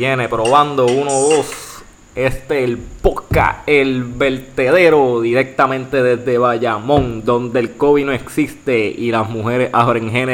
Viene 0.00 0.30
probando 0.30 0.86
uno, 0.86 1.10
dos. 1.10 1.82
Este 2.14 2.64
el 2.64 2.78
podcast, 2.78 3.68
el 3.68 4.04
vertedero 4.04 5.20
directamente 5.20 6.02
desde 6.02 6.38
Bayamón, 6.38 7.22
donde 7.22 7.60
el 7.60 7.72
COVID 7.76 8.06
no 8.06 8.12
existe 8.12 8.78
y 8.96 9.10
las 9.10 9.28
mujeres 9.28 9.68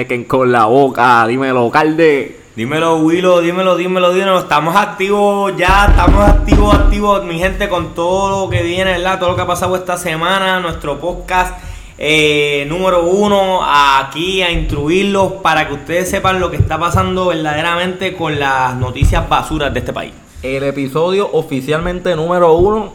que 0.07 0.25
con 0.29 0.53
la 0.53 0.67
boca. 0.67 1.27
Dímelo, 1.27 1.68
calde. 1.73 2.43
Dímelo, 2.54 2.99
Willow, 2.99 3.40
dímelo, 3.40 3.76
dímelo, 3.76 4.13
dímelo. 4.13 4.39
Estamos 4.39 4.76
activos 4.76 5.53
ya, 5.57 5.87
estamos 5.87 6.29
activos, 6.29 6.73
activos, 6.73 7.25
mi 7.25 7.40
gente, 7.40 7.68
con 7.68 7.93
todo 7.93 8.45
lo 8.45 8.48
que 8.48 8.62
viene, 8.62 8.93
¿verdad? 8.93 9.18
Todo 9.18 9.31
lo 9.31 9.35
que 9.35 9.43
ha 9.43 9.46
pasado 9.48 9.75
esta 9.75 9.96
semana, 9.96 10.61
nuestro 10.61 11.01
podcast 11.01 11.54
eh, 11.99 12.67
número 12.68 13.05
uno 13.07 13.61
aquí 13.64 14.43
a 14.43 14.50
instruirlos 14.50 15.32
para 15.43 15.67
que 15.67 15.75
ustedes 15.75 16.11
sepan 16.11 16.41
lo 16.41 16.50
que 16.50 16.59
está 16.59 16.79
pasando 16.79 17.27
verdaderamente 17.27 18.14
con 18.14 18.39
las 18.39 18.77
noticias 18.77 19.27
basuras 19.29 19.73
de 19.73 19.79
este 19.79 19.95
país. 19.95 20.13
El 20.43 20.63
episodio 20.64 21.31
oficialmente 21.32 22.14
número 22.14 22.54
uno 22.54 22.93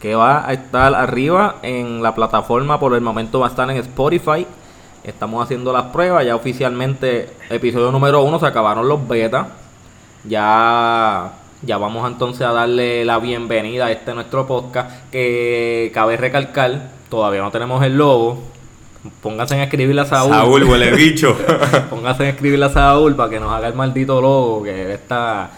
que 0.00 0.16
va 0.16 0.48
a 0.48 0.52
estar 0.52 0.94
arriba 0.94 1.56
en 1.62 2.02
la 2.02 2.14
plataforma 2.14 2.80
por 2.80 2.94
el 2.94 3.00
momento 3.02 3.38
va 3.38 3.46
a 3.46 3.50
estar 3.50 3.70
en 3.70 3.76
Spotify. 3.76 4.44
Estamos 5.04 5.44
haciendo 5.44 5.72
las 5.72 5.84
pruebas, 5.84 6.26
ya 6.26 6.34
oficialmente 6.34 7.30
episodio 7.50 7.92
número 7.92 8.22
uno 8.22 8.40
se 8.40 8.46
acabaron 8.46 8.88
los 8.88 9.06
betas. 9.06 9.46
Ya 10.24 11.34
ya 11.62 11.78
vamos 11.78 12.10
entonces 12.10 12.42
a 12.46 12.52
darle 12.52 13.04
la 13.04 13.18
bienvenida 13.18 13.86
a 13.86 13.92
este 13.92 14.12
nuestro 14.12 14.46
podcast 14.46 14.90
que 15.10 15.90
cabe 15.94 16.16
recalcar 16.16 17.00
Todavía 17.10 17.42
no 17.42 17.50
tenemos 17.50 17.82
el 17.82 17.96
logo. 17.96 18.38
Pónganse 19.22 19.54
en 19.54 19.62
escribirle 19.62 20.02
a 20.02 20.06
Saúl. 20.06 20.32
Saúl, 20.32 20.64
huele 20.64 20.92
bicho. 20.92 21.36
Pónganse 21.90 22.24
en 22.24 22.28
escribirle 22.30 22.66
a 22.66 22.70
Saúl 22.70 23.16
para 23.16 23.30
que 23.30 23.40
nos 23.40 23.50
haga 23.50 23.68
el 23.68 23.74
maldito 23.74 24.20
logo. 24.20 24.62
Que 24.62 24.92
está. 24.92 25.50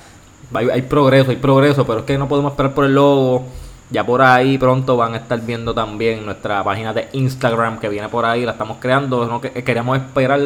Hay, 0.54 0.82
progreso, 0.82 1.30
hay 1.30 1.38
progreso, 1.38 1.86
pero 1.86 2.00
es 2.00 2.04
que 2.04 2.18
no 2.18 2.28
podemos 2.28 2.52
esperar 2.52 2.74
por 2.74 2.84
el 2.84 2.94
logo. 2.94 3.44
Ya 3.90 4.06
por 4.06 4.22
ahí 4.22 4.58
pronto 4.58 4.96
van 4.96 5.14
a 5.14 5.18
estar 5.18 5.40
viendo 5.40 5.74
también 5.74 6.24
nuestra 6.24 6.62
página 6.62 6.94
de 6.94 7.08
Instagram 7.12 7.78
que 7.78 7.88
viene 7.88 8.08
por 8.08 8.24
ahí, 8.24 8.44
la 8.44 8.52
estamos 8.52 8.78
creando. 8.80 9.26
No, 9.26 9.40
queríamos 9.40 9.98
esperar 9.98 10.40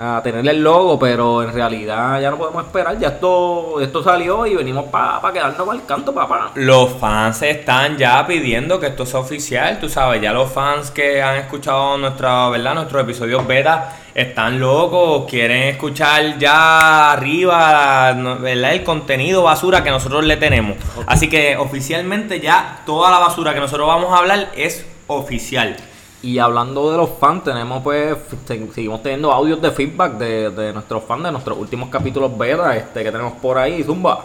a 0.00 0.20
tenerle 0.22 0.52
el 0.52 0.62
logo, 0.62 0.96
pero 0.98 1.42
en 1.42 1.52
realidad 1.52 2.20
ya 2.20 2.30
no 2.30 2.38
podemos 2.38 2.64
esperar, 2.64 2.96
ya 2.98 3.08
esto, 3.08 3.80
esto 3.80 4.02
salió 4.02 4.46
y 4.46 4.54
venimos 4.54 4.84
para 4.84 5.20
pa 5.20 5.32
quedarnos 5.32 5.68
al 5.68 5.84
canto, 5.86 6.14
papá. 6.14 6.52
Los 6.54 6.92
fans 6.92 7.42
están 7.42 7.98
ya 7.98 8.24
pidiendo 8.24 8.78
que 8.78 8.86
esto 8.86 9.04
sea 9.04 9.20
oficial, 9.20 9.80
tú 9.80 9.88
sabes, 9.88 10.22
ya 10.22 10.32
los 10.32 10.52
fans 10.52 10.92
que 10.92 11.20
han 11.20 11.36
escuchado 11.36 11.98
nuestra, 11.98 12.48
¿verdad? 12.48 12.74
nuestros 12.74 13.02
episodios 13.02 13.44
beta 13.44 13.96
están 14.14 14.60
locos, 14.60 15.28
quieren 15.28 15.64
escuchar 15.64 16.38
ya 16.38 17.12
arriba 17.12 18.12
¿verdad? 18.40 18.72
el 18.72 18.84
contenido 18.84 19.42
basura 19.42 19.82
que 19.82 19.90
nosotros 19.90 20.24
le 20.24 20.36
tenemos. 20.36 20.76
Así 21.06 21.28
que 21.28 21.56
oficialmente 21.56 22.40
ya 22.40 22.82
toda 22.86 23.10
la 23.10 23.18
basura 23.18 23.52
que 23.52 23.60
nosotros 23.60 23.88
vamos 23.88 24.12
a 24.12 24.18
hablar 24.18 24.50
es 24.54 24.86
oficial. 25.08 25.76
Y 26.20 26.38
hablando 26.38 26.90
de 26.90 26.96
los 26.96 27.10
fans, 27.20 27.44
tenemos 27.44 27.82
pues, 27.82 28.16
seguimos 28.46 29.02
teniendo 29.02 29.32
audios 29.32 29.62
de 29.62 29.70
feedback 29.70 30.14
de, 30.14 30.50
de 30.50 30.72
nuestros 30.72 31.04
fans 31.04 31.22
de 31.22 31.30
nuestros 31.32 31.56
últimos 31.56 31.90
capítulos 31.90 32.36
beta 32.36 32.76
este, 32.76 33.04
que 33.04 33.12
tenemos 33.12 33.34
por 33.34 33.56
ahí, 33.56 33.84
Zumba. 33.84 34.24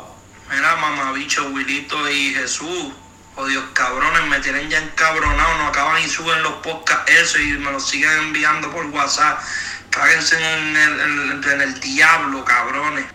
Mira, 0.50 0.76
mamabicho, 0.76 1.48
Wilito 1.50 2.10
y 2.10 2.34
Jesús. 2.34 2.94
Oh 3.36 3.46
Dios, 3.46 3.64
cabrones, 3.74 4.24
me 4.28 4.40
tienen 4.40 4.70
ya 4.70 4.80
encabronado, 4.80 5.58
no 5.58 5.68
acaban 5.68 6.02
y 6.04 6.08
suben 6.08 6.42
los 6.44 6.54
podcasts 6.54 7.12
eso 7.12 7.40
y 7.40 7.58
me 7.58 7.72
los 7.72 7.88
siguen 7.88 8.12
enviando 8.20 8.72
por 8.72 8.86
WhatsApp. 8.88 9.40
Cáguense 9.90 10.36
en 10.36 10.76
el, 10.76 11.44
en 11.44 11.62
el 11.62 11.80
diablo, 11.80 12.44
cabrones. 12.44 13.06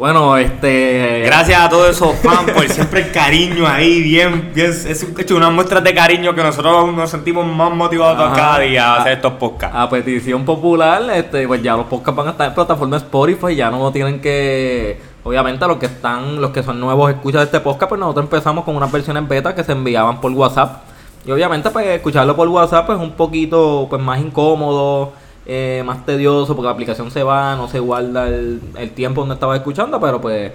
Bueno, 0.00 0.34
este. 0.38 1.20
Gracias 1.26 1.60
a 1.60 1.68
todos 1.68 1.90
esos 1.90 2.16
fans 2.20 2.50
por 2.52 2.66
siempre 2.70 3.02
el 3.02 3.12
cariño 3.12 3.66
ahí, 3.66 4.00
bien, 4.00 4.50
bien 4.54 4.70
es 4.70 5.02
hecho 5.18 5.36
una 5.36 5.50
muestra 5.50 5.82
de 5.82 5.92
cariño 5.92 6.34
que 6.34 6.42
nosotros 6.42 6.90
nos 6.94 7.10
sentimos 7.10 7.44
más 7.44 7.70
motivados 7.70 8.34
cada 8.34 8.60
día 8.60 8.94
a 8.94 9.00
hacer 9.02 9.12
estos 9.12 9.34
podcasts. 9.34 9.76
A 9.76 9.90
petición 9.90 10.46
popular, 10.46 11.02
este, 11.12 11.46
pues 11.46 11.62
ya 11.62 11.76
los 11.76 11.84
podcasts 11.84 12.16
van 12.16 12.28
a 12.28 12.30
estar 12.30 12.48
en 12.48 12.54
plataforma 12.54 12.96
Spotify, 12.96 13.54
ya 13.54 13.70
no 13.70 13.92
tienen 13.92 14.22
que. 14.22 14.98
Obviamente 15.22 15.66
los 15.66 15.76
que 15.76 15.84
están, 15.84 16.40
los 16.40 16.50
que 16.50 16.62
son 16.62 16.80
nuevos 16.80 17.10
escuchas 17.10 17.42
de 17.42 17.44
este 17.44 17.60
podcast, 17.60 17.90
pues 17.90 18.00
nosotros 18.00 18.24
empezamos 18.24 18.64
con 18.64 18.76
unas 18.76 18.90
versiones 18.90 19.28
beta 19.28 19.54
que 19.54 19.62
se 19.64 19.72
enviaban 19.72 20.18
por 20.22 20.32
WhatsApp. 20.32 20.78
Y 21.26 21.30
obviamente 21.30 21.68
pues 21.68 21.86
escucharlo 21.88 22.34
por 22.34 22.48
WhatsApp 22.48 22.88
es 22.88 22.96
un 22.96 23.12
poquito 23.12 23.86
pues 23.90 24.00
más 24.00 24.18
incómodo 24.18 25.12
eh, 25.52 25.82
más 25.84 26.06
tedioso 26.06 26.54
porque 26.54 26.66
la 26.66 26.72
aplicación 26.74 27.10
se 27.10 27.24
va, 27.24 27.56
no 27.56 27.66
se 27.66 27.80
guarda 27.80 28.28
el, 28.28 28.92
tiempo 28.94 29.22
donde 29.22 29.34
estaba 29.34 29.56
escuchando, 29.56 29.98
pero 30.00 30.20
pues, 30.20 30.52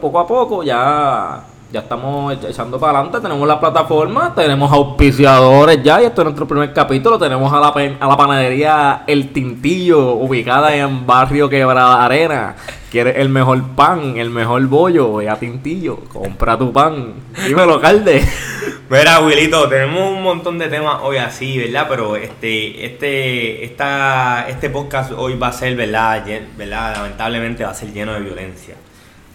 poco 0.00 0.20
a 0.20 0.26
poco 0.28 0.62
ya 0.62 1.42
ya 1.70 1.80
estamos 1.80 2.34
echando 2.44 2.78
para 2.78 2.98
adelante, 2.98 3.20
tenemos 3.20 3.46
la 3.46 3.60
plataforma, 3.60 4.34
tenemos 4.34 4.72
auspiciadores 4.72 5.82
ya, 5.82 6.00
y 6.00 6.06
esto 6.06 6.22
es 6.22 6.24
nuestro 6.24 6.48
primer 6.48 6.72
capítulo, 6.72 7.18
tenemos 7.18 7.52
a 7.52 7.60
la, 7.60 8.16
panadería 8.16 9.02
El 9.06 9.32
Tintillo, 9.32 10.12
ubicada 10.12 10.74
en 10.74 11.06
barrio 11.06 11.48
Quebrada 11.48 12.04
Arena. 12.04 12.56
Quieres 12.90 13.16
el 13.18 13.28
mejor 13.28 13.62
pan, 13.76 14.16
el 14.16 14.30
mejor 14.30 14.64
bollo, 14.66 15.16
ve 15.16 15.28
a 15.28 15.36
Tintillo, 15.36 15.96
compra 16.10 16.56
tu 16.56 16.72
pan. 16.72 17.12
Dímelo, 17.46 17.78
calde. 17.82 18.26
Mira, 18.88 19.20
Wilito, 19.20 19.68
tenemos 19.68 20.10
un 20.10 20.22
montón 20.22 20.58
de 20.58 20.68
temas 20.68 21.00
hoy 21.02 21.18
así, 21.18 21.58
¿verdad? 21.58 21.84
Pero 21.90 22.16
este, 22.16 22.86
este, 22.86 23.62
esta, 23.62 24.46
este 24.48 24.70
podcast 24.70 25.12
hoy 25.12 25.36
va 25.36 25.48
a 25.48 25.52
ser. 25.52 25.76
¿verdad? 25.76 26.24
Lamentablemente 26.56 27.64
va 27.64 27.72
a 27.72 27.74
ser 27.74 27.92
lleno 27.92 28.14
de 28.14 28.20
violencia. 28.20 28.76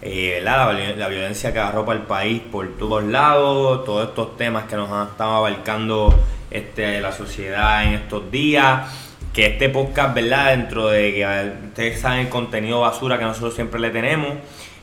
Eh, 0.06 0.40
La, 0.42 0.70
la, 0.70 1.08
violencia 1.08 1.50
que 1.50 1.58
arropa 1.58 1.94
el 1.94 2.02
país 2.02 2.42
por 2.52 2.68
todos 2.76 3.02
lados, 3.04 3.86
todos 3.86 4.08
estos 4.08 4.36
temas 4.36 4.64
que 4.64 4.76
nos 4.76 4.90
han 4.90 5.08
estado 5.08 5.36
abarcando 5.36 6.14
este, 6.50 7.00
la 7.00 7.10
sociedad 7.10 7.84
en 7.84 7.94
estos 7.94 8.30
días. 8.30 8.86
Que 9.32 9.46
este 9.46 9.70
podcast, 9.70 10.14
¿verdad? 10.14 10.50
Dentro 10.50 10.88
de 10.88 11.14
que 11.14 11.52
ustedes 11.68 12.00
saben 12.00 12.20
el 12.20 12.28
contenido 12.28 12.80
basura 12.80 13.18
que 13.18 13.24
nosotros 13.24 13.54
siempre 13.54 13.80
le 13.80 13.88
tenemos. 13.88 14.34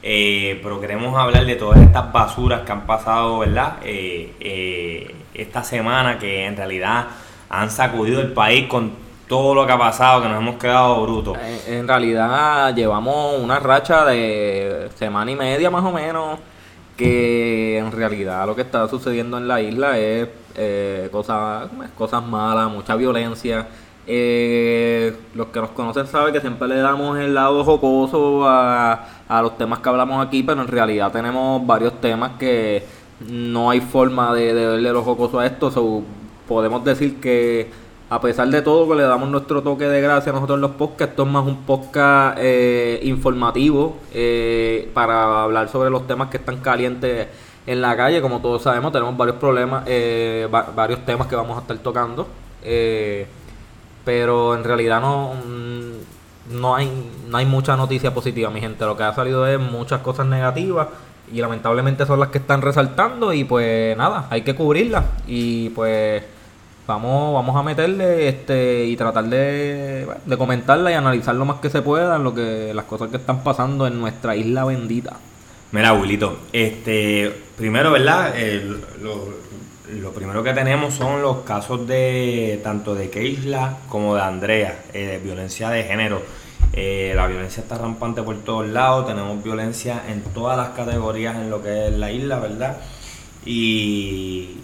Eh, 0.01 0.59
pero 0.63 0.81
queremos 0.81 1.15
hablar 1.15 1.45
de 1.45 1.55
todas 1.55 1.79
estas 1.79 2.11
basuras 2.11 2.61
que 2.61 2.71
han 2.71 2.87
pasado, 2.87 3.39
¿verdad? 3.39 3.75
Eh, 3.83 5.13
esta 5.35 5.63
semana 5.63 6.17
que 6.17 6.47
en 6.47 6.57
realidad 6.57 7.05
han 7.47 7.69
sacudido 7.69 8.21
el 8.21 8.33
país 8.33 8.67
con 8.67 8.91
todo 9.31 9.55
lo 9.55 9.65
que 9.65 9.71
ha 9.71 9.77
pasado, 9.77 10.21
que 10.21 10.27
nos 10.27 10.39
hemos 10.39 10.57
quedado 10.57 11.01
brutos. 11.03 11.37
En, 11.65 11.87
realidad 11.87 12.75
llevamos 12.75 13.39
una 13.39 13.59
racha 13.59 14.03
de 14.03 14.89
semana 14.95 15.31
y 15.31 15.37
media 15.37 15.71
más 15.71 15.85
o 15.85 15.91
menos, 15.93 16.37
que 16.97 17.77
en 17.77 17.93
realidad 17.93 18.45
lo 18.45 18.57
que 18.57 18.63
está 18.63 18.89
sucediendo 18.89 19.37
en 19.37 19.47
la 19.47 19.61
isla 19.61 19.97
es 19.97 20.27
eh, 20.55 21.07
cosas, 21.13 21.69
cosas 21.97 22.21
malas, 22.25 22.69
mucha 22.69 22.93
violencia. 22.97 23.69
Eh, 24.05 25.15
los 25.33 25.47
que 25.47 25.61
nos 25.61 25.69
conocen 25.69 26.07
saben 26.07 26.33
que 26.33 26.41
siempre 26.41 26.67
le 26.67 26.81
damos 26.81 27.17
el 27.17 27.33
lado 27.33 27.63
jocoso 27.63 28.45
a, 28.45 29.05
a 29.29 29.41
los 29.41 29.57
temas 29.57 29.79
que 29.79 29.87
hablamos 29.87 30.27
aquí, 30.27 30.43
pero 30.43 30.61
en 30.61 30.67
realidad 30.67 31.09
tenemos 31.09 31.65
varios 31.65 32.01
temas 32.01 32.33
que 32.37 32.83
no 33.29 33.69
hay 33.69 33.79
forma 33.79 34.33
de, 34.33 34.53
de 34.53 34.67
verle 34.67 34.91
los 34.91 35.05
jocoso 35.05 35.39
a 35.39 35.45
esto. 35.45 35.71
podemos 36.49 36.83
decir 36.83 37.21
que 37.21 37.80
a 38.11 38.19
pesar 38.19 38.49
de 38.49 38.61
todo 38.61 38.89
que 38.89 38.95
le 38.95 39.03
damos 39.03 39.29
nuestro 39.29 39.63
toque 39.63 39.85
de 39.85 40.01
gracia 40.01 40.33
a 40.33 40.35
nosotros 40.35 40.59
los 40.59 40.72
podcasts, 40.72 41.11
esto 41.11 41.23
es 41.23 41.29
más 41.29 41.47
un 41.47 41.63
podcast 41.63 42.38
eh, 42.41 42.99
informativo 43.03 43.96
eh, 44.13 44.91
para 44.93 45.43
hablar 45.43 45.69
sobre 45.69 45.90
los 45.90 46.05
temas 46.08 46.28
que 46.28 46.35
están 46.35 46.58
calientes 46.58 47.29
en 47.66 47.79
la 47.79 47.96
calle. 47.96 48.22
Como 48.22 48.41
todos 48.41 48.63
sabemos, 48.63 48.91
tenemos 48.91 49.16
varios 49.16 49.37
problemas, 49.37 49.85
eh, 49.87 50.46
varios 50.75 51.05
temas 51.05 51.28
que 51.28 51.37
vamos 51.37 51.58
a 51.58 51.61
estar 51.61 51.78
tocando. 51.78 52.28
pero 54.03 54.55
en 54.55 54.66
realidad 54.66 54.99
no, 54.99 55.34
mm, 55.35 56.59
no, 56.59 56.75
hay, 56.75 56.91
no 57.29 57.37
hay 57.37 57.46
mucha 57.46 57.78
noticia 57.78 58.13
positiva, 58.13 58.49
mi 58.49 58.59
gente. 58.59 58.84
Lo 58.84 58.97
que 58.97 59.03
ha 59.03 59.13
salido 59.13 59.47
es 59.47 59.58
muchas 59.58 60.02
cosas 60.02 60.25
negativas 60.25 60.90
y 61.31 61.40
lamentablemente 61.40 62.05
son 62.05 62.19
las 62.19 62.28
que 62.28 62.40
están 62.40 62.61
resaltando 62.61 63.31
y 63.31 63.46
pues 63.46 63.96
nada, 63.96 64.28
hay 64.29 64.41
que 64.41 64.53
cubrirlas. 64.53 65.05
Y 65.28 65.69
pues 65.69 66.23
vamos, 66.91 67.34
vamos 67.34 67.55
a 67.55 67.64
meterle 67.64 68.28
este 68.28 68.85
y 68.85 68.96
tratar 68.97 69.26
de, 69.26 70.08
de 70.26 70.38
comentarla 70.38 70.91
y 70.91 70.93
analizar 70.93 71.35
lo 71.35 71.46
más 71.46 71.59
que 71.59 71.70
se 71.70 71.82
pueda 71.82 72.17
lo 72.17 72.34
que, 72.34 72.73
las 72.73 72.85
cosas 72.85 73.09
que 73.09 73.17
están 73.17 73.43
pasando 73.43 73.88
en 73.88 73.99
nuestra 73.99 74.35
isla 74.35 74.66
bendita. 74.66 75.14
Mira, 75.72 75.90
abuelito, 75.90 76.38
este, 76.52 77.32
primero, 77.58 77.91
¿verdad? 77.91 78.34
lo, 79.02 80.11
primero 80.11 80.43
que 80.43 80.53
tenemos 80.53 80.93
son 80.93 81.22
los 81.22 81.43
casos 81.43 81.88
de 81.88 82.59
tanto 82.61 82.94
de 82.94 83.09
Keisla 83.09 83.78
como 83.87 84.16
de 84.16 84.22
Andrea, 84.22 84.84
eh, 84.94 85.22
violencia 85.23 85.70
de 85.70 85.84
género. 85.84 86.22
Eh, 86.73 87.14
la 87.16 87.28
violencia 87.28 87.61
está 87.61 87.78
rampante 87.78 88.22
por 88.22 88.37
todos 88.40 88.67
lados, 88.67 89.08
tenemos 89.08 89.41
violencia 89.41 90.03
en 90.09 90.22
todas 90.22 90.58
las 90.58 90.70
categorías 90.70 91.37
en 91.37 91.49
lo 91.49 91.61
que 91.61 91.87
es 91.87 91.94
la 91.94 92.11
isla, 92.11 92.40
¿verdad? 92.40 92.78
Y, 93.46 94.58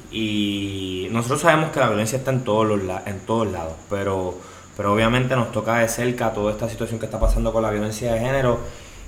nosotros 1.11 1.41
sabemos 1.41 1.71
que 1.71 1.79
la 1.79 1.87
violencia 1.87 2.17
está 2.17 2.31
en 2.31 2.43
todos, 2.43 2.67
los, 2.67 2.79
en 3.05 3.19
todos 3.21 3.47
lados, 3.51 3.73
pero, 3.89 4.37
pero 4.75 4.93
obviamente 4.93 5.35
nos 5.35 5.51
toca 5.51 5.79
de 5.79 5.87
cerca 5.87 6.31
toda 6.31 6.51
esta 6.51 6.69
situación 6.69 6.99
que 6.99 7.05
está 7.05 7.19
pasando 7.19 7.51
con 7.51 7.63
la 7.63 7.71
violencia 7.71 8.13
de 8.13 8.19
género. 8.19 8.59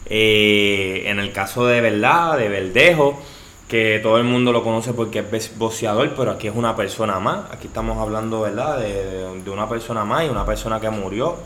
Eh, 0.07 1.04
en 1.06 1.19
el 1.19 1.31
caso 1.31 1.68
de 1.68 1.81
verdad, 1.81 2.38
de 2.38 2.50
Verdejo, 2.50 3.21
que 3.68 4.00
todo 4.01 4.18
el 4.18 4.24
mundo 4.24 4.51
lo 4.51 4.63
conoce 4.63 4.94
porque 4.94 5.24
es 5.31 5.56
boxeador, 5.57 6.15
pero 6.15 6.31
aquí 6.31 6.48
es 6.48 6.56
una 6.56 6.75
persona 6.75 7.19
más. 7.19 7.51
Aquí 7.51 7.68
estamos 7.68 8.00
hablando, 8.00 8.42
¿verdad?, 8.42 8.80
de, 8.80 9.42
de 9.44 9.50
una 9.51 9.69
persona 9.69 10.04
más 10.04 10.25
y 10.25 10.30
una 10.30 10.45
persona 10.45 10.80
que 10.80 10.89
murió, 10.89 11.38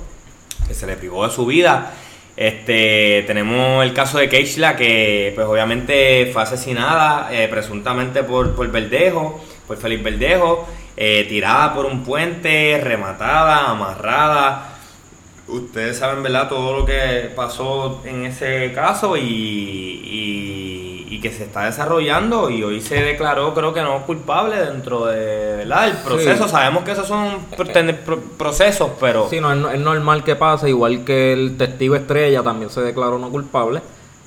que 0.66 0.74
se 0.74 0.88
le 0.88 0.96
privó 0.96 1.28
de 1.28 1.34
su 1.34 1.46
vida. 1.46 1.92
Este, 2.36 3.24
tenemos 3.28 3.84
el 3.84 3.94
caso 3.94 4.18
de 4.18 4.28
Keishla, 4.28 4.76
que 4.76 5.32
pues 5.36 5.46
obviamente 5.48 6.30
fue 6.34 6.42
asesinada 6.42 7.30
eh, 7.32 7.48
presuntamente 7.48 8.24
por, 8.24 8.56
por 8.56 8.68
Verdejo, 8.72 9.44
por 9.68 9.78
Felipe 9.78 10.10
Verdejo, 10.10 10.68
eh, 10.98 11.26
tirada 11.30 11.74
por 11.76 11.86
un 11.86 12.04
puente, 12.04 12.80
rematada, 12.84 13.70
amarrada. 13.70 14.70
Ustedes 15.48 15.98
saben, 15.98 16.24
¿verdad?, 16.24 16.50
todo 16.50 16.80
lo 16.80 16.86
que 16.86 17.32
pasó 17.36 18.02
en 18.06 18.26
ese 18.26 18.72
caso 18.74 19.16
y 19.16 20.83
que 21.20 21.32
se 21.32 21.44
está 21.44 21.66
desarrollando 21.66 22.50
y 22.50 22.64
hoy 22.64 22.82
se 22.82 22.96
declaró 23.02 23.54
creo 23.54 23.74
que 23.74 23.82
no 23.82 24.06
culpable 24.06 24.58
dentro 24.58 25.06
de 25.06 25.58
¿verdad? 25.58 25.88
el 25.88 25.98
proceso. 25.98 26.48
Sabemos 26.48 26.84
que 26.84 26.92
esos 26.92 27.08
son 27.08 27.40
procesos, 28.38 28.92
pero... 29.00 29.30
Sí, 29.30 29.40
no, 29.40 29.52
es, 29.72 29.80
normal 29.80 30.24
que 30.24 30.36
pase, 30.36 30.70
igual 30.70 31.04
que 31.04 31.34
el 31.34 31.58
testigo 31.58 31.96
estrella 31.96 32.44
también 32.44 32.70
se 32.70 32.82
declaró 32.82 33.20
no 33.20 33.30
culpable, 33.30 33.82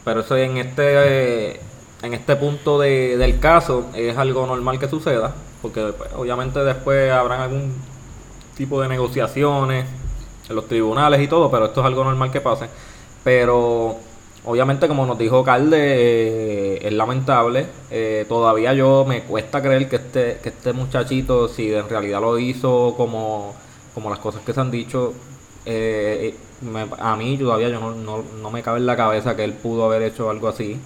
pero 0.04 0.20
eso 0.20 0.36
en 0.36 0.58
este, 0.58 1.60
en 2.02 2.14
este 2.14 2.36
punto 2.36 2.78
de, 2.78 3.16
del 3.16 3.38
caso 3.38 3.86
es 3.94 4.16
algo 4.16 4.46
normal 4.46 4.78
que 4.78 4.88
suceda, 4.88 5.34
porque 5.62 5.92
pues, 5.96 6.10
obviamente 6.16 6.60
después 6.60 7.10
habrán 7.10 7.40
algún 7.40 7.74
tipo 8.56 8.80
de 8.80 8.88
negociaciones 8.88 9.86
en 10.48 10.56
los 10.56 10.66
tribunales 10.66 11.20
y 11.20 11.28
todo, 11.28 11.50
pero 11.50 11.66
esto 11.66 11.80
es 11.80 11.86
algo 11.86 12.04
normal 12.04 12.30
que 12.30 12.40
pase. 12.40 12.68
Pero 13.24 13.96
obviamente 14.46 14.88
como 14.88 15.04
nos 15.06 15.19
dijo 15.19 15.44
Calde, 15.44 15.78
eh, 15.81 16.78
es 16.82 16.93
lamentable. 16.93 17.66
Eh, 17.90 18.25
todavía 18.28 18.72
yo 18.72 19.04
me 19.06 19.22
cuesta 19.22 19.60
creer 19.60 19.88
que 19.88 19.96
este, 19.96 20.38
que 20.43 20.48
este 20.48 20.72
muchachito, 20.72 21.48
si 21.48 21.72
en 21.72 21.88
realidad 21.88 22.20
lo 22.20 22.38
hizo 22.38 22.94
como, 22.96 23.54
como 23.94 24.08
las 24.08 24.20
cosas 24.20 24.43
que 24.43 24.52
se 24.52 24.60
han 24.60 24.70
dicho, 24.70 25.12
eh, 25.66 26.34
a 26.98 27.16
mí 27.16 27.37
todavía 27.37 27.69
yo 27.69 27.81
no, 27.81 28.22
no, 28.22 28.50
me 28.50 28.62
cabe 28.62 28.78
en 28.78 28.87
la 28.87 28.96
cabeza 28.96 29.37
que 29.37 29.44
él 29.44 29.52
pudo 29.52 29.84
haber 29.84 30.02
hecho 30.02 30.31
algo 30.31 30.49
así. 30.49 30.78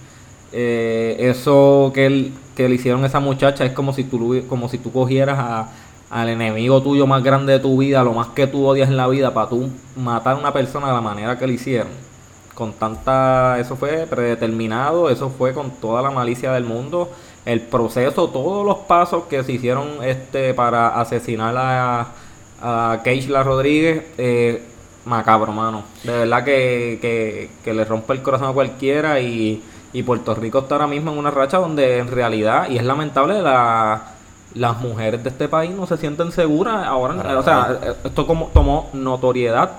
eso 0.51 1.91
que, 1.93 2.05
él, 2.07 2.33
que 2.55 2.67
le 2.67 2.75
hicieron 2.75 3.03
a 3.03 3.07
esa 3.07 3.19
muchacha 3.19 3.63
es 3.65 3.73
como 3.73 3.93
si 3.93 4.03
tú, 4.03 4.43
como 4.49 4.69
si 4.69 4.79
tú 4.79 4.91
cogieras 4.91 5.37
a, 5.39 5.69
al 6.09 6.29
enemigo 6.29 6.81
tuyo 6.81 7.07
más 7.07 7.23
grande 7.23 7.53
de 7.53 7.59
tu 7.59 7.77
vida, 7.77 8.03
lo 8.03 8.13
más 8.13 8.29
que 8.29 8.47
tú 8.47 8.65
odias 8.65 8.89
en 8.89 8.97
la 8.97 9.07
vida, 9.07 9.33
para 9.33 9.49
tú 9.49 9.69
matar 9.95 10.35
a 10.35 10.39
una 10.39 10.51
persona 10.51 10.87
de 10.87 10.93
la 10.93 11.01
manera 11.01 11.37
que 11.37 11.47
le 11.47 11.53
hicieron 11.53 12.10
con 12.53 12.73
tanta, 12.73 13.59
eso 13.59 13.75
fue 13.75 14.05
predeterminado, 14.09 15.09
eso 15.09 15.29
fue 15.29 15.53
con 15.53 15.71
toda 15.71 16.01
la 16.01 16.11
malicia 16.11 16.51
del 16.51 16.65
mundo, 16.65 17.09
el 17.45 17.61
proceso, 17.61 18.29
todos 18.29 18.65
los 18.65 18.79
pasos 18.79 19.23
que 19.29 19.43
se 19.43 19.53
hicieron 19.53 20.03
este 20.03 20.53
para 20.53 20.99
asesinar 20.99 21.55
a, 21.57 22.07
a 22.61 23.01
Keishla 23.03 23.43
Rodríguez, 23.43 24.03
eh, 24.17 24.63
macabro, 25.05 25.51
mano. 25.51 25.83
De 26.03 26.11
verdad 26.11 26.43
que, 26.43 27.49
que, 27.63 27.73
le 27.73 27.85
rompe 27.85 28.13
el 28.13 28.21
corazón 28.21 28.49
a 28.49 28.53
cualquiera 28.53 29.19
y, 29.19 29.63
y 29.93 30.03
Puerto 30.03 30.35
Rico 30.35 30.59
está 30.59 30.75
ahora 30.75 30.87
mismo 30.87 31.11
en 31.11 31.17
una 31.17 31.31
racha 31.31 31.57
donde 31.57 31.97
en 31.97 32.09
realidad, 32.09 32.69
y 32.69 32.77
es 32.77 32.83
lamentable, 32.83 33.41
la, 33.41 34.13
las 34.53 34.79
mujeres 34.79 35.23
de 35.23 35.29
este 35.29 35.47
país 35.47 35.71
no 35.71 35.87
se 35.87 35.97
sienten 35.97 36.31
seguras 36.31 36.85
ahora. 36.85 37.39
O 37.39 37.43
sea, 37.43 37.79
esto 38.03 38.27
como 38.27 38.47
tomó 38.47 38.89
notoriedad 38.93 39.71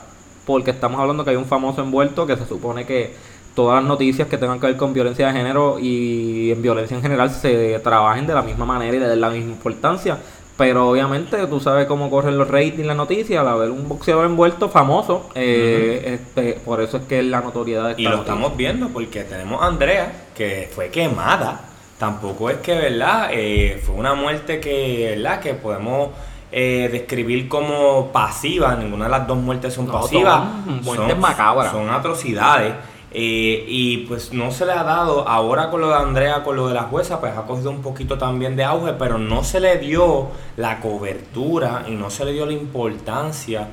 porque 0.46 0.70
estamos 0.70 1.00
hablando 1.00 1.24
que 1.24 1.30
hay 1.30 1.36
un 1.36 1.44
famoso 1.44 1.82
envuelto 1.82 2.26
que 2.26 2.36
se 2.36 2.46
supone 2.46 2.84
que 2.84 3.14
todas 3.54 3.82
las 3.82 3.88
noticias 3.88 4.28
que 4.28 4.38
tengan 4.38 4.58
que 4.58 4.66
ver 4.66 4.76
con 4.76 4.92
violencia 4.92 5.28
de 5.28 5.32
género 5.34 5.78
y 5.78 6.50
en 6.50 6.62
violencia 6.62 6.96
en 6.96 7.02
general 7.02 7.30
se 7.30 7.78
trabajen 7.80 8.26
de 8.26 8.34
la 8.34 8.42
misma 8.42 8.64
manera 8.64 8.96
y 8.96 9.00
de 9.00 9.16
la 9.16 9.30
misma 9.30 9.52
importancia. 9.52 10.18
Pero 10.56 10.90
obviamente 10.90 11.46
tú 11.46 11.60
sabes 11.60 11.86
cómo 11.86 12.10
corren 12.10 12.36
los 12.36 12.48
ratings, 12.48 12.86
las 12.86 12.96
noticias, 12.96 13.40
al 13.40 13.48
haber 13.48 13.70
un 13.70 13.88
boxeador 13.88 14.26
envuelto 14.26 14.68
famoso, 14.68 15.30
eh, 15.34 16.18
este, 16.20 16.60
por 16.64 16.80
eso 16.82 16.98
es 16.98 17.04
que 17.04 17.22
la 17.22 17.40
notoriedad 17.40 17.90
está. 17.90 18.02
Y 18.02 18.04
lo 18.04 18.16
estamos 18.16 18.56
viendo 18.56 18.88
porque 18.88 19.24
tenemos 19.24 19.62
a 19.62 19.66
Andrea, 19.66 20.26
que 20.34 20.70
fue 20.72 20.90
quemada. 20.90 21.62
Tampoco 21.98 22.50
es 22.50 22.58
que, 22.58 22.74
¿verdad? 22.74 23.30
Eh, 23.32 23.82
fue 23.84 23.94
una 23.94 24.14
muerte 24.14 24.60
que, 24.60 25.14
¿verdad? 25.16 25.40
Que 25.40 25.54
podemos 25.54 26.10
eh, 26.54 26.90
describir 26.93 27.49
como 27.49 28.12
pasiva, 28.12 28.76
ninguna 28.76 29.06
de 29.06 29.10
las 29.10 29.26
dos 29.26 29.38
muertes 29.38 29.72
son 29.72 29.87
pasivas. 29.87 30.43
Son 30.66 30.84
muertes 30.84 31.19
macabras. 31.19 31.72
Son 31.72 31.88
atrocidades. 31.88 32.75
Eh, 33.14 33.64
y 33.66 33.99
pues 34.06 34.32
no 34.32 34.50
se 34.50 34.64
le 34.66 34.72
ha 34.72 34.84
dado, 34.84 35.26
ahora 35.26 35.70
con 35.70 35.81
lo 35.81 35.88
de 35.88 35.96
Andrea, 35.96 36.43
con 36.43 36.56
lo 36.56 36.69
de 36.69 36.75
la 36.75 36.84
jueza, 36.84 37.20
pues 37.20 37.37
ha 37.37 37.43
cogido 37.43 37.70
un 37.70 37.82
poquito 37.82 38.16
también 38.16 38.54
de 38.56 38.64
auge, 38.64 38.93
pero 38.99 39.19
no 39.19 39.44
se 39.44 39.60
le 39.60 39.78
dio 39.78 40.28
la 40.56 40.81
cobertura 40.81 41.84
y 41.88 41.93
no 41.93 42.10
se 42.10 42.25
le 42.25 42.32
dio 42.32 42.46
la 42.46 42.52
importancia 42.52 43.69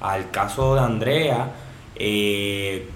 al 0.00 0.30
caso 0.30 0.74
de 0.74 0.80
Andrea 0.80 1.50
eh, 1.96 2.88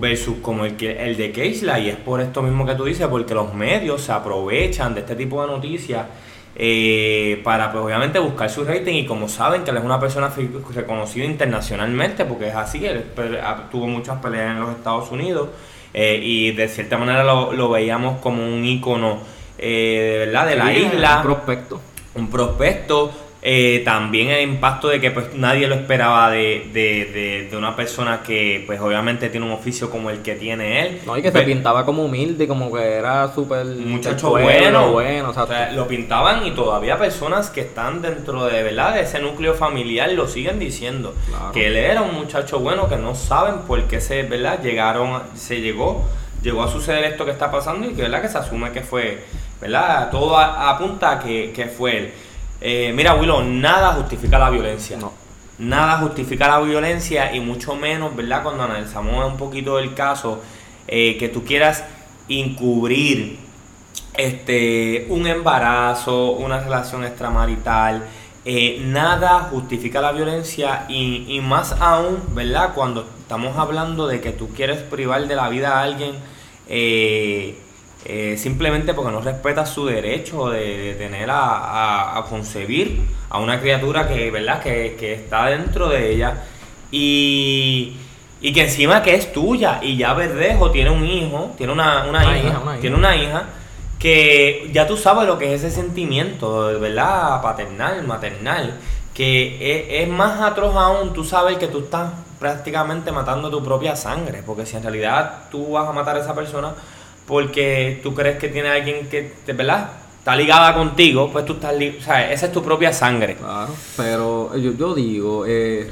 versus 0.00 0.36
como 0.42 0.64
el, 0.64 0.80
el 0.82 1.16
de 1.16 1.32
Keisla. 1.32 1.78
Y 1.78 1.90
es 1.90 1.96
por 1.96 2.20
esto 2.20 2.42
mismo 2.42 2.66
que 2.66 2.74
tú 2.74 2.84
dices, 2.84 3.06
porque 3.08 3.34
los 3.34 3.54
medios 3.54 4.02
se 4.02 4.12
aprovechan 4.12 4.94
de 4.94 5.00
este 5.00 5.14
tipo 5.14 5.40
de 5.42 5.48
noticias 5.48 6.06
eh, 6.56 7.40
para 7.44 7.70
pues 7.70 7.84
obviamente 7.84 8.18
buscar 8.18 8.50
su 8.50 8.64
rating 8.64 8.94
y 8.94 9.06
como 9.06 9.28
saben 9.28 9.62
que 9.62 9.70
él 9.70 9.76
es 9.76 9.84
una 9.84 10.00
persona 10.00 10.32
reconocida 10.74 11.24
internacionalmente 11.24 12.24
porque 12.24 12.48
es 12.48 12.54
así, 12.54 12.84
él 12.84 13.04
tuvo 13.70 13.86
muchas 13.86 14.18
peleas 14.20 14.50
en 14.50 14.60
los 14.60 14.76
Estados 14.76 15.10
Unidos 15.10 15.48
eh, 15.94 16.20
y 16.22 16.52
de 16.52 16.68
cierta 16.68 16.98
manera 16.98 17.24
lo, 17.24 17.68
veíamos 17.70 18.20
como 18.20 18.44
un 18.46 18.64
ícono 18.64 19.18
eh, 19.58 20.08
de 20.12 20.18
verdad 20.26 20.46
de 20.46 20.56
la 20.56 20.72
isla. 20.72 21.16
Un 21.16 21.22
prospecto. 21.22 21.80
Un 22.14 22.30
prospecto 22.30 23.12
eh, 23.42 23.80
también 23.86 24.28
el 24.28 24.42
impacto 24.42 24.88
de 24.88 25.00
que 25.00 25.10
pues 25.10 25.34
nadie 25.34 25.66
lo 25.66 25.74
esperaba 25.74 26.30
de, 26.30 26.68
de, 26.74 27.48
de, 27.50 27.56
una 27.56 27.74
persona 27.74 28.22
que 28.22 28.62
pues 28.66 28.78
obviamente 28.80 29.30
tiene 29.30 29.46
un 29.46 29.52
oficio 29.52 29.90
como 29.90 30.10
el 30.10 30.20
que 30.20 30.34
tiene 30.34 30.82
él. 30.82 31.00
No, 31.06 31.16
y 31.16 31.22
que 31.22 31.32
se 31.32 31.40
pintaba 31.42 31.86
como 31.86 32.04
humilde, 32.04 32.46
como 32.46 32.70
que 32.70 32.82
era 32.82 33.32
súper... 33.32 33.64
Muchacho 33.64 34.30
bueno. 34.30 34.92
bueno 34.92 35.30
o 35.30 35.32
sea, 35.32 35.72
lo 35.72 35.88
pintaban 35.88 36.46
y 36.46 36.50
todavía 36.50 36.98
personas 36.98 37.48
que 37.48 37.62
están 37.62 38.02
dentro 38.02 38.44
de, 38.44 38.62
¿verdad? 38.62 38.94
de 38.94 39.02
ese 39.02 39.20
núcleo 39.20 39.54
familiar 39.54 40.12
lo 40.12 40.28
siguen 40.28 40.58
diciendo. 40.58 41.14
Que 41.54 41.68
él 41.68 41.76
era 41.76 42.02
un 42.02 42.14
muchacho 42.14 42.60
bueno 42.60 42.90
que 42.90 42.96
no 42.96 43.14
saben 43.14 43.60
por 43.66 43.82
qué 43.84 44.02
se, 44.02 44.22
¿verdad? 44.22 44.60
Llegaron, 44.62 45.22
se 45.34 45.62
llegó, 45.62 46.04
llegó 46.42 46.62
a 46.62 46.70
suceder 46.70 47.04
esto 47.04 47.24
que 47.24 47.30
está 47.30 47.50
pasando 47.50 47.88
y 47.88 47.94
que, 47.94 48.02
¿verdad? 48.02 48.20
que 48.20 48.28
se 48.28 48.36
asume 48.36 48.70
que 48.70 48.82
fue, 48.82 49.24
¿verdad? 49.62 50.10
Todo 50.10 50.36
apunta 50.36 51.12
a 51.12 51.20
que, 51.20 51.52
que 51.52 51.66
fue 51.66 51.96
él. 51.96 52.12
Eh, 52.60 52.92
mira, 52.94 53.14
Willow, 53.14 53.42
nada 53.42 53.92
justifica 53.94 54.38
la 54.38 54.50
violencia. 54.50 54.96
No. 54.96 55.12
Nada 55.58 55.98
justifica 55.98 56.48
la 56.48 56.60
violencia 56.60 57.34
y 57.34 57.40
mucho 57.40 57.74
menos, 57.74 58.14
¿verdad? 58.16 58.42
Cuando 58.42 58.62
analizamos 58.62 59.30
un 59.30 59.36
poquito 59.36 59.78
el 59.78 59.94
caso, 59.94 60.40
eh, 60.88 61.16
que 61.18 61.28
tú 61.28 61.44
quieras 61.44 61.84
encubrir 62.28 63.38
este, 64.14 65.06
un 65.08 65.26
embarazo, 65.26 66.32
una 66.32 66.60
relación 66.60 67.04
extramarital. 67.04 68.04
Eh, 68.44 68.82
nada 68.86 69.48
justifica 69.50 70.00
la 70.00 70.12
violencia 70.12 70.86
y, 70.88 71.26
y, 71.28 71.40
más 71.40 71.72
aún, 71.72 72.18
¿verdad? 72.34 72.72
Cuando 72.74 73.06
estamos 73.20 73.56
hablando 73.58 74.06
de 74.06 74.20
que 74.20 74.32
tú 74.32 74.48
quieres 74.48 74.78
privar 74.82 75.28
de 75.28 75.36
la 75.36 75.48
vida 75.50 75.78
a 75.78 75.82
alguien 75.82 76.14
eh, 76.66 77.58
simplemente 78.36 78.94
porque 78.94 79.12
no 79.12 79.20
respeta 79.20 79.66
su 79.66 79.86
derecho 79.86 80.48
de, 80.50 80.94
tener 80.98 81.28
a, 81.30 82.24
concebir 82.28 83.00
a 83.28 83.38
una 83.38 83.60
criatura 83.60 84.08
que, 84.08 84.30
¿verdad? 84.30 84.62
Que, 84.62 85.14
está 85.14 85.46
dentro 85.46 85.88
de 85.88 86.12
ella 86.12 86.44
y, 86.90 87.96
que 88.40 88.62
encima 88.62 89.02
que 89.02 89.14
es 89.14 89.32
tuya 89.32 89.80
y 89.82 89.96
ya 89.96 90.14
Verdejo 90.14 90.70
tiene 90.70 90.90
un 90.90 91.04
hijo, 91.04 91.52
tiene 91.56 91.72
una, 91.72 92.06
hija, 92.36 92.62
tiene 92.80 92.96
una 92.96 93.16
hija 93.16 93.44
que 93.98 94.70
ya 94.72 94.86
tú 94.86 94.96
sabes 94.96 95.26
lo 95.26 95.36
que 95.36 95.54
es 95.54 95.62
ese 95.62 95.70
sentimiento, 95.70 96.80
¿verdad? 96.80 97.42
Paternal, 97.42 98.02
maternal, 98.06 98.80
que 99.12 99.58
es, 99.60 100.02
es 100.02 100.08
más 100.08 100.40
atroz 100.40 100.74
aún, 100.74 101.12
tú 101.12 101.22
sabes 101.22 101.58
que 101.58 101.68
tú 101.68 101.80
estás 101.80 102.10
prácticamente 102.38 103.12
matando 103.12 103.50
tu 103.50 103.62
propia 103.62 103.94
sangre, 103.94 104.42
porque 104.44 104.64
si 104.64 104.74
en 104.74 104.82
realidad 104.82 105.44
tú 105.50 105.72
vas 105.72 105.86
a 105.86 105.92
matar 105.92 106.16
a 106.16 106.20
esa 106.20 106.34
persona, 106.34 106.72
porque 107.30 108.00
tú 108.02 108.12
crees 108.12 108.38
que 108.38 108.48
tiene 108.48 108.68
alguien 108.68 109.08
que, 109.08 109.32
¿verdad? 109.46 109.92
Está 110.18 110.34
ligada 110.34 110.74
contigo, 110.74 111.30
pues 111.32 111.46
tú 111.46 111.54
estás, 111.54 111.74
o 111.74 112.02
sea, 112.02 112.30
esa 112.30 112.46
es 112.46 112.52
tu 112.52 112.62
propia 112.62 112.92
sangre. 112.92 113.36
Claro, 113.36 113.72
pero 113.96 114.56
yo, 114.56 114.72
yo 114.72 114.94
digo, 114.94 115.44
eh, 115.46 115.88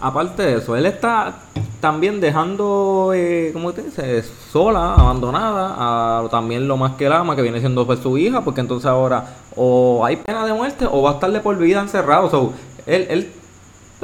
aparte 0.00 0.42
de 0.42 0.56
eso, 0.56 0.74
él 0.74 0.86
está 0.86 1.42
también 1.80 2.20
dejando, 2.20 3.12
eh, 3.14 3.50
¿cómo 3.52 3.72
te 3.72 3.82
dice? 3.82 4.22
Sola, 4.50 4.94
abandonada, 4.94 6.24
a 6.24 6.28
también 6.30 6.66
lo 6.66 6.78
más 6.78 6.96
que 6.96 7.04
él 7.04 7.12
ama, 7.12 7.36
que 7.36 7.42
viene 7.42 7.60
siendo 7.60 7.86
pues, 7.86 8.00
su 8.00 8.16
hija, 8.16 8.40
porque 8.42 8.62
entonces 8.62 8.86
ahora 8.86 9.36
o 9.54 10.04
hay 10.04 10.16
pena 10.16 10.46
de 10.46 10.54
muerte 10.54 10.86
o 10.90 11.02
va 11.02 11.10
a 11.10 11.14
estarle 11.14 11.40
por 11.40 11.56
vida 11.58 11.80
encerrado. 11.80 12.30
So, 12.30 12.54
él, 12.86 13.06
él, 13.10 13.32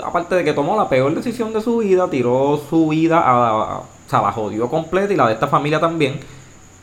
aparte 0.05 0.35
de 0.35 0.45
que 0.45 0.52
tomó 0.52 0.76
la 0.76 0.88
peor 0.88 1.14
decisión 1.14 1.55
de 1.55 1.62
su 1.62 1.78
vida, 1.78 2.09
tiró 2.11 2.61
su 2.69 2.88
vida 2.88 3.23
a 3.25 3.96
o 4.07 4.09
sea, 4.09 4.23
la 4.23 4.33
jodió 4.33 4.69
completa 4.69 5.13
y 5.13 5.17
la 5.17 5.27
de 5.27 5.35
esta 5.35 5.49
familia 5.49 5.81
también. 5.81 6.21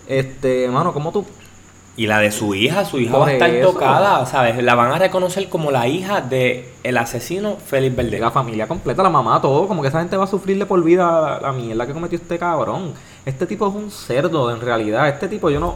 Este, 0.07 0.67
mano, 0.67 0.93
¿cómo 0.93 1.11
tú 1.11 1.25
Y 1.95 2.07
la 2.07 2.19
de 2.19 2.31
su 2.31 2.53
hija, 2.53 2.83
su 2.83 2.99
hija 2.99 3.17
va 3.17 3.27
a 3.27 3.31
estar 3.31 3.49
eso. 3.49 3.71
tocada, 3.71 4.25
¿sabes? 4.25 4.61
La 4.61 4.75
van 4.75 4.91
a 4.91 4.99
reconocer 4.99 5.47
como 5.47 5.71
la 5.71 5.87
hija 5.87 6.21
de 6.21 6.73
el 6.83 6.97
asesino 6.97 7.55
Félix 7.65 7.95
de 7.95 8.03
Verde. 8.03 8.19
la 8.19 8.31
familia 8.31 8.67
completa, 8.67 9.03
la 9.03 9.09
mamá, 9.09 9.41
todo, 9.41 9.67
como 9.67 9.81
que 9.81 9.87
esa 9.87 9.99
gente 9.99 10.17
va 10.17 10.25
a 10.25 10.27
sufrirle 10.27 10.65
por 10.65 10.83
vida 10.83 11.21
la, 11.21 11.39
la 11.39 11.51
mierda 11.53 11.87
que 11.87 11.93
cometió 11.93 12.17
este 12.17 12.37
cabrón. 12.37 12.93
Este 13.25 13.45
tipo 13.45 13.67
es 13.67 13.73
un 13.73 13.89
cerdo, 13.89 14.51
en 14.51 14.59
realidad. 14.59 15.07
Este 15.07 15.27
tipo, 15.29 15.49
yo 15.49 15.59
no, 15.59 15.75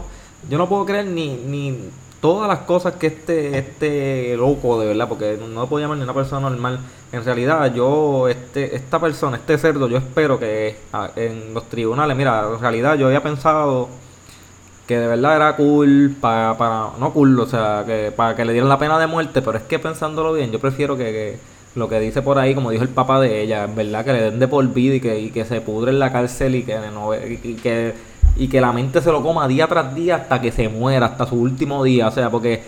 yo 0.50 0.58
no 0.58 0.68
puedo 0.68 0.86
creer 0.86 1.06
ni, 1.06 1.36
ni 1.36 1.90
todas 2.22 2.48
las 2.48 2.60
cosas 2.60 2.96
que 2.96 3.08
este, 3.08 3.58
este 3.58 4.36
loco, 4.38 4.80
de 4.80 4.88
verdad, 4.88 5.08
porque 5.08 5.38
no 5.40 5.62
lo 5.62 5.68
puedo 5.68 5.84
llamar 5.84 5.98
ni 5.98 6.04
una 6.04 6.14
persona 6.14 6.50
normal. 6.50 6.80
En 7.12 7.24
realidad, 7.24 7.74
yo, 7.74 8.28
este, 8.28 8.76
esta 8.76 9.00
persona, 9.00 9.38
este 9.38 9.58
cerdo, 9.58 9.88
yo 9.88 9.98
espero 9.98 10.40
que 10.40 10.76
en 11.16 11.54
los 11.54 11.70
tribunales, 11.70 12.18
mira, 12.18 12.46
en 12.54 12.60
realidad 12.60 12.96
yo 12.96 13.08
había 13.08 13.24
pensado 13.24 13.90
que 14.88 14.98
de 14.98 15.08
verdad 15.08 15.36
era 15.36 15.56
cool 15.56 16.16
para, 16.20 16.58
para 16.58 16.92
no 17.00 17.14
cool, 17.14 17.40
o 17.40 17.46
sea, 17.46 17.84
que 17.86 18.12
para 18.16 18.36
que 18.36 18.46
le 18.46 18.54
dieran 18.54 18.70
la 18.70 18.80
pena 18.80 18.98
de 19.00 19.08
muerte, 19.08 19.42
pero 19.42 19.58
es 19.58 19.64
que 19.64 19.80
pensándolo 19.80 20.34
bien, 20.34 20.52
yo 20.52 20.60
prefiero 20.60 20.96
que, 20.98 21.38
lo 21.78 21.88
que 21.88 22.00
dice 22.00 22.22
por 22.22 22.40
ahí, 22.40 22.56
como 22.56 22.72
dijo 22.72 22.84
el 22.84 22.90
papá 22.90 23.20
de 23.20 23.42
ella, 23.42 23.66
en 23.66 23.76
verdad 23.76 24.04
que 24.04 24.14
le 24.14 24.22
den 24.22 24.40
de 24.40 24.48
por 24.48 24.68
vida 24.74 24.96
y 24.96 25.00
que, 25.00 25.20
y 25.20 25.30
que 25.30 25.46
se 25.46 25.62
pudre 25.62 25.92
en 25.92 26.00
la 26.00 26.12
cárcel 26.12 26.56
y 26.56 26.64
que 26.64 26.78
y 27.44 27.54
que 27.56 27.94
y 28.40 28.48
que 28.48 28.62
la 28.62 28.72
mente 28.72 29.02
se 29.02 29.12
lo 29.12 29.22
coma 29.24 29.48
día 29.48 29.68
tras 29.68 29.94
día 29.96 30.16
hasta 30.18 30.40
que 30.42 30.52
se 30.52 30.70
muera, 30.70 31.08
hasta 31.08 31.26
su 31.28 31.36
último 31.36 31.84
día, 31.84 32.08
o 32.08 32.12
sea, 32.12 32.30
porque 32.30 32.62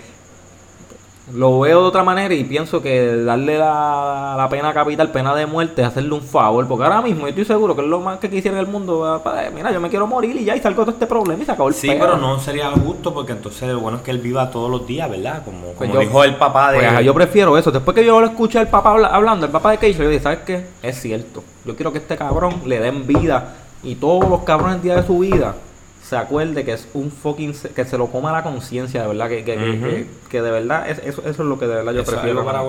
lo 1.31 1.59
veo 1.59 1.81
de 1.83 1.87
otra 1.89 2.03
manera 2.03 2.33
y 2.33 2.43
pienso 2.43 2.81
que 2.81 3.17
darle 3.17 3.59
la, 3.59 4.33
la 4.35 4.49
pena 4.49 4.73
capital, 4.73 5.11
pena 5.11 5.35
de 5.35 5.45
muerte, 5.45 5.83
es 5.83 5.87
hacerle 5.87 6.13
un 6.15 6.23
favor, 6.23 6.67
porque 6.67 6.85
ahora 6.85 7.03
mismo 7.03 7.21
yo 7.21 7.27
estoy 7.27 7.45
seguro 7.45 7.75
que 7.75 7.83
es 7.83 7.87
lo 7.87 7.99
más 7.99 8.17
que 8.17 8.31
quisiera 8.31 8.57
en 8.57 8.65
el 8.65 8.71
mundo, 8.71 9.21
mira, 9.53 9.71
yo 9.71 9.79
me 9.79 9.89
quiero 9.89 10.07
morir 10.07 10.35
y 10.37 10.45
ya, 10.45 10.55
y 10.55 10.59
salgo 10.59 10.85
de 10.85 10.91
este 10.91 11.05
problema 11.05 11.43
y 11.43 11.45
se 11.45 11.51
acabó 11.51 11.67
el 11.69 11.75
Sí, 11.75 11.91
pero 11.99 12.17
no 12.17 12.39
sería 12.39 12.71
justo 12.71 13.13
porque 13.13 13.33
entonces 13.33 13.69
lo 13.69 13.79
bueno 13.79 13.97
es 13.99 14.03
que 14.03 14.09
él 14.09 14.17
viva 14.17 14.49
todos 14.49 14.71
los 14.71 14.87
días, 14.87 15.07
¿verdad? 15.07 15.43
Como, 15.45 15.67
Pues 15.73 15.75
como 15.91 15.93
yo- 15.93 15.99
dijo 15.99 16.23
el 16.23 16.35
papá 16.35 16.71
de... 16.71 16.79
Pues, 16.79 17.05
yo 17.05 17.13
prefiero 17.13 17.55
eso. 17.59 17.69
Después 17.71 17.93
que 17.93 18.03
yo 18.03 18.19
lo 18.19 18.25
escuché 18.25 18.57
al 18.57 18.67
papá 18.67 18.89
habla- 18.93 19.09
hablando, 19.09 19.45
el 19.45 19.51
papá 19.51 19.69
de 19.69 19.77
Keisha, 19.77 20.01
yo 20.01 20.09
dije, 20.09 20.23
¿sabes 20.23 20.39
qué? 20.47 20.65
Es 20.81 20.99
cierto. 20.99 21.43
Yo 21.63 21.75
quiero 21.75 21.91
que 21.91 21.99
este 21.99 22.17
cabrón 22.17 22.63
le 22.65 22.79
den 22.79 23.05
vida 23.05 23.53
y 23.83 23.95
todos 23.95 24.29
los 24.29 24.41
cabrones 24.43 24.77
el 24.77 24.81
día 24.83 24.95
de 24.97 25.07
su 25.07 25.19
vida 25.19 25.55
se 26.03 26.15
acuerde 26.17 26.65
que 26.65 26.73
es 26.73 26.87
un 26.93 27.11
fucking... 27.11 27.53
que 27.75 27.85
se 27.85 27.97
lo 27.97 28.07
coma 28.07 28.31
la 28.31 28.41
conciencia, 28.41 29.01
de 29.03 29.07
verdad. 29.09 29.29
Que, 29.29 29.43
que, 29.43 29.55
que- 29.55 29.79
que- 29.79 30.07
que 30.29 30.41
de 30.41 30.49
verdad, 30.51 30.89
es- 30.89 30.99
eso, 30.99 31.21
eso 31.21 31.29
es 31.29 31.37
lo 31.39 31.59
que 31.59 31.67
de 31.67 31.75
verdad 31.75 31.93
yo 31.93 32.01
Eso 32.01 32.11
prefiero. 32.11 32.39
para. 32.45 32.59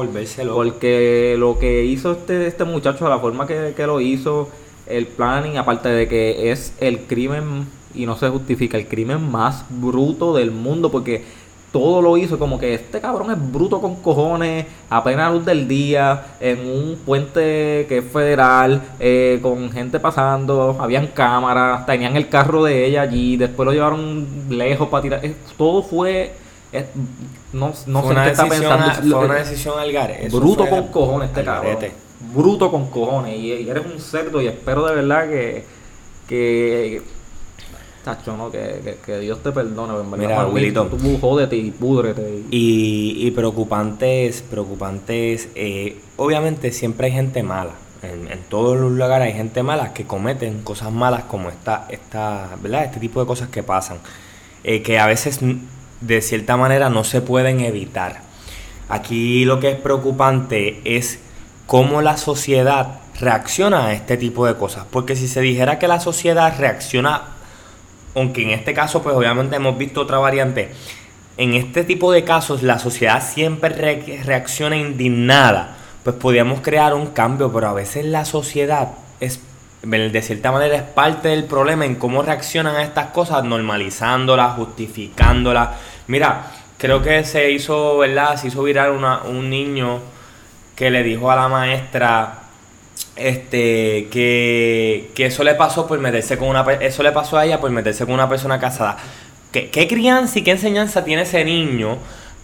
Porque 0.54 1.36
lo 1.38 1.58
que 1.58 1.84
hizo 1.84 2.12
este, 2.12 2.46
este 2.46 2.64
muchacho, 2.64 3.08
la 3.08 3.18
forma 3.18 3.46
que, 3.46 3.72
que 3.76 3.86
lo 3.86 4.00
hizo, 4.00 4.48
el 4.86 5.06
planning, 5.06 5.56
aparte 5.56 5.88
de 5.88 6.06
que 6.08 6.50
es 6.50 6.74
el 6.80 7.00
crimen, 7.06 7.66
y 7.94 8.04
no 8.06 8.16
se 8.16 8.28
justifica, 8.28 8.76
el 8.76 8.86
crimen 8.88 9.30
más 9.30 9.64
bruto 9.70 10.34
del 10.36 10.50
mundo, 10.50 10.90
porque 10.90 11.24
todo 11.72 12.02
lo 12.02 12.16
hizo 12.16 12.36
como 12.38 12.58
que 12.58 12.74
este 12.74 13.00
cabrón 13.00 13.30
es 13.30 13.52
bruto 13.52 13.80
con 13.80 13.96
cojones, 13.96 14.66
a 14.88 15.04
plena 15.04 15.30
luz 15.30 15.44
del 15.44 15.68
día, 15.68 16.24
en 16.40 16.58
un 16.68 16.98
puente 17.06 17.86
que 17.88 17.98
es 17.98 18.04
federal, 18.12 18.82
eh, 18.98 19.38
con 19.40 19.70
gente 19.70 20.00
pasando, 20.00 20.76
habían 20.80 21.06
cámaras, 21.08 21.86
tenían 21.86 22.16
el 22.16 22.28
carro 22.28 22.64
de 22.64 22.86
ella 22.86 23.02
allí, 23.02 23.36
después 23.36 23.64
lo 23.66 23.72
llevaron 23.72 24.26
lejos 24.48 24.88
para 24.88 25.02
tirar. 25.02 25.24
eh, 25.24 25.34
todo 25.56 25.82
fue... 25.82 26.32
eh, 26.72 26.86
no, 27.52 27.72
no 27.86 28.02
Fue 28.02 28.14
sé 28.14 28.20
qué 28.24 28.30
está 28.30 28.48
pensando. 28.48 28.86
a- 28.86 28.94
fue 28.94 29.24
una 29.26 29.34
decisión 29.34 29.78
al 29.78 29.90
eso 30.26 30.40
Bruto 30.40 30.68
con 30.68 30.88
cojones 30.88 31.28
este 31.28 31.44
cabrón. 31.44 31.74
garete. 31.74 31.92
Bruto 32.34 32.70
con 32.70 32.90
cojones. 32.90 33.36
Y, 33.38 33.52
y 33.52 33.68
eres 33.70 33.84
un 33.86 34.00
cerdo 34.00 34.42
y 34.42 34.48
espero 34.48 34.84
de 34.86 34.94
verdad 34.96 35.28
que... 35.28 35.64
que 36.28 37.02
Tacho, 38.04 38.36
no, 38.36 38.50
que, 38.50 38.80
que, 38.82 38.96
que 39.04 39.18
Dios 39.18 39.42
te 39.42 39.52
perdone. 39.52 39.92
en 40.00 40.10
verdad, 40.10 40.26
Mira, 40.26 40.46
Wilito. 40.46 40.86
Tú 40.86 41.18
jódete 41.20 41.56
y 41.56 41.70
púdrete. 41.70 42.44
Y, 42.50 43.26
Y, 43.26 43.30
preocupantes, 43.32 44.42
preocupantes, 44.42 45.48
eh, 45.54 46.00
obviamente 46.16 46.72
siempre 46.72 47.08
hay 47.08 47.12
gente 47.12 47.42
mala. 47.42 47.72
En, 48.02 48.30
en 48.32 48.40
todos 48.48 48.78
los 48.78 48.90
lugares 48.92 49.26
hay 49.28 49.34
gente 49.34 49.62
mala 49.62 49.92
que 49.92 50.04
cometen 50.06 50.62
cosas 50.62 50.90
malas 50.90 51.24
como 51.24 51.50
esta, 51.50 51.86
esta, 51.90 52.48
¿verdad? 52.62 52.84
Este 52.84 52.98
tipo 53.00 53.20
de 53.20 53.26
cosas 53.26 53.48
que 53.50 53.62
pasan. 53.62 53.98
eh, 54.64 54.82
que 54.82 54.98
a 54.98 55.06
veces 55.06 55.40
de 56.00 56.22
cierta 56.22 56.56
manera 56.56 56.88
no 56.88 57.04
se 57.04 57.20
pueden 57.20 57.60
evitar. 57.60 58.22
Aquí 58.88 59.44
lo 59.44 59.60
que 59.60 59.70
es 59.72 59.76
preocupante 59.76 60.80
es 60.84 61.18
cómo 61.66 62.00
la 62.02 62.16
sociedad 62.16 63.00
reacciona 63.20 63.86
a 63.86 63.92
este 63.92 64.16
tipo 64.16 64.46
de 64.46 64.54
cosas. 64.56 64.86
Porque 64.90 65.14
si 65.16 65.28
se 65.28 65.40
dijera 65.42 65.78
que 65.78 65.86
la 65.88 66.00
sociedad 66.00 66.54
reacciona 66.58 67.36
aunque 68.14 68.42
en 68.42 68.50
este 68.50 68.74
caso 68.74 69.02
pues 69.02 69.14
obviamente 69.14 69.56
hemos 69.56 69.76
visto 69.78 70.00
otra 70.00 70.18
variante, 70.18 70.70
en 71.36 71.54
este 71.54 71.84
tipo 71.84 72.12
de 72.12 72.24
casos 72.24 72.62
la 72.62 72.78
sociedad 72.78 73.22
siempre 73.22 73.70
re- 73.70 74.20
reacciona 74.24 74.76
indignada, 74.76 75.76
pues 76.02 76.16
podríamos 76.16 76.60
crear 76.60 76.94
un 76.94 77.08
cambio, 77.08 77.52
pero 77.52 77.68
a 77.68 77.72
veces 77.72 78.04
la 78.04 78.24
sociedad 78.24 78.88
es 79.20 79.40
de 79.82 80.20
cierta 80.20 80.52
manera 80.52 80.76
es 80.76 80.82
parte 80.82 81.28
del 81.28 81.44
problema 81.44 81.86
en 81.86 81.94
cómo 81.94 82.20
reaccionan 82.20 82.76
a 82.76 82.82
estas 82.82 83.06
cosas, 83.12 83.44
normalizándolas, 83.44 84.56
justificándolas. 84.56 85.70
Mira, 86.06 86.50
creo 86.76 87.00
que 87.00 87.24
se 87.24 87.50
hizo, 87.50 87.96
¿verdad? 87.96 88.36
Se 88.36 88.48
hizo 88.48 88.62
viral 88.62 88.92
un 89.24 89.48
niño 89.48 90.00
que 90.76 90.90
le 90.90 91.02
dijo 91.02 91.30
a 91.30 91.36
la 91.36 91.48
maestra 91.48 92.39
este 93.20 94.08
que, 94.10 95.10
que 95.14 95.26
eso 95.26 95.44
le 95.44 95.54
pasó 95.54 95.86
por 95.86 95.98
meterse 95.98 96.38
con 96.38 96.48
una 96.48 96.62
eso 96.80 97.02
le 97.02 97.12
pasó 97.12 97.38
a 97.38 97.44
ella 97.44 97.60
por 97.60 97.70
meterse 97.70 98.04
con 98.04 98.14
una 98.14 98.28
persona 98.28 98.58
casada. 98.58 98.96
¿Qué, 99.52 99.70
qué 99.70 99.88
crianza 99.88 100.38
y 100.38 100.42
qué 100.42 100.52
enseñanza 100.52 101.04
tiene 101.04 101.22
ese 101.22 101.44
niño 101.44 101.98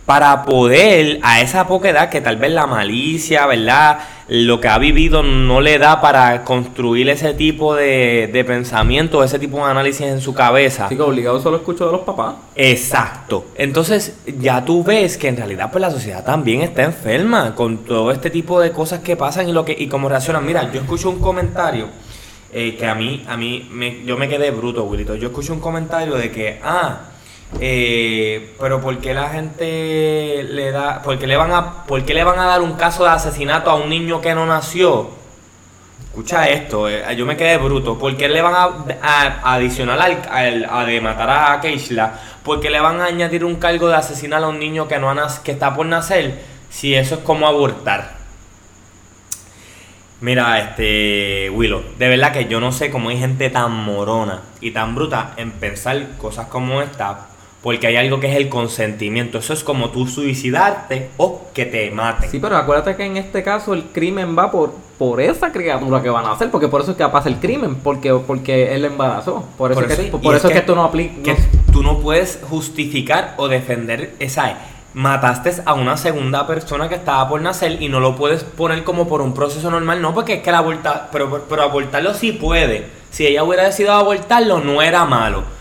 para 0.07 0.45
poder 0.45 1.19
a 1.23 1.41
esa 1.41 1.67
poca 1.67 1.91
edad 1.91 2.09
que 2.11 2.21
tal 2.21 2.37
vez 2.37 2.53
la 2.53 2.67
malicia, 2.67 3.45
¿verdad? 3.47 3.99
Lo 4.29 4.61
que 4.61 4.69
ha 4.69 4.79
vivido 4.79 5.23
no 5.25 5.61
le 5.61 5.79
da 5.79 6.01
para 6.01 6.45
construir 6.45 7.09
ese 7.11 7.35
tipo 7.35 7.75
de, 7.75 8.31
de 8.33 8.45
pensamiento, 8.45 9.23
ese 9.25 9.39
tipo 9.41 9.59
de 9.59 9.65
análisis 9.71 10.07
en 10.07 10.21
su 10.21 10.33
cabeza. 10.33 10.87
así 10.87 10.97
que 10.97 11.03
obligado 11.03 11.41
solo 11.41 11.57
escucho 11.57 11.87
de 11.87 11.93
los 11.93 12.03
papás. 12.03 12.35
Exacto. 12.55 13.47
Entonces 13.57 14.17
ya 14.39 14.65
tú 14.65 14.85
ves 14.85 15.17
que 15.19 15.29
en 15.29 15.37
realidad 15.37 15.71
pues 15.73 15.83
la 15.83 15.91
sociedad 15.91 16.25
también 16.25 16.63
está 16.63 16.85
enferma 16.85 17.55
con 17.57 17.79
todo 17.79 18.11
este 18.13 18.31
tipo 18.31 18.61
de 18.61 18.71
cosas 18.71 19.01
que 19.01 19.17
pasan 19.17 19.49
y 19.49 19.53
lo 19.53 19.65
que 19.65 19.75
y 19.79 19.89
cómo 19.89 20.09
reaccionan. 20.09 20.47
Mira, 20.47 20.71
yo 20.73 20.81
escucho 20.81 21.11
un 21.11 21.19
comentario 21.21 21.89
eh, 22.53 22.77
que 22.79 22.87
a 22.87 22.95
mí 22.95 23.25
a 23.29 23.37
mí 23.37 23.69
me- 23.73 24.05
yo 24.05 24.17
me 24.17 24.29
quedé 24.29 24.51
bruto, 24.53 24.85
Wilito. 24.85 25.15
Yo 25.17 25.29
escucho 25.29 25.53
un 25.53 25.61
comentario 25.61 26.15
de 26.15 26.31
que 26.31 26.61
ah 26.63 27.01
eh, 27.61 28.55
pero 28.61 28.81
¿por 28.81 28.99
qué 28.99 29.15
la 29.15 29.29
gente 29.31 30.45
le 30.51 30.71
da, 30.73 31.03
por 31.03 31.19
qué 31.19 31.27
le 31.27 31.37
van 31.37 31.53
a, 31.53 31.85
le 31.89 32.25
van 32.25 32.39
a 32.39 32.47
dar 32.47 32.61
un 32.63 32.75
caso 32.75 33.05
de 33.05 33.11
asesinato 33.11 33.71
a 33.71 33.75
un 33.77 33.89
niño 33.89 34.21
que 34.21 34.35
no 34.35 34.47
nació? 34.47 35.11
Escucha 36.05 36.49
esto, 36.49 36.89
eh, 36.89 37.05
yo 37.17 37.27
me 37.27 37.37
quedé 37.37 37.59
bruto. 37.59 37.99
¿Por 37.99 38.17
qué 38.17 38.29
le 38.29 38.41
van 38.43 38.55
a, 38.55 38.69
a- 39.03 39.55
adicional 39.55 40.01
al, 40.31 40.67
a 40.71 40.85
de 40.85 41.01
matar 41.01 41.31
a 41.31 41.61
Keishla? 41.61 42.15
¿Por 42.43 42.61
qué 42.61 42.71
le 42.71 42.81
van 42.81 43.01
a 43.01 43.07
añadir 43.07 43.45
un 43.45 43.57
cargo 43.57 43.89
de 43.89 43.97
asesinar 43.97 44.43
a 44.43 44.49
un 44.49 44.59
niño 44.59 44.89
que 44.89 44.99
no 44.99 45.11
ha 45.11 45.29
que 45.45 45.53
está 45.53 45.75
por 45.75 45.85
nacer? 45.87 46.43
Si 46.71 46.95
eso 46.95 47.17
es 47.17 47.21
como 47.21 47.47
abortar. 47.47 48.17
Mira, 50.21 50.59
este 50.59 51.51
Willow, 51.51 51.83
de 51.99 52.09
verdad 52.09 52.33
que 52.33 52.47
yo 52.47 52.59
no 52.61 52.73
sé 52.73 52.91
cómo 52.91 53.11
hay 53.11 53.19
gente 53.19 53.51
tan 53.51 53.71
morona 53.73 54.41
y 54.63 54.71
tan 54.71 54.95
bruta 54.95 55.33
en 55.37 55.53
pensar 55.53 56.17
cosas 56.17 56.47
como 56.47 56.81
esta, 56.81 57.27
porque 57.67 57.89
hay 57.89 57.97
algo 57.97 58.21
que 58.21 58.31
es 58.31 58.37
el 58.37 58.49
consentimiento. 58.49 59.39
Eso 59.39 59.53
es 59.53 59.65
como 59.65 59.91
tú 59.91 60.07
suicidarte 60.07 61.11
o 61.17 61.49
que 61.53 61.67
te 61.67 61.91
maten. 61.91 62.31
Sí, 62.31 62.39
pero 62.39 62.57
acuérdate 62.57 62.95
que 62.95 63.05
en 63.05 63.17
este 63.17 63.43
caso 63.43 63.75
el 63.75 63.87
crimen 63.87 64.39
va 64.39 64.53
por, 64.53 64.73
por 64.97 65.21
esa 65.21 65.51
criatura 65.51 66.01
que 66.01 66.09
van 66.09 66.27
a 66.27 66.31
hacer, 66.31 66.49
porque 66.53 66.69
por 66.69 66.83
eso 66.83 66.93
es 66.93 66.97
que 66.97 67.05
pasa 67.09 67.29
el 67.29 67.41
crimen, 67.41 67.75
porque, 67.75 68.15
porque 68.25 68.73
él 68.73 68.83
la 68.83 68.87
embarazó. 68.87 69.45
Por 69.59 69.73
eso, 69.73 69.81
Por 69.81 69.91
es 69.91 69.99
que, 69.99 70.05
por 70.05 70.37
eso 70.37 70.47
es 70.47 70.53
que, 70.53 70.59
esto 70.61 70.77
no 70.77 70.85
aplica. 70.85 71.21
que 71.25 71.33
no- 71.33 71.73
tú 71.73 71.83
no 71.83 71.99
puedes 71.99 72.39
justificar 72.49 73.35
o 73.37 73.49
defender 73.49 74.15
esa 74.21 74.57
mataste 74.95 75.61
a 75.65 75.75
una 75.75 75.97
segunda 75.97 76.47
persona 76.47 76.89
que 76.89 76.95
estaba 76.95 77.29
por 77.29 77.41
nacer 77.41 77.83
y 77.83 77.89
no 77.89 77.99
lo 77.99 78.15
puedes 78.15 78.45
poner 78.45 78.85
como 78.85 79.09
por 79.09 79.23
un 79.23 79.35
proceso 79.35 79.73
normal, 79.73 80.01
no, 80.01 80.15
porque 80.15 80.35
es 80.35 80.41
que 80.45 80.53
la 80.53 80.59
aborta, 80.59 81.09
pero, 81.11 81.45
pero 81.49 81.63
abortarlo 81.63 82.15
sí 82.15 82.31
puede. 82.31 82.87
Si 83.11 83.27
ella 83.27 83.43
hubiera 83.43 83.65
decidido 83.65 83.93
abortarlo, 83.95 84.61
no 84.61 84.81
era 84.83 85.05
malo. 85.05 85.56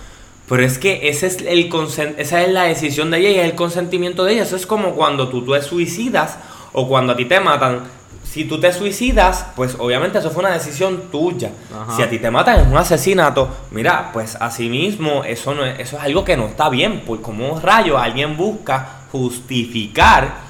Pero 0.48 0.64
es 0.64 0.78
que 0.78 1.10
ese 1.10 1.28
es 1.28 1.42
el 1.42 1.72
esa 2.18 2.42
es 2.42 2.50
la 2.50 2.64
decisión 2.64 3.10
de 3.10 3.20
ella 3.20 3.30
y 3.30 3.40
es 3.40 3.46
el 3.46 3.56
consentimiento 3.56 4.24
de 4.24 4.34
ella. 4.34 4.44
Eso 4.44 4.56
es 4.56 4.66
como 4.66 4.92
cuando 4.92 5.30
tú 5.30 5.46
te 5.46 5.62
suicidas 5.62 6.38
o 6.74 6.88
cuando 6.88 7.14
a 7.14 7.16
ti 7.16 7.25
te 7.25 7.40
matan. 7.40 7.82
Si 8.24 8.46
tú 8.46 8.60
te 8.60 8.72
suicidas, 8.74 9.48
pues 9.56 9.75
obviamente 9.80 10.20
eso 10.20 10.30
fue 10.30 10.44
una 10.44 10.54
decisión 10.54 11.04
tuya. 11.12 11.52
Ajá. 11.74 11.96
Si 11.96 12.02
a 12.04 12.10
ti 12.10 12.20
te 12.20 12.30
matan 12.30 12.60
es 12.60 12.68
un 12.68 12.78
asesinato, 12.78 13.50
mira, 13.72 14.12
pues 14.14 14.36
asimismo 14.36 15.24
eso 15.24 15.56
no 15.56 15.66
es, 15.66 15.80
eso 15.80 15.98
es 15.98 16.04
algo 16.04 16.24
que 16.24 16.38
no 16.38 16.48
está 16.48 16.70
bien. 16.70 17.02
Pues 17.06 17.22
como 17.22 17.60
rayo 17.60 17.98
alguien 17.98 18.38
busca 18.38 19.04
justificar 19.12 20.46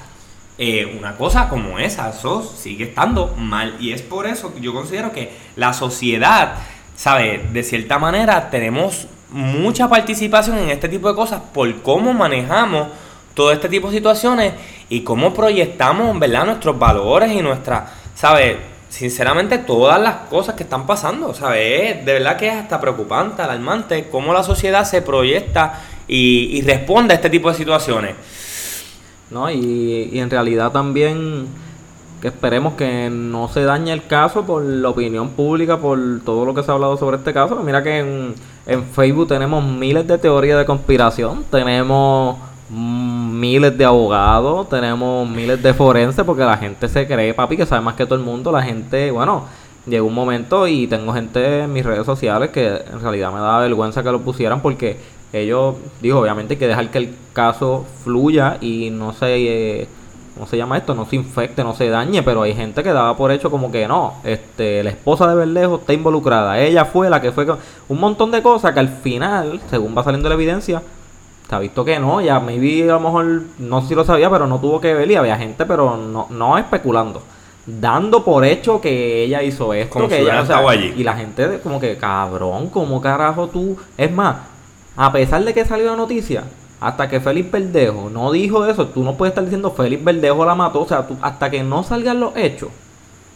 eh, 0.58 0.96
una 0.98 1.16
cosa 1.16 1.48
como 1.48 1.78
esa, 1.78 2.10
eso 2.10 2.42
sigue 2.42 2.84
estando 2.84 3.34
mal. 3.38 3.76
Y 3.80 3.92
es 3.92 4.02
por 4.02 4.26
eso 4.26 4.52
que 4.52 4.60
yo 4.60 4.74
considero 4.74 5.12
que 5.12 5.32
la 5.54 5.72
sociedad 5.72 6.56
¿sabes? 6.96 7.52
De 7.52 7.62
cierta 7.62 7.98
manera 7.98 8.50
tenemos 8.50 9.06
mucha 9.36 9.86
participación 9.86 10.56
en 10.56 10.70
este 10.70 10.88
tipo 10.88 11.08
de 11.08 11.14
cosas 11.14 11.42
por 11.52 11.82
cómo 11.82 12.14
manejamos 12.14 12.88
todo 13.34 13.52
este 13.52 13.68
tipo 13.68 13.90
de 13.90 13.98
situaciones 13.98 14.54
y 14.88 15.02
cómo 15.02 15.34
proyectamos, 15.34 16.18
¿verdad? 16.18 16.46
Nuestros 16.46 16.78
valores 16.78 17.30
y 17.30 17.42
nuestra, 17.42 17.86
¿sabes? 18.14 18.56
Sinceramente, 18.88 19.58
todas 19.58 20.00
las 20.00 20.14
cosas 20.30 20.54
que 20.54 20.62
están 20.62 20.86
pasando, 20.86 21.34
¿sabes? 21.34 22.02
De 22.06 22.12
verdad 22.14 22.38
que 22.38 22.48
es 22.48 22.54
hasta 22.54 22.80
preocupante, 22.80 23.42
alarmante, 23.42 24.08
cómo 24.10 24.32
la 24.32 24.42
sociedad 24.42 24.84
se 24.84 25.02
proyecta 25.02 25.82
y, 26.08 26.62
responde 26.62 27.12
a 27.12 27.16
este 27.16 27.28
tipo 27.28 27.50
de 27.50 27.56
situaciones. 27.56 28.14
No, 29.28 29.50
y, 29.50 30.08
y 30.12 30.18
en 30.18 30.30
realidad 30.30 30.72
también 30.72 31.46
que 32.22 32.28
esperemos 32.28 32.72
que 32.72 33.10
no 33.10 33.48
se 33.48 33.64
dañe 33.64 33.92
el 33.92 34.06
caso 34.06 34.46
por 34.46 34.62
la 34.62 34.88
opinión 34.88 35.30
pública, 35.30 35.76
por 35.76 35.98
todo 36.24 36.46
lo 36.46 36.54
que 36.54 36.62
se 36.62 36.70
ha 36.70 36.74
hablado 36.74 36.96
sobre 36.96 37.18
este 37.18 37.34
caso. 37.34 37.56
Mira 37.56 37.82
que 37.82 37.98
en, 37.98 38.34
en 38.66 38.84
Facebook 38.84 39.28
tenemos 39.28 39.64
miles 39.64 40.06
de 40.06 40.18
teorías 40.18 40.58
de 40.58 40.64
conspiración, 40.64 41.44
tenemos 41.50 42.36
miles 42.68 43.78
de 43.78 43.84
abogados, 43.84 44.68
tenemos 44.68 45.28
miles 45.28 45.62
de 45.62 45.72
forenses, 45.72 46.24
porque 46.24 46.42
la 46.42 46.56
gente 46.56 46.88
se 46.88 47.06
cree, 47.06 47.32
papi, 47.32 47.56
que 47.56 47.66
sabe 47.66 47.82
más 47.82 47.94
que 47.94 48.04
todo 48.04 48.16
el 48.16 48.24
mundo. 48.24 48.50
La 48.50 48.62
gente, 48.62 49.10
bueno, 49.10 49.44
llegó 49.86 50.08
un 50.08 50.14
momento 50.14 50.66
y 50.66 50.86
tengo 50.88 51.12
gente 51.12 51.60
en 51.62 51.72
mis 51.72 51.84
redes 51.84 52.04
sociales 52.04 52.50
que 52.50 52.66
en 52.66 53.00
realidad 53.00 53.32
me 53.32 53.40
da 53.40 53.60
vergüenza 53.60 54.02
que 54.02 54.10
lo 54.10 54.20
pusieran 54.20 54.60
porque 54.60 54.98
ellos, 55.32 55.76
digo, 56.00 56.20
obviamente 56.20 56.54
hay 56.54 56.58
que 56.58 56.68
dejar 56.68 56.90
que 56.90 56.98
el 56.98 57.14
caso 57.32 57.86
fluya 58.02 58.58
y 58.60 58.90
no 58.90 59.12
se... 59.12 59.82
Eh, 59.82 59.88
¿cómo 60.36 60.46
se 60.46 60.58
llama 60.58 60.76
esto? 60.76 60.94
No 60.94 61.06
se 61.06 61.16
infecte, 61.16 61.64
no 61.64 61.74
se 61.74 61.88
dañe, 61.88 62.22
pero 62.22 62.42
hay 62.42 62.54
gente 62.54 62.82
que 62.82 62.92
daba 62.92 63.16
por 63.16 63.32
hecho 63.32 63.50
como 63.50 63.72
que 63.72 63.88
no, 63.88 64.14
este, 64.22 64.84
la 64.84 64.90
esposa 64.90 65.26
de 65.26 65.34
Berlejo 65.34 65.76
está 65.76 65.94
involucrada, 65.94 66.60
ella 66.60 66.84
fue 66.84 67.08
la 67.08 67.22
que 67.22 67.32
fue 67.32 67.46
un 67.88 67.98
montón 67.98 68.30
de 68.30 68.42
cosas 68.42 68.74
que 68.74 68.80
al 68.80 68.90
final, 68.90 69.60
según 69.70 69.96
va 69.96 70.04
saliendo 70.04 70.28
la 70.28 70.34
evidencia, 70.34 70.82
se 71.48 71.54
ha 71.54 71.58
visto 71.58 71.84
que 71.84 71.98
no, 71.98 72.20
ya 72.20 72.38
maybe 72.38 72.82
a 72.82 72.94
lo 72.94 73.00
mejor, 73.00 73.42
no 73.58 73.80
sé 73.80 73.88
si 73.88 73.94
lo 73.94 74.04
sabía, 74.04 74.28
pero 74.28 74.46
no 74.46 74.60
tuvo 74.60 74.78
que 74.78 74.92
ver 74.92 75.10
y 75.10 75.16
había 75.16 75.38
gente, 75.38 75.64
pero 75.64 75.96
no, 75.96 76.26
no 76.28 76.58
especulando. 76.58 77.22
Dando 77.64 78.24
por 78.24 78.44
hecho 78.44 78.80
que 78.80 79.24
ella 79.24 79.42
hizo 79.42 79.72
esto, 79.72 79.94
como 79.94 80.08
que 80.08 80.20
ella, 80.20 80.44
allí. 80.68 80.94
y 80.96 81.02
la 81.02 81.14
gente 81.14 81.60
como 81.62 81.80
que, 81.80 81.96
cabrón, 81.96 82.68
¿cómo 82.68 83.00
carajo 83.00 83.48
tú? 83.48 83.76
Es 83.96 84.12
más, 84.12 84.36
a 84.96 85.10
pesar 85.12 85.44
de 85.44 85.54
que 85.54 85.64
salió 85.64 85.86
la 85.86 85.96
noticia, 85.96 86.44
hasta 86.80 87.08
que 87.08 87.20
Félix 87.20 87.50
Verdejo 87.50 88.10
no 88.10 88.30
dijo 88.32 88.66
eso, 88.66 88.86
tú 88.88 89.02
no 89.02 89.14
puedes 89.16 89.32
estar 89.32 89.44
diciendo 89.44 89.70
Félix 89.70 90.04
Verdejo 90.04 90.44
la 90.44 90.54
mató, 90.54 90.82
o 90.82 90.88
sea, 90.88 91.06
tú, 91.06 91.16
hasta 91.22 91.50
que 91.50 91.62
no 91.62 91.82
salgan 91.82 92.20
los 92.20 92.36
hechos. 92.36 92.68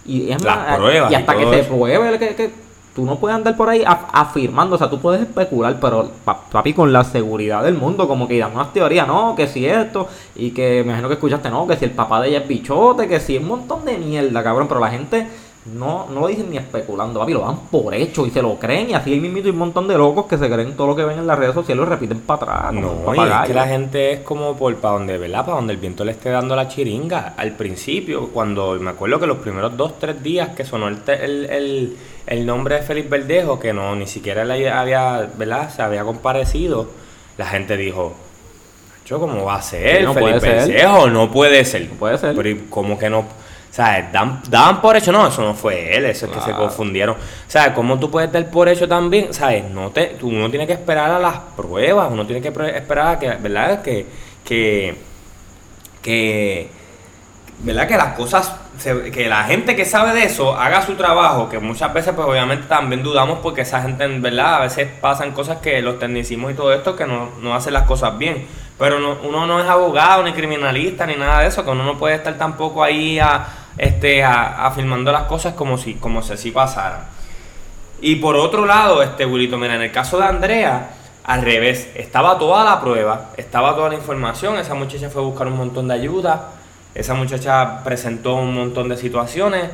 Y, 0.04 0.30
es 0.30 0.42
más, 0.42 0.80
y 1.10 1.14
hasta 1.14 1.36
que 1.36 1.50
se 1.50 1.64
pruebe 1.64 2.18
que, 2.18 2.34
que, 2.34 2.50
tú 2.94 3.04
no 3.04 3.16
puedes 3.16 3.36
andar 3.36 3.56
por 3.56 3.68
ahí 3.68 3.82
afirmando, 3.86 4.74
o 4.74 4.78
sea, 4.78 4.90
tú 4.90 5.00
puedes 5.00 5.22
especular, 5.22 5.78
pero 5.80 6.10
papi, 6.24 6.72
con 6.72 6.92
la 6.92 7.04
seguridad 7.04 7.62
del 7.62 7.74
mundo, 7.74 8.08
como 8.08 8.26
que 8.26 8.38
dan 8.38 8.52
unas 8.52 8.72
teorías, 8.72 9.06
no, 9.06 9.34
que 9.36 9.46
si 9.46 9.66
esto, 9.66 10.08
y 10.34 10.50
que 10.50 10.82
me 10.84 10.90
imagino 10.90 11.08
que 11.08 11.14
escuchaste, 11.14 11.50
no, 11.50 11.66
que 11.66 11.76
si 11.76 11.84
el 11.84 11.92
papá 11.92 12.20
de 12.20 12.28
ella 12.28 12.38
es 12.38 12.44
pichote, 12.44 13.08
que 13.08 13.20
si 13.20 13.38
un 13.38 13.46
montón 13.46 13.84
de 13.84 13.96
mierda, 13.96 14.42
cabrón, 14.42 14.66
pero 14.68 14.80
la 14.80 14.90
gente 14.90 15.28
no, 15.66 16.06
no 16.08 16.20
lo 16.20 16.26
dicen 16.28 16.48
ni 16.48 16.56
especulando, 16.56 17.20
papi, 17.20 17.34
lo 17.34 17.40
dan 17.40 17.58
por 17.70 17.94
hecho 17.94 18.26
y 18.26 18.30
se 18.30 18.40
lo 18.40 18.58
creen. 18.58 18.90
Y 18.90 18.94
así 18.94 19.12
hay 19.12 19.20
mismito 19.20 19.48
y 19.48 19.50
un 19.50 19.58
montón 19.58 19.86
de 19.88 19.96
locos 19.96 20.24
que 20.24 20.38
se 20.38 20.48
creen 20.48 20.74
todo 20.74 20.86
lo 20.88 20.96
que 20.96 21.04
ven 21.04 21.18
en 21.18 21.26
las 21.26 21.38
redes 21.38 21.54
sociales 21.54 21.82
y 21.82 21.84
lo 21.84 21.90
repiten 21.90 22.20
para 22.20 22.42
atrás. 22.42 22.72
No, 22.72 23.14
y 23.14 23.18
es 23.18 23.46
que 23.46 23.52
la 23.52 23.66
gente 23.66 24.12
es 24.12 24.20
como 24.20 24.56
por 24.56 24.74
para 24.76 24.94
donde, 24.94 25.18
¿verdad? 25.18 25.44
Para 25.44 25.56
donde 25.56 25.74
el 25.74 25.78
viento 25.78 26.02
le 26.02 26.12
esté 26.12 26.30
dando 26.30 26.56
la 26.56 26.66
chiringa. 26.66 27.34
Al 27.36 27.52
principio, 27.52 28.28
cuando 28.28 28.78
me 28.80 28.90
acuerdo 28.90 29.20
que 29.20 29.26
los 29.26 29.36
primeros 29.38 29.76
dos, 29.76 29.98
tres 29.98 30.22
días 30.22 30.50
que 30.50 30.64
sonó 30.64 30.88
el, 30.88 30.98
el, 31.06 31.96
el, 32.26 32.46
nombre 32.46 32.76
de 32.76 32.82
Félix 32.82 33.10
Verdejo, 33.10 33.60
que 33.60 33.74
no 33.74 33.94
ni 33.94 34.06
siquiera 34.06 34.46
le 34.46 34.70
había, 34.70 35.28
¿verdad? 35.36 35.68
Se 35.68 35.82
había 35.82 36.04
comparecido, 36.04 36.88
la 37.36 37.46
gente 37.46 37.76
dijo. 37.76 38.14
¿Cómo 39.10 39.44
va 39.44 39.56
a 39.56 39.62
ser? 39.62 40.04
No 40.04 40.14
Felipe 40.14 40.38
Verdejo 40.38 41.10
no 41.10 41.32
puede 41.32 41.64
ser. 41.64 41.88
No 41.88 41.96
puede 41.96 42.16
ser. 42.16 42.36
Pero 42.36 42.60
¿cómo 42.70 42.96
que 42.96 43.10
no? 43.10 43.24
O 43.70 43.72
sea, 43.72 44.10
dan, 44.12 44.42
daban 44.48 44.80
por 44.80 44.96
hecho, 44.96 45.12
no, 45.12 45.28
eso 45.28 45.42
no 45.42 45.54
fue 45.54 45.96
él, 45.96 46.06
eso 46.06 46.26
es 46.26 46.32
que 46.32 46.40
se 46.40 46.50
confundieron. 46.52 47.14
O 47.14 47.50
sea, 47.50 47.72
¿cómo 47.72 48.00
tú 48.00 48.10
puedes 48.10 48.32
dar 48.32 48.44
por 48.50 48.68
hecho 48.68 48.88
también? 48.88 49.32
¿Sabes? 49.32 49.64
No 49.70 49.90
te, 49.90 50.16
uno 50.22 50.50
tiene 50.50 50.66
que 50.66 50.72
esperar 50.72 51.08
a 51.12 51.20
las 51.20 51.38
pruebas, 51.56 52.08
uno 52.10 52.26
tiene 52.26 52.42
que 52.42 52.48
esperar 52.48 53.06
a 53.06 53.18
que, 53.20 53.28
¿verdad? 53.28 53.80
Que, 53.80 54.06
que, 54.44 54.96
que, 56.02 56.68
¿verdad? 57.60 57.86
Que 57.86 57.96
las 57.96 58.14
cosas, 58.14 58.56
que 59.14 59.28
la 59.28 59.44
gente 59.44 59.76
que 59.76 59.84
sabe 59.84 60.14
de 60.14 60.24
eso 60.24 60.56
haga 60.56 60.84
su 60.84 60.94
trabajo, 60.96 61.48
que 61.48 61.60
muchas 61.60 61.92
veces, 61.94 62.12
pues 62.12 62.26
obviamente 62.26 62.66
también 62.66 63.04
dudamos 63.04 63.38
porque 63.38 63.60
esa 63.60 63.82
gente, 63.82 64.04
¿verdad? 64.08 64.56
A 64.56 64.60
veces 64.62 64.88
pasan 65.00 65.30
cosas 65.30 65.58
que 65.58 65.80
los 65.80 66.00
tecnicismos 66.00 66.50
y 66.50 66.54
todo 66.54 66.72
esto 66.72 66.96
que 66.96 67.06
no, 67.06 67.28
no 67.40 67.54
hacen 67.54 67.72
las 67.72 67.84
cosas 67.84 68.18
bien. 68.18 68.48
Pero 68.80 68.96
uno 69.22 69.46
no 69.46 69.60
es 69.60 69.68
abogado, 69.68 70.24
ni 70.24 70.32
criminalista, 70.32 71.06
ni 71.06 71.14
nada 71.14 71.42
de 71.42 71.48
eso, 71.48 71.62
que 71.62 71.70
uno 71.70 71.84
no 71.84 71.98
puede 71.98 72.14
estar 72.14 72.36
tampoco 72.38 72.82
ahí 72.82 73.18
a 73.18 73.59
este, 73.80 74.22
afirmando 74.22 75.10
las 75.10 75.22
cosas 75.22 75.54
como 75.54 75.78
si, 75.78 75.94
como 75.94 76.20
si 76.20 76.34
así 76.34 76.50
pasaran. 76.50 77.00
Y 78.02 78.16
por 78.16 78.36
otro 78.36 78.66
lado, 78.66 79.02
este 79.02 79.24
Wilito, 79.24 79.56
mira, 79.56 79.74
en 79.74 79.80
el 79.80 79.90
caso 79.90 80.18
de 80.18 80.24
Andrea, 80.24 80.90
al 81.24 81.40
revés, 81.40 81.88
estaba 81.94 82.38
toda 82.38 82.62
la 82.62 82.78
prueba, 82.82 83.30
estaba 83.38 83.74
toda 83.74 83.88
la 83.88 83.94
información, 83.94 84.58
esa 84.58 84.74
muchacha 84.74 85.08
fue 85.08 85.22
a 85.22 85.24
buscar 85.24 85.46
un 85.46 85.56
montón 85.56 85.88
de 85.88 85.94
ayuda, 85.94 86.50
esa 86.94 87.14
muchacha 87.14 87.82
presentó 87.82 88.34
un 88.34 88.54
montón 88.54 88.90
de 88.90 88.98
situaciones 88.98 89.70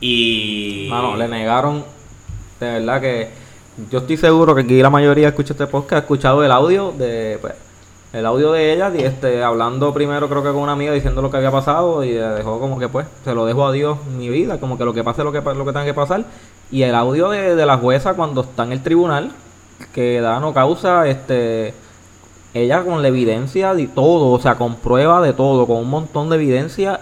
y... 0.00 0.90
Bueno, 0.90 1.16
le 1.16 1.26
negaron, 1.26 1.82
de 2.60 2.66
verdad 2.66 3.00
que 3.00 3.30
yo 3.90 4.00
estoy 4.00 4.18
seguro 4.18 4.54
que 4.54 4.62
aquí 4.62 4.82
la 4.82 4.90
mayoría 4.90 5.28
escucha 5.28 5.54
este 5.54 5.66
podcast, 5.66 5.94
ha 5.94 5.98
escuchado 6.00 6.44
el 6.44 6.52
audio 6.52 6.92
de... 6.92 7.38
Pues, 7.40 7.54
el 8.16 8.24
audio 8.24 8.52
de 8.52 8.72
ella, 8.72 8.90
y 8.94 9.02
este, 9.02 9.42
hablando 9.42 9.92
primero 9.92 10.26
creo 10.28 10.42
que 10.42 10.48
con 10.48 10.58
una 10.58 10.72
amiga 10.72 10.92
diciendo 10.92 11.20
lo 11.20 11.30
que 11.30 11.36
había 11.36 11.50
pasado 11.50 12.02
y 12.02 12.12
dejó 12.12 12.58
como 12.58 12.78
que 12.78 12.88
pues, 12.88 13.06
se 13.24 13.34
lo 13.34 13.44
dejo 13.44 13.66
a 13.66 13.72
Dios 13.72 13.98
mi 14.06 14.30
vida, 14.30 14.58
como 14.58 14.78
que 14.78 14.86
lo 14.86 14.94
que 14.94 15.04
pase 15.04 15.22
lo 15.22 15.32
que, 15.32 15.42
lo 15.42 15.64
que 15.66 15.72
tenga 15.72 15.84
que 15.84 15.92
pasar. 15.92 16.24
Y 16.70 16.82
el 16.82 16.94
audio 16.94 17.28
de, 17.28 17.54
de 17.54 17.66
la 17.66 17.76
jueza 17.76 18.14
cuando 18.14 18.40
está 18.40 18.64
en 18.64 18.72
el 18.72 18.82
tribunal, 18.82 19.32
que 19.92 20.22
da 20.22 20.40
no 20.40 20.54
causa, 20.54 21.06
este, 21.06 21.74
ella 22.54 22.82
con 22.84 23.02
la 23.02 23.08
evidencia 23.08 23.74
de 23.74 23.86
todo, 23.86 24.32
o 24.32 24.40
sea, 24.40 24.54
con 24.54 24.76
prueba 24.76 25.20
de 25.20 25.34
todo, 25.34 25.66
con 25.66 25.76
un 25.76 25.90
montón 25.90 26.30
de 26.30 26.36
evidencia 26.36 27.00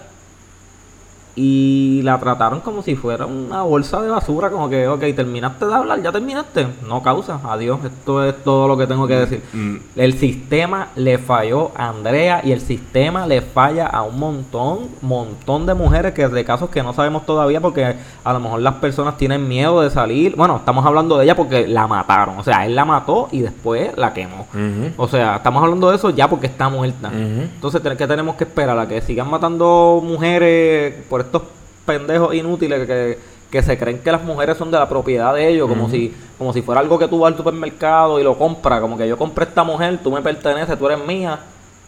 y 1.35 2.01
la 2.03 2.17
trataron 2.19 2.61
como 2.61 2.81
si 2.81 2.95
fuera 2.95 3.25
una 3.25 3.63
bolsa 3.63 4.01
de 4.01 4.09
basura, 4.09 4.49
como 4.49 4.69
que, 4.69 4.87
ok, 4.87 5.01
terminaste 5.15 5.65
de 5.65 5.73
hablar, 5.73 6.01
ya 6.01 6.11
terminaste. 6.11 6.67
No 6.87 7.03
causa, 7.03 7.39
adiós, 7.43 7.79
esto 7.83 8.23
es 8.23 8.43
todo 8.43 8.67
lo 8.67 8.77
que 8.77 8.87
tengo 8.87 9.05
que 9.07 9.15
decir. 9.15 9.43
Mm, 9.51 9.57
mm. 9.57 9.79
El 9.97 10.17
sistema 10.17 10.89
le 10.95 11.17
falló 11.17 11.71
a 11.75 11.89
Andrea 11.89 12.41
y 12.43 12.51
el 12.51 12.61
sistema 12.61 13.27
le 13.27 13.41
falla 13.41 13.87
a 13.87 14.03
un 14.03 14.17
montón, 14.17 14.87
montón 15.01 15.65
de 15.65 15.73
mujeres 15.73 16.13
que 16.13 16.25
de 16.27 16.45
casos 16.45 16.69
que 16.69 16.81
no 16.83 16.93
sabemos 16.93 17.25
todavía 17.25 17.61
porque 17.61 17.95
a 18.23 18.33
lo 18.33 18.39
mejor 18.39 18.61
las 18.61 18.75
personas 18.75 19.17
tienen 19.17 19.47
miedo 19.47 19.81
de 19.81 19.89
salir. 19.89 20.35
Bueno, 20.35 20.57
estamos 20.57 20.85
hablando 20.85 21.17
de 21.17 21.25
ella 21.25 21.35
porque 21.35 21.67
la 21.67 21.87
mataron, 21.87 22.39
o 22.39 22.43
sea, 22.43 22.65
él 22.65 22.75
la 22.75 22.85
mató 22.85 23.27
y 23.31 23.41
después 23.41 23.95
la 23.97 24.13
quemó. 24.13 24.47
O 24.97 25.07
sea, 25.07 25.37
estamos 25.37 25.63
hablando 25.63 25.89
de 25.89 25.97
eso 25.97 26.09
ya 26.09 26.29
porque 26.29 26.47
está 26.47 26.69
muerta. 26.69 27.11
Entonces, 27.13 27.81
¿qué 27.97 28.07
tenemos 28.07 28.35
que 28.35 28.45
esperar? 28.45 28.77
¿A 28.79 28.87
que 28.87 29.01
sigan 29.01 29.29
matando 29.29 30.01
mujeres 30.03 31.03
por 31.09 31.24
estos 31.25 31.43
pendejos 31.85 32.33
inútiles 32.33 32.87
que, 32.87 33.19
que 33.51 33.61
se 33.61 33.77
creen 33.77 33.99
que 33.99 34.11
las 34.11 34.23
mujeres 34.23 34.57
son 34.57 34.71
de 34.71 34.79
la 34.79 34.89
propiedad 34.89 35.33
de 35.33 35.47
ellos, 35.47 35.67
como 35.67 35.89
si 35.89 36.13
como 36.37 36.51
si 36.51 36.61
fuera 36.61 36.81
algo 36.81 36.99
que 36.99 37.07
tú 37.07 37.19
vas 37.19 37.31
al 37.31 37.37
supermercado 37.37 38.19
y 38.19 38.23
lo 38.23 38.37
compras, 38.37 38.81
como 38.81 38.97
que 38.97 39.07
yo 39.07 39.17
compré 39.17 39.45
esta 39.45 39.63
mujer, 39.63 39.99
tú 40.03 40.11
me 40.11 40.21
perteneces, 40.21 40.77
tú 40.77 40.87
eres 40.87 41.05
mía, 41.05 41.39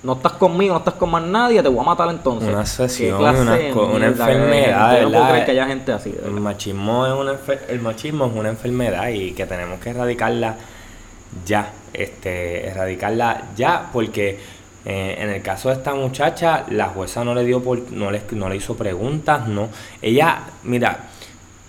no 0.04 0.13
estás 0.13 0.34
conmigo, 0.34 0.73
no 0.73 0.80
estás 0.80 0.93
con 0.93 1.12
más 1.12 1.23
nadie, 1.23 1.62
te 1.62 1.69
voy 1.69 1.80
a 1.80 1.84
matar 1.84 2.10
entonces. 2.10 2.50
Una 2.50 2.65
sesión, 2.65 3.19
una, 3.19 4.08
enfermedad, 4.08 5.02
no 5.02 5.45
que 5.45 5.52
haya 5.52 5.65
gente 5.65 5.91
así. 5.91 6.15
El 6.23 6.39
machismo, 6.39 7.06
es 7.06 7.13
una 7.13 7.36
el 7.67 7.82
machismo 7.82 8.26
es 8.28 8.34
una 8.34 8.50
enfermedad 8.50 9.10
y 9.10 9.32
que 9.32 9.45
tenemos 9.45 9.80
que 9.80 9.89
erradicarla 9.89 10.56
ya, 11.45 11.73
este, 11.93 12.67
erradicarla 12.67 13.50
ya, 13.56 13.89
porque 13.91 14.39
eh, 14.89 15.17
en 15.19 15.30
el 15.32 15.41
caso 15.41 15.67
de 15.67 15.76
esta 15.76 15.93
muchacha, 15.93 16.63
la 16.69 16.86
jueza 16.88 17.21
no 17.26 17.36
le 17.36 17.43
dio 17.43 17.62
por, 17.62 17.91
no 17.91 18.10
le, 18.10 18.21
no 18.32 18.47
le 18.47 18.56
hizo 18.56 18.78
preguntas, 18.78 19.45
no. 19.45 19.67
Ella, 20.02 20.43
mira, 20.63 21.10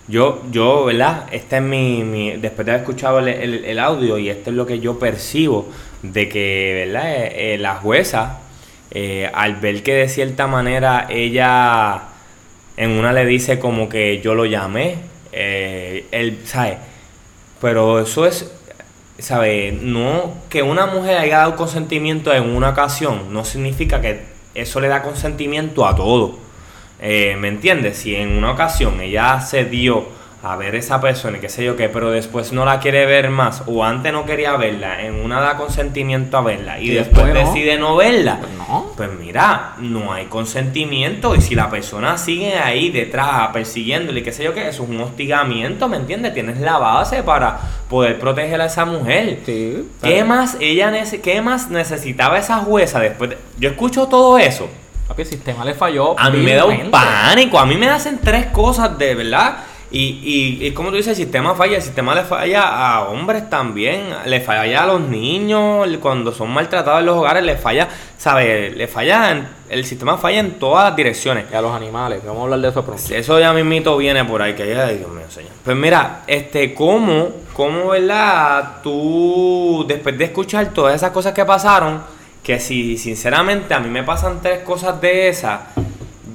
yo, 0.06 0.44
yo, 0.52 0.84
¿verdad? 0.84 1.26
Este 1.32 1.56
es 1.56 1.62
mi, 1.62 2.36
después 2.36 2.64
de 2.64 2.72
haber 2.72 2.82
escuchado 2.82 3.18
el, 3.18 3.78
audio 3.80 4.18
y 4.18 4.28
esto 4.28 4.50
es 4.50 4.56
lo 4.56 4.64
que 4.64 4.78
yo 4.78 5.00
percibo 5.00 5.68
de 6.00 6.28
que, 6.28 6.84
¿verdad? 6.86 7.12
Eh, 7.12 7.54
eh, 7.54 7.58
la 7.58 7.74
jueza, 7.74 8.38
al 9.34 9.56
ver 9.56 9.82
que 9.82 9.94
de 9.94 10.08
cierta 10.08 10.46
manera 10.46 11.08
ella 11.10 12.02
en 12.76 12.90
una 12.92 13.12
le 13.12 13.26
dice 13.26 13.58
como 13.58 13.88
que 13.88 14.20
yo 14.20 14.36
lo 14.36 14.44
llamé, 14.44 14.94
él, 15.32 16.38
¿sabe? 16.44 16.78
Pero 17.60 17.98
eso 17.98 18.26
es 18.26 18.57
¿sabe? 19.18 19.76
No, 19.80 20.34
que 20.48 20.62
una 20.62 20.86
mujer 20.86 21.18
haya 21.18 21.38
dado 21.38 21.56
consentimiento 21.56 22.32
en 22.32 22.44
una 22.54 22.70
ocasión 22.70 23.32
no 23.32 23.44
significa 23.44 24.00
que 24.00 24.22
eso 24.54 24.80
le 24.80 24.88
da 24.88 25.02
consentimiento 25.02 25.86
a 25.86 25.94
todo. 25.94 26.38
Eh, 27.00 27.36
¿Me 27.38 27.48
entiendes? 27.48 27.98
Si 27.98 28.14
en 28.14 28.36
una 28.36 28.52
ocasión 28.52 29.00
ella 29.00 29.40
se 29.40 29.64
dio 29.64 30.17
a 30.40 30.54
ver 30.54 30.76
esa 30.76 31.00
persona 31.00 31.38
y 31.38 31.40
qué 31.40 31.48
sé 31.48 31.64
yo 31.64 31.74
qué, 31.74 31.88
pero 31.88 32.12
después 32.12 32.52
no 32.52 32.64
la 32.64 32.78
quiere 32.78 33.06
ver 33.06 33.28
más, 33.28 33.64
o 33.66 33.84
antes 33.84 34.12
no 34.12 34.24
quería 34.24 34.56
verla, 34.56 35.02
en 35.04 35.16
una 35.24 35.40
da 35.40 35.56
consentimiento 35.56 36.38
a 36.38 36.42
verla 36.42 36.78
y, 36.78 36.90
Y 36.90 36.94
después, 36.94 37.24
después 37.26 37.44
no. 37.44 37.52
decide 37.52 37.76
no 37.78 37.96
verla, 37.96 38.38
Pues 38.40 38.52
no. 38.52 38.92
pues 38.96 39.10
mira, 39.18 39.72
no 39.78 40.12
hay 40.12 40.26
consentimiento 40.26 41.34
y 41.34 41.40
si 41.40 41.54
la 41.56 41.68
persona 41.68 42.16
sigue 42.18 42.56
ahí 42.56 42.90
detrás 42.90 43.48
persiguiéndole 43.52 44.20
y 44.20 44.22
qué 44.22 44.32
sé 44.32 44.44
yo 44.44 44.54
qué, 44.54 44.68
eso 44.68 44.84
es 44.84 44.88
un 44.90 45.00
hostigamiento, 45.00 45.88
¿me 45.88 45.96
entiendes? 45.96 46.34
Tienes 46.34 46.58
la 46.60 46.78
base 46.78 47.24
para 47.24 47.58
poder 47.90 48.18
proteger 48.20 48.60
a 48.60 48.66
esa 48.66 48.84
mujer. 48.84 49.40
Sí. 49.44 49.88
¿Qué 50.02 50.22
más 50.22 50.56
ella 50.60 50.92
qué 51.22 51.42
más 51.42 51.68
necesitaba 51.68 52.38
esa 52.38 52.58
jueza 52.58 53.00
después? 53.00 53.30
de- 53.30 53.38
Yo 53.58 53.70
escucho 53.70 54.06
todo 54.06 54.38
eso. 54.38 54.68
Papi, 55.08 55.22
el 55.22 55.28
sistema 55.28 55.64
le 55.64 55.74
falló. 55.74 56.14
A 56.20 56.30
mí 56.30 56.38
me 56.38 56.54
da 56.54 56.64
un 56.66 56.90
pánico, 56.90 57.58
a 57.58 57.66
mí 57.66 57.76
me 57.76 57.88
hacen 57.88 58.18
tres 58.22 58.46
cosas 58.46 58.96
de 58.98 59.14
verdad. 59.14 59.56
Y, 59.90 60.58
y, 60.60 60.66
y 60.66 60.70
como 60.72 60.90
tú 60.90 60.96
dices, 60.96 61.18
el 61.18 61.24
sistema 61.24 61.54
falla, 61.54 61.76
el 61.76 61.82
sistema 61.82 62.14
le 62.14 62.22
falla 62.22 62.62
a 62.96 63.08
hombres 63.08 63.48
también, 63.48 64.02
le 64.26 64.40
falla 64.42 64.82
a 64.82 64.86
los 64.86 65.00
niños, 65.00 65.88
cuando 66.00 66.30
son 66.32 66.50
maltratados 66.50 67.00
en 67.00 67.06
los 67.06 67.16
hogares, 67.16 67.42
le 67.42 67.56
falla, 67.56 67.88
¿sabes? 68.18 68.76
Le 68.76 68.86
falla, 68.86 69.30
en- 69.30 69.48
el 69.70 69.84
sistema 69.86 70.18
falla 70.18 70.40
en 70.40 70.58
todas 70.58 70.84
las 70.84 70.96
direcciones. 70.96 71.46
Y 71.50 71.54
a 71.54 71.62
los 71.62 71.72
animales, 71.74 72.20
vamos 72.22 72.40
a 72.40 72.44
hablar 72.44 72.60
de 72.60 72.68
eso 72.68 72.84
pronto. 72.84 73.02
Eso 73.14 73.40
ya 73.40 73.52
mismito 73.54 73.96
viene 73.96 74.24
por 74.26 74.42
ahí, 74.42 74.54
que 74.54 74.62
ay, 74.78 74.98
Dios 74.98 75.10
mío, 75.10 75.24
señor. 75.30 75.52
Pues 75.64 75.76
mira, 75.76 76.20
este, 76.26 76.74
¿cómo, 76.74 77.28
cómo, 77.54 77.88
verdad, 77.88 78.82
tú, 78.82 79.86
después 79.88 80.18
de 80.18 80.24
escuchar 80.26 80.66
todas 80.68 80.94
esas 80.96 81.12
cosas 81.12 81.32
que 81.32 81.46
pasaron, 81.46 82.02
que 82.42 82.60
si 82.60 82.98
sinceramente 82.98 83.72
a 83.72 83.80
mí 83.80 83.88
me 83.88 84.02
pasan 84.02 84.40
tres 84.42 84.60
cosas 84.64 85.00
de 85.00 85.28
esas, 85.28 85.60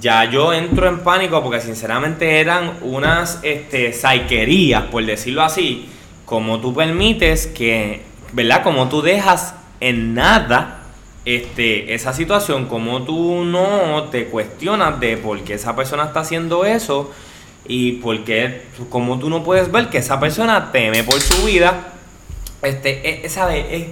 ya 0.03 0.25
yo 0.25 0.51
entro 0.53 0.87
en 0.89 0.99
pánico 0.99 1.41
porque 1.41 1.61
sinceramente 1.61 2.41
eran 2.41 2.73
unas, 2.81 3.39
este, 3.41 3.93
saiquerías, 3.93 4.83
por 4.83 5.05
decirlo 5.05 5.43
así, 5.43 5.87
como 6.25 6.59
tú 6.59 6.73
permites 6.73 7.47
que, 7.47 8.01
¿verdad? 8.33 8.63
Como 8.63 8.89
tú 8.89 9.01
dejas 9.01 9.55
en 9.79 10.13
nada 10.13 10.81
este, 11.23 11.93
esa 11.93 12.11
situación, 12.11 12.65
como 12.65 13.03
tú 13.03 13.45
no 13.45 14.09
te 14.11 14.25
cuestionas 14.25 14.99
de 14.99 15.15
por 15.15 15.39
qué 15.45 15.53
esa 15.53 15.73
persona 15.73 16.03
está 16.03 16.19
haciendo 16.19 16.65
eso 16.65 17.09
y 17.65 17.93
por 17.93 18.25
qué, 18.25 18.63
como 18.89 19.17
tú 19.19 19.29
no 19.29 19.41
puedes 19.41 19.71
ver 19.71 19.89
que 19.89 19.99
esa 19.99 20.19
persona 20.19 20.73
teme 20.73 21.03
por 21.05 21.21
su 21.21 21.45
vida, 21.45 21.93
este, 22.61 23.25
eh, 23.25 23.29
¿sabes? 23.29 23.65
Es- 23.71 23.87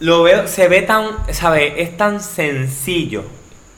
lo 0.00 0.24
veo, 0.24 0.48
se 0.48 0.66
ve 0.66 0.82
tan, 0.82 1.04
¿sabes? 1.32 1.74
Es 1.76 1.96
tan 1.96 2.20
sencillo 2.20 3.22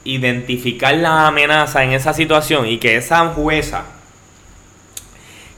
identificar 0.05 0.93
la 0.95 1.27
amenaza 1.27 1.83
en 1.83 1.93
esa 1.93 2.13
situación 2.13 2.67
y 2.67 2.77
que 2.77 2.97
esa 2.97 3.27
jueza, 3.29 3.83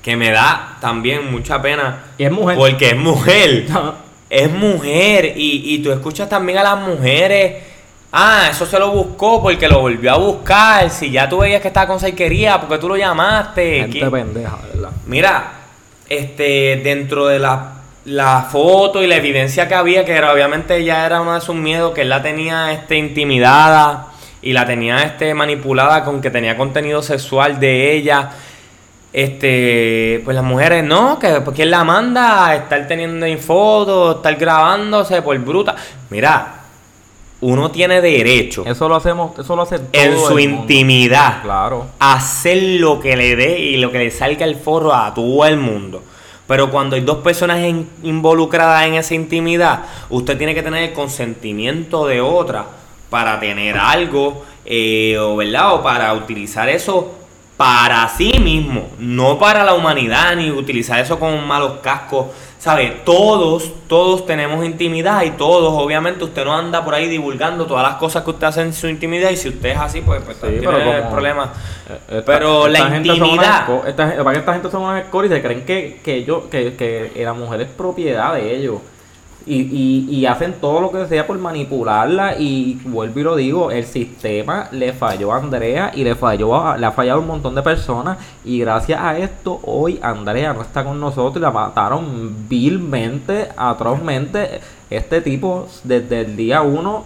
que 0.02 0.16
me 0.16 0.32
da 0.32 0.78
también 0.82 1.32
mucha 1.32 1.62
pena, 1.62 2.04
Y 2.18 2.26
es 2.26 2.32
mujer. 2.32 2.58
porque 2.58 2.90
es 2.90 2.98
mujer 2.98 3.66
es 4.30 4.52
mujer 4.52 5.34
y, 5.36 5.74
y 5.76 5.80
tú 5.80 5.92
escuchas 5.92 6.28
también 6.30 6.58
a 6.60 6.64
las 6.64 6.80
mujeres. 6.80 7.64
Ah, 8.12 8.48
eso 8.50 8.66
se 8.66 8.80
lo 8.80 8.92
buscó 8.92 9.42
porque 9.42 9.68
lo 9.68 9.80
volvió 9.80 10.14
a 10.14 10.18
buscar. 10.18 10.90
Si 10.90 11.12
ya 11.12 11.28
tú 11.28 11.40
veías 11.40 11.62
que 11.62 11.68
estaba 11.68 11.88
con 11.88 12.00
saiquería, 12.00 12.60
porque 12.62 12.78
tú 12.78 12.88
lo 12.88 12.96
llamaste. 12.98 13.82
Gente 13.82 14.00
¿Qué- 14.00 14.06
pendeja, 14.10 14.58
¿verdad? 14.74 14.90
Mira, 15.06 15.52
este, 16.08 16.78
dentro 16.84 17.28
de 17.28 17.40
la, 17.40 17.74
la 18.06 18.48
foto 18.52 19.04
y 19.04 19.08
la 19.08 19.16
evidencia 19.18 19.68
que 19.68 19.76
había, 19.76 20.06
que 20.06 20.14
era, 20.14 20.32
obviamente 20.34 20.84
ya 20.84 21.06
era 21.06 21.22
uno 21.22 21.34
de 21.36 21.42
sus 21.42 21.56
miedos, 21.56 21.94
que 21.94 22.02
él 22.02 22.10
la 22.10 22.22
tenía 22.22 22.72
este, 22.72 22.96
intimidada 22.98 24.08
y 24.46 24.54
la 24.54 24.66
tenía 24.66 25.04
este, 25.04 25.34
manipulada 25.34 26.06
con 26.06 26.22
que 26.22 26.30
tenía 26.30 26.56
contenido 26.56 27.02
sexual 27.02 27.60
de 27.60 27.94
ella. 27.98 28.30
Este, 29.12 30.22
pues 30.26 30.36
las 30.36 30.44
mujeres 30.44 30.84
no, 30.84 31.18
que 31.20 31.40
pues 31.42 31.56
quién 31.56 31.72
la 31.72 31.84
manda 31.84 32.48
a 32.48 32.56
estar 32.56 32.86
teniendo 32.88 33.26
en 33.26 33.40
fotos, 33.40 34.18
estar 34.18 34.36
grabándose 34.36 35.22
por 35.22 35.38
bruta. 35.40 35.76
Mira, 36.10 36.56
uno 37.42 37.70
tiene 37.72 38.02
derecho 38.02 38.64
Eso 38.66 38.90
lo 38.90 38.96
hacemos, 38.96 39.38
eso 39.40 39.56
lo 39.56 39.62
hace 39.62 39.80
todo 39.80 39.88
en 39.94 40.18
su 40.18 40.38
el 40.38 40.50
mundo. 40.50 40.62
intimidad 40.64 41.42
Claro. 41.44 41.88
hacer 42.00 42.62
lo 42.80 43.00
que 43.00 43.16
le 43.16 43.36
dé 43.36 43.60
y 43.60 43.78
lo 43.78 43.92
que 43.92 44.00
le 44.00 44.12
salga 44.12 44.46
el 44.46 44.56
forro 44.58 44.94
a 44.94 45.14
todo 45.14 45.46
el 45.46 45.58
mundo. 45.58 46.04
Pero 46.48 46.70
cuando 46.70 46.96
hay 46.96 47.02
dos 47.02 47.18
personas 47.20 47.60
en- 47.60 47.90
involucradas 48.04 48.86
en 48.86 48.96
esa 48.96 49.16
intimidad, 49.16 49.80
usted 50.10 50.38
tiene 50.38 50.54
que 50.54 50.62
tener 50.62 50.84
el 50.84 50.94
consentimiento 50.94 52.06
de 52.06 52.20
otra 52.22 52.66
para 53.10 53.40
tener 53.40 53.78
algo, 53.78 54.44
eh, 54.66 55.18
o, 55.20 55.36
¿verdad? 55.38 55.74
O 55.76 55.84
para 55.84 56.14
utilizar 56.14 56.68
eso 56.70 57.14
para 57.58 58.08
sí 58.10 58.34
mismo, 58.42 58.90
no 59.00 59.40
para 59.40 59.64
la 59.64 59.74
humanidad, 59.76 60.36
ni 60.36 60.52
utilizar 60.52 61.00
eso 61.00 61.18
con 61.20 61.46
malos 61.48 61.80
cascos. 61.82 62.28
¿Sabe? 62.58 63.02
Todos, 63.06 63.70
todos 63.88 64.26
tenemos 64.26 64.66
intimidad 64.66 65.22
y 65.22 65.30
todos, 65.32 65.72
obviamente, 65.80 66.24
usted 66.24 66.44
no 66.44 66.56
anda 66.58 66.84
por 66.84 66.96
ahí 66.96 67.08
divulgando 67.08 67.68
todas 67.68 67.84
las 67.84 67.98
cosas 67.98 68.24
que 68.24 68.32
usted 68.32 68.48
hace 68.48 68.62
en 68.62 68.74
su 68.74 68.88
intimidad 68.88 69.30
y 69.30 69.38
si 69.38 69.50
usted 69.50 69.70
es 69.70 69.78
así, 69.78 70.02
pues, 70.02 70.20
pues 70.24 70.38
Sí, 70.38 70.48
tiene 70.48 70.66
pero 70.66 70.80
como- 70.84 71.12
problemas. 71.12 71.50
Eh, 71.88 72.00
esta- 72.18 72.26
Pero 72.26 72.68
la 72.68 72.90
gente 72.90 73.10
intimidad. 73.10 73.68
esta 73.88 74.16
para 74.24 74.32
que 74.34 74.40
esta 74.40 74.54
gente 74.54 74.72
son 74.72 74.82
unas 74.82 75.04
escorias 75.04 75.32
y 75.32 75.36
se 75.36 75.42
creen 75.44 75.64
que, 75.64 76.02
que, 76.04 76.16
ellos, 76.16 76.46
que, 76.50 76.74
que 76.76 77.12
la 77.24 77.34
mujer 77.34 77.62
es 77.62 77.68
propiedad 77.68 78.34
de 78.34 78.56
ellos. 78.56 78.78
Y, 79.48 79.62
y, 79.62 80.08
y 80.10 80.26
hacen 80.26 80.56
todo 80.60 80.82
lo 80.82 80.92
que 80.92 81.06
sea 81.08 81.28
por 81.28 81.38
manipularla. 81.38 82.38
Y 82.40 82.80
vuelvo 82.86 83.20
y 83.20 83.24
lo 83.24 83.36
digo: 83.36 83.70
el 83.72 83.86
sistema 83.86 84.68
le 84.72 84.92
falló 84.94 85.32
a 85.34 85.38
Andrea 85.38 85.92
y 85.94 86.04
le 86.04 86.16
falló 86.16 86.56
a- 86.56 86.78
le 86.78 86.86
ha 86.88 86.92
fallado 86.92 87.20
a 87.20 87.22
un 87.22 87.28
montón 87.28 87.54
de 87.54 87.62
personas. 87.62 88.18
Y 88.44 88.60
gracias 88.60 89.00
a 89.00 89.18
esto, 89.20 89.60
hoy 89.64 90.00
Andrea 90.02 90.54
no 90.54 90.62
está 90.64 90.84
con 90.84 91.00
nosotros 91.00 91.38
y 91.38 91.40
la 91.42 91.52
mataron 91.52 92.48
vilmente, 92.50 93.50
atrozmente. 93.56 94.62
Este 94.90 95.22
tipo, 95.22 95.68
desde 95.84 96.22
el 96.22 96.36
día 96.36 96.62
uno, 96.62 97.04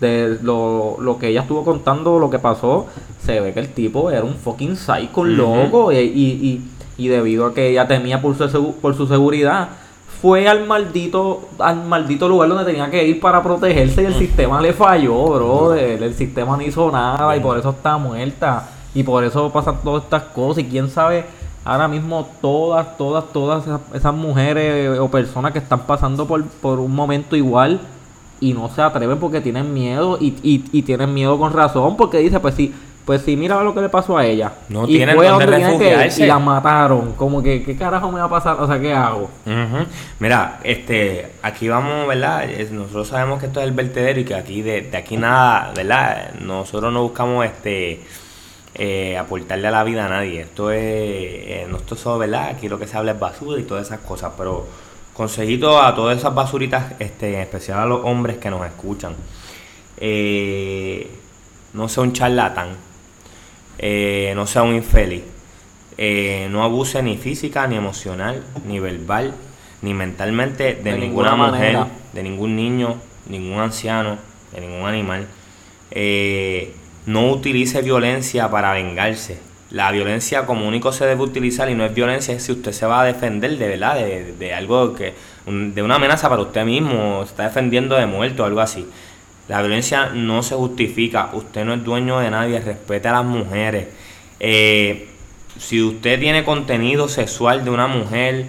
de 0.00 0.38
lo, 0.42 0.96
lo 1.00 1.18
que 1.18 1.28
ella 1.28 1.40
estuvo 1.42 1.64
contando, 1.64 2.18
lo 2.18 2.28
que 2.30 2.38
pasó, 2.38 2.86
se 3.24 3.40
ve 3.40 3.52
que 3.54 3.60
el 3.60 3.68
tipo 3.68 4.10
era 4.10 4.24
un 4.24 4.34
fucking 4.34 4.76
psycho, 4.76 5.24
loco, 5.24 5.90
y, 5.92 5.96
y, 5.96 6.60
y, 6.98 7.04
y 7.04 7.08
debido 7.08 7.46
a 7.46 7.54
que 7.54 7.70
ella 7.70 7.88
temía 7.88 8.20
por 8.20 8.36
su, 8.36 8.44
segu- 8.44 8.74
por 8.74 8.94
su 8.94 9.06
seguridad, 9.06 9.68
fue 10.20 10.48
al 10.48 10.66
maldito, 10.66 11.48
al 11.58 11.84
maldito 11.84 12.28
lugar 12.28 12.48
donde 12.48 12.64
tenía 12.64 12.90
que 12.90 13.06
ir 13.06 13.20
para 13.20 13.42
protegerse 13.42 14.02
y 14.02 14.06
el 14.06 14.14
sistema 14.14 14.60
le 14.60 14.72
falló, 14.72 15.24
brother. 15.28 16.02
El 16.02 16.14
sistema 16.14 16.56
no 16.56 16.62
hizo 16.62 16.90
nada 16.90 17.36
y 17.36 17.40
por 17.40 17.58
eso 17.58 17.70
está 17.70 17.98
muerta. 17.98 18.68
Y 18.94 19.02
por 19.02 19.24
eso 19.24 19.50
pasan 19.52 19.78
todas 19.84 20.04
estas 20.04 20.22
cosas. 20.24 20.64
Y 20.64 20.66
quién 20.66 20.88
sabe, 20.88 21.24
ahora 21.64 21.86
mismo 21.88 22.28
todas, 22.40 22.96
todas, 22.96 23.24
todas 23.32 23.64
esas, 23.66 23.80
esas 23.94 24.14
mujeres 24.14 24.98
o 24.98 25.08
personas 25.10 25.52
que 25.52 25.58
están 25.58 25.80
pasando 25.80 26.26
por, 26.26 26.44
por 26.44 26.78
un 26.78 26.94
momento 26.94 27.36
igual 27.36 27.80
y 28.40 28.52
no 28.52 28.68
se 28.68 28.82
atreven 28.82 29.18
porque 29.18 29.40
tienen 29.40 29.72
miedo 29.72 30.18
y, 30.20 30.34
y, 30.42 30.64
y 30.72 30.82
tienen 30.82 31.12
miedo 31.12 31.38
con 31.38 31.52
razón 31.52 31.96
porque 31.96 32.18
dice 32.18 32.38
pues 32.38 32.54
sí 32.54 32.74
pues 33.06 33.22
sí 33.22 33.36
mira 33.36 33.62
lo 33.62 33.72
que 33.72 33.80
le 33.80 33.88
pasó 33.88 34.18
a 34.18 34.26
ella 34.26 34.52
No 34.68 34.84
y 34.84 34.88
tienen 34.98 35.14
fue 35.16 35.28
donde 35.28 35.46
que 35.46 35.50
refugiarse. 35.52 36.24
y 36.24 36.26
la 36.26 36.38
mataron 36.40 37.12
como 37.12 37.42
que 37.42 37.62
qué 37.62 37.76
carajo 37.76 38.10
me 38.12 38.18
va 38.18 38.26
a 38.26 38.28
pasar 38.28 38.56
o 38.60 38.66
sea 38.66 38.78
qué 38.80 38.92
hago. 38.92 39.30
Mira, 40.18 40.58
este, 40.64 41.30
aquí 41.42 41.68
vamos, 41.68 42.06
¿verdad? 42.08 42.44
Es- 42.50 42.72
Nosotros 42.72 43.08
sabemos 43.08 43.38
que 43.40 43.46
esto 43.46 43.60
es 43.60 43.66
el 43.66 43.72
vertedero 43.72 44.20
y 44.20 44.24
que 44.24 44.34
aquí 44.34 44.60
de, 44.60 44.82
de 44.82 44.96
aquí 44.98 45.16
nada, 45.16 45.72
¿verdad? 45.74 46.32
Nosotros 46.40 46.92
no 46.92 47.02
buscamos 47.04 47.46
este 47.46 48.00
eh, 48.78 49.16
aportarle 49.16 49.68
a 49.68 49.70
la 49.70 49.84
vida 49.84 50.04
a 50.06 50.08
nadie. 50.08 50.40
Esto 50.42 50.70
es, 50.72 50.80
eh, 50.82 51.66
no 51.70 51.76
esto 51.78 51.94
es 51.94 52.00
solo, 52.00 52.18
¿verdad? 52.18 52.48
Aquí 52.50 52.68
lo 52.68 52.78
que 52.78 52.86
se 52.86 52.96
habla 52.98 53.12
es 53.12 53.18
basura 53.20 53.58
y 53.60 53.62
todas 53.62 53.86
esas 53.86 54.00
cosas, 54.00 54.32
pero 54.36 54.66
consejito 55.14 55.80
a 55.80 55.94
todas 55.94 56.18
esas 56.18 56.34
basuritas, 56.34 56.92
este, 56.98 57.34
en 57.36 57.40
especial 57.40 57.78
a 57.78 57.86
los 57.86 58.00
hombres 58.04 58.36
que 58.36 58.50
nos 58.50 58.66
escuchan. 58.66 59.14
Eh, 59.98 61.08
no 61.72 61.88
sea 61.88 62.02
un 62.02 62.12
charlatán, 62.12 62.68
eh, 63.78 64.32
no 64.34 64.46
sea 64.46 64.62
un 64.62 64.74
infeliz. 64.74 65.22
Eh, 65.98 66.48
no 66.50 66.62
abuse 66.62 67.02
ni 67.02 67.16
física, 67.16 67.66
ni 67.66 67.76
emocional, 67.76 68.42
ni 68.66 68.78
verbal, 68.80 69.34
ni 69.82 69.94
mentalmente 69.94 70.74
de, 70.74 70.82
De 70.82 70.98
ninguna, 70.98 71.30
ninguna 71.30 71.36
mujer, 71.36 71.72
manera. 71.74 71.88
de 72.12 72.22
ningún 72.22 72.56
niño, 72.56 72.96
ningún 73.28 73.60
anciano, 73.60 74.18
de 74.52 74.60
ningún 74.60 74.86
animal. 74.86 75.26
Eh, 75.90 76.74
no 77.06 77.30
utilice 77.30 77.82
violencia 77.82 78.50
para 78.50 78.72
vengarse. 78.72 79.38
La 79.70 79.90
violencia 79.90 80.46
como 80.46 80.68
único 80.68 80.92
se 80.92 81.06
debe 81.06 81.22
utilizar 81.22 81.68
y 81.70 81.74
no 81.74 81.84
es 81.84 81.94
violencia 81.94 82.34
es 82.34 82.44
si 82.44 82.52
usted 82.52 82.72
se 82.72 82.86
va 82.86 83.00
a 83.00 83.04
defender 83.04 83.56
de 83.58 83.68
verdad, 83.68 83.96
de, 83.96 84.32
de 84.32 84.54
algo 84.54 84.94
que, 84.94 85.14
de 85.46 85.82
una 85.82 85.96
amenaza 85.96 86.28
para 86.28 86.42
usted 86.42 86.64
mismo, 86.64 87.22
se 87.24 87.30
está 87.30 87.44
defendiendo 87.44 87.96
de 87.96 88.06
muerto 88.06 88.42
o 88.42 88.46
algo 88.46 88.60
así. 88.60 88.86
La 89.48 89.60
violencia 89.60 90.10
no 90.12 90.42
se 90.42 90.54
justifica, 90.56 91.30
usted 91.32 91.64
no 91.64 91.74
es 91.74 91.84
dueño 91.84 92.18
de 92.18 92.30
nadie, 92.30 92.60
respete 92.60 93.06
a 93.08 93.12
las 93.12 93.24
mujeres. 93.24 93.86
Eh, 94.40 95.08
si 95.58 95.82
usted 95.82 96.18
tiene 96.20 96.44
contenido 96.44 97.08
sexual 97.08 97.64
de 97.64 97.70
una 97.70 97.86
mujer, 97.86 98.46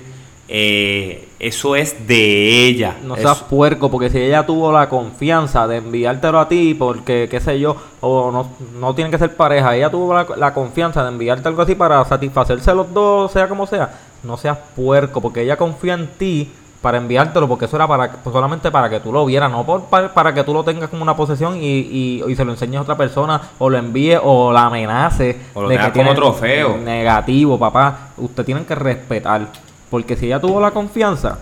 eh, 0.49 1.27
eso 1.39 1.75
es 1.75 2.07
de 2.07 2.65
ella. 2.65 2.95
No 3.03 3.13
Eso- 3.15 3.23
seas 3.23 3.43
puerco, 3.43 3.91
porque 3.91 4.09
si 4.09 4.17
ella 4.17 4.45
tuvo 4.45 4.71
la 4.71 4.89
confianza 4.89 5.67
de 5.67 5.77
enviártelo 5.77 6.39
a 6.39 6.47
ti, 6.49 6.73
porque 6.73 7.27
qué 7.29 7.39
sé 7.39 7.59
yo, 7.59 7.75
o 8.01 8.31
no, 8.31 8.49
no 8.79 8.95
tienen 8.95 9.11
que 9.11 9.19
ser 9.19 9.35
pareja, 9.35 9.75
ella 9.75 9.91
tuvo 9.91 10.13
la, 10.15 10.25
la 10.35 10.53
confianza 10.53 11.03
de 11.03 11.09
enviarte 11.09 11.47
algo 11.47 11.61
así 11.61 11.75
para 11.75 12.03
satisfacerse 12.05 12.73
los 12.73 12.91
dos, 12.91 13.31
sea 13.31 13.47
como 13.47 13.67
sea, 13.67 13.91
no 14.23 14.35
seas 14.35 14.57
puerco, 14.75 15.21
porque 15.21 15.43
ella 15.43 15.57
confía 15.57 15.93
en 15.93 16.07
ti 16.07 16.51
para 16.87 16.99
enviártelo, 16.99 17.49
porque 17.49 17.65
eso 17.65 17.75
era 17.75 17.85
para 17.85 18.09
pues, 18.09 18.33
solamente 18.33 18.71
para 18.71 18.89
que 18.89 19.01
tú 19.01 19.11
lo 19.11 19.25
vieras, 19.25 19.51
no 19.51 19.65
por, 19.65 19.81
para, 19.87 20.13
para 20.13 20.33
que 20.33 20.41
tú 20.45 20.53
lo 20.53 20.63
tengas 20.63 20.89
como 20.89 21.03
una 21.03 21.17
posesión 21.17 21.57
y, 21.57 21.79
y, 21.79 22.23
y 22.25 22.33
se 22.33 22.45
lo 22.45 22.53
enseñes 22.53 22.77
a 22.77 22.83
otra 22.83 22.95
persona, 22.95 23.41
o 23.59 23.69
lo 23.69 23.77
envíe 23.77 24.15
o 24.23 24.53
la 24.53 24.67
amenace. 24.67 25.37
O 25.53 25.63
lo 25.63 25.67
de 25.67 25.77
que 25.77 25.91
como 25.91 26.15
trofeo. 26.15 26.77
Negativo, 26.77 27.59
papá. 27.59 28.11
Usted 28.15 28.45
tienen 28.45 28.63
que 28.63 28.73
respetar. 28.73 29.47
Porque 29.89 30.15
si 30.15 30.27
ella 30.27 30.39
tuvo 30.39 30.61
la 30.61 30.71
confianza, 30.71 31.39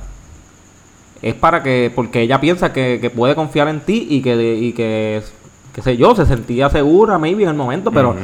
es 1.21 1.35
para 1.35 1.61
que, 1.61 1.91
porque 1.93 2.21
ella 2.21 2.41
piensa 2.41 2.73
que, 2.73 2.97
que 2.99 3.11
puede 3.11 3.35
confiar 3.35 3.67
en 3.67 3.81
ti 3.81 4.07
y 4.09 4.23
que, 4.23 4.55
y 4.55 4.73
que, 4.73 5.21
qué 5.75 5.81
sé 5.83 5.95
yo, 5.95 6.15
se 6.15 6.25
sentía 6.25 6.71
segura, 6.71 7.19
maybe 7.19 7.43
en 7.43 7.49
el 7.49 7.55
momento, 7.55 7.91
pero 7.91 8.15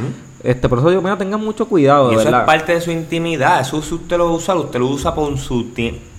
este, 0.44 0.68
por 0.68 0.80
eso 0.80 0.90
digo, 0.90 1.04
mira, 1.04 1.20
tengan 1.20 1.46
mucho 1.46 1.68
cuidado, 1.68 2.12
Y 2.12 2.16
eso 2.16 2.24
verdad. 2.24 2.40
es 2.40 2.46
parte 2.48 2.74
de 2.74 2.82
su 2.82 2.90
intimidad. 2.90 3.62
Eso 3.62 3.80
si 3.84 3.94
usted 3.94 4.18
lo 4.18 4.34
usa, 4.34 4.56
usted 4.56 4.80
lo 4.80 4.88
usa 4.88 5.14
por 5.14 5.38
su 5.38 5.66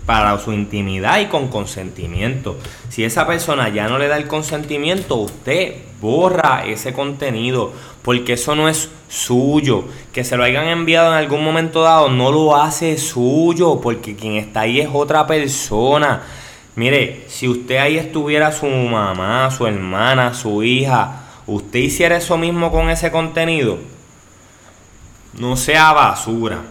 para 0.06 0.38
su 0.38 0.52
intimidad 0.52 1.20
y 1.20 1.26
con 1.26 1.48
consentimiento. 1.48 2.58
Si 2.88 3.04
esa 3.04 3.26
persona 3.26 3.68
ya 3.68 3.88
no 3.88 3.98
le 3.98 4.08
da 4.08 4.16
el 4.16 4.26
consentimiento, 4.26 5.16
usted 5.16 5.76
borra 6.00 6.64
ese 6.66 6.92
contenido 6.92 7.72
porque 8.02 8.34
eso 8.34 8.54
no 8.54 8.68
es 8.68 8.90
suyo. 9.08 9.84
Que 10.12 10.24
se 10.24 10.36
lo 10.36 10.44
hayan 10.44 10.66
enviado 10.66 11.12
en 11.12 11.18
algún 11.18 11.44
momento 11.44 11.82
dado 11.82 12.08
no 12.08 12.32
lo 12.32 12.56
hace 12.56 12.98
suyo 12.98 13.80
porque 13.80 14.16
quien 14.16 14.34
está 14.34 14.60
ahí 14.60 14.80
es 14.80 14.88
otra 14.92 15.26
persona. 15.26 16.22
Mire, 16.74 17.24
si 17.28 17.48
usted 17.48 17.76
ahí 17.76 17.98
estuviera 17.98 18.50
su 18.50 18.66
mamá, 18.66 19.50
su 19.50 19.66
hermana, 19.66 20.34
su 20.34 20.62
hija, 20.62 21.22
usted 21.46 21.80
hiciera 21.80 22.16
eso 22.16 22.38
mismo 22.38 22.72
con 22.72 22.88
ese 22.88 23.10
contenido, 23.10 23.78
no 25.38 25.56
sea 25.56 25.92
basura. 25.92 26.62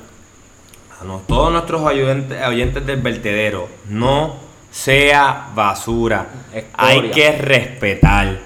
No- 1.03 1.21
todos 1.27 1.51
nuestros 1.51 1.81
oyentes, 1.81 2.41
oyentes 2.45 2.85
del 2.85 3.01
vertedero, 3.01 3.67
no 3.89 4.35
sea 4.71 5.47
basura. 5.55 6.27
Escoria. 6.53 6.65
Hay 6.73 7.11
que 7.11 7.31
respetar. 7.33 8.37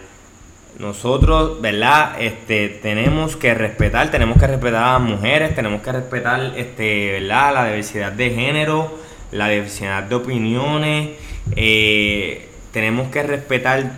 Nosotros, 0.80 1.62
¿verdad? 1.62 2.22
Este, 2.22 2.68
tenemos 2.68 3.38
que 3.38 3.54
respetar, 3.54 4.12
tenemos 4.12 4.38
que 4.38 4.46
respetar 4.48 4.84
a 4.84 4.94
las 4.94 5.02
mujeres, 5.02 5.56
tenemos 5.56 5.82
que 5.82 5.91
respetar, 5.91 6.52
este, 6.58 7.13
¿verdad? 7.13 7.54
La 7.54 7.65
diversidad 7.68 8.12
de 8.12 8.30
género, 8.32 8.94
la 9.32 9.48
diversidad 9.50 10.04
de 10.04 10.15
opiniones. 10.15 11.10
eh, 11.56 12.50
tenemos 12.72 13.08
que 13.10 13.24
respetar, 13.24 13.91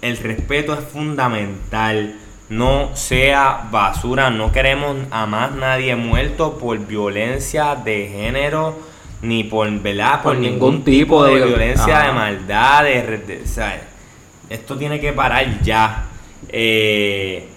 el 0.00 0.16
respeto 0.16 0.72
es 0.72 0.80
fundamental. 0.80 2.14
No 2.52 2.90
sea 2.94 3.66
basura, 3.70 4.28
no 4.28 4.52
queremos 4.52 4.94
a 5.10 5.24
más 5.24 5.52
nadie 5.52 5.96
muerto 5.96 6.58
por 6.58 6.78
violencia 6.86 7.74
de 7.76 8.08
género, 8.12 8.78
ni 9.22 9.42
por, 9.44 9.70
¿verdad? 9.80 10.20
Por, 10.22 10.34
Por 10.34 10.36
ningún, 10.36 10.84
tipo 10.84 11.24
de, 11.24 11.38
de- 11.38 11.46
violencia, 11.46 12.00
de 12.00 12.12
maldad, 12.12 12.84
de, 12.84 13.18
de- 13.18 13.42
o 13.42 13.46
sea, 13.46 13.80
esto 14.50 14.76
tiene 14.76 15.00
que 15.00 15.14
parar 15.14 15.62
ya. 15.62 16.04
Eh, 16.50 17.48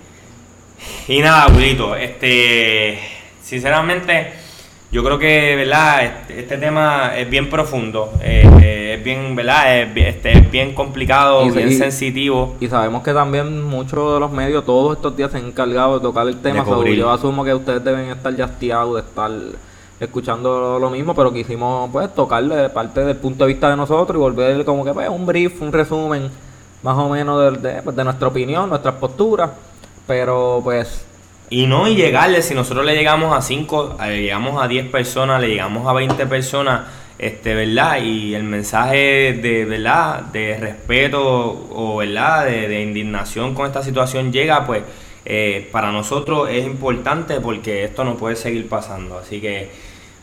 y 1.09 1.19
nada, 1.19 1.43
abuelito, 1.43 1.95
este, 1.97 2.97
sinceramente, 3.43 4.31
yo 4.95 5.03
creo 5.03 5.19
que, 5.19 5.57
¿verdad? 5.57 6.05
Este, 6.05 6.39
este 6.39 6.57
tema 6.57 7.17
es 7.17 7.29
bien 7.29 7.49
profundo, 7.49 8.13
eh, 8.21 8.49
eh, 8.61 8.95
es 8.97 9.03
bien, 9.03 9.35
¿verdad? 9.35 9.81
Es, 9.81 9.89
este, 9.93 10.37
es 10.37 10.49
bien 10.49 10.73
complicado, 10.73 11.45
Y 11.45 11.51
bien 11.51 11.67
y- 11.67 11.73
sensitivo. 11.75 12.55
Y 12.61 12.69
sabemos 12.69 13.03
que 13.03 13.11
también 13.11 13.61
muchos 13.61 14.13
de 14.13 14.21
los 14.21 14.31
medios 14.31 14.65
todos 14.65 14.95
estos 14.95 15.17
días 15.17 15.31
se 15.31 15.37
han 15.39 15.47
encargado 15.47 15.95
de 15.95 15.99
tocar 16.01 16.25
el 16.29 16.37
tema. 16.39 16.63
So, 16.63 16.75
cubrir. 16.75 16.97
yo 16.97 17.11
asumo 17.11 17.43
que 17.43 17.53
ustedes 17.53 17.83
deben 17.83 18.05
estar 18.09 18.33
ya 18.37 18.45
hastiados 18.45 18.95
de 18.95 19.01
estar 19.01 19.31
escuchando 19.99 20.79
lo 20.79 20.89
mismo, 20.89 21.13
pero 21.13 21.33
quisimos 21.33 21.89
pues 21.91 22.15
tocarle 22.15 22.55
de 22.55 22.69
parte 22.69 23.01
del 23.03 23.17
punto 23.17 23.43
de 23.43 23.51
vista 23.51 23.69
de 23.69 23.75
nosotros 23.75 24.15
y 24.15 24.19
volver 24.21 24.63
como 24.63 24.85
que 24.85 24.93
pues, 24.93 25.09
un 25.09 25.25
brief, 25.25 25.61
un 25.61 25.73
resumen 25.73 26.29
más 26.83 26.97
o 26.97 27.09
menos 27.09 27.61
de, 27.61 27.69
de, 27.69 27.81
pues, 27.81 27.97
de 27.97 28.03
nuestra 28.05 28.29
opinión, 28.29 28.69
nuestras 28.69 28.95
posturas. 28.95 29.49
Pero 30.07 30.61
pues 30.63 31.03
Y 31.49 31.67
no, 31.67 31.87
y 31.87 31.95
llegarle, 31.95 32.41
si 32.41 32.55
nosotros 32.55 32.85
le 32.85 32.95
llegamos 32.95 33.35
a 33.35 33.41
5, 33.41 33.97
le 34.07 34.23
llegamos 34.23 34.61
a 34.61 34.67
10 34.67 34.87
personas, 34.89 35.39
le 35.39 35.49
llegamos 35.49 35.87
a 35.87 35.93
20 35.93 36.25
personas, 36.25 36.81
este, 37.19 37.53
¿verdad? 37.53 38.01
Y 38.01 38.33
el 38.33 38.43
mensaje 38.43 39.33
de, 39.33 39.65
¿verdad? 39.65 40.21
De 40.23 40.57
respeto 40.57 41.21
o, 41.21 41.97
¿verdad? 41.97 42.45
De, 42.45 42.81
indignación 42.81 43.53
con 43.53 43.67
esta 43.67 43.83
situación 43.83 44.33
llega, 44.33 44.65
pues, 44.65 44.83
eh, 45.23 45.69
para 45.71 45.91
nosotros 45.91 46.49
es 46.51 46.65
importante 46.65 47.39
porque 47.39 47.83
esto 47.83 48.03
no 48.03 48.15
puede 48.17 48.35
seguir 48.35 48.67
pasando. 48.67 49.19
Así 49.19 49.39
que, 49.39 49.69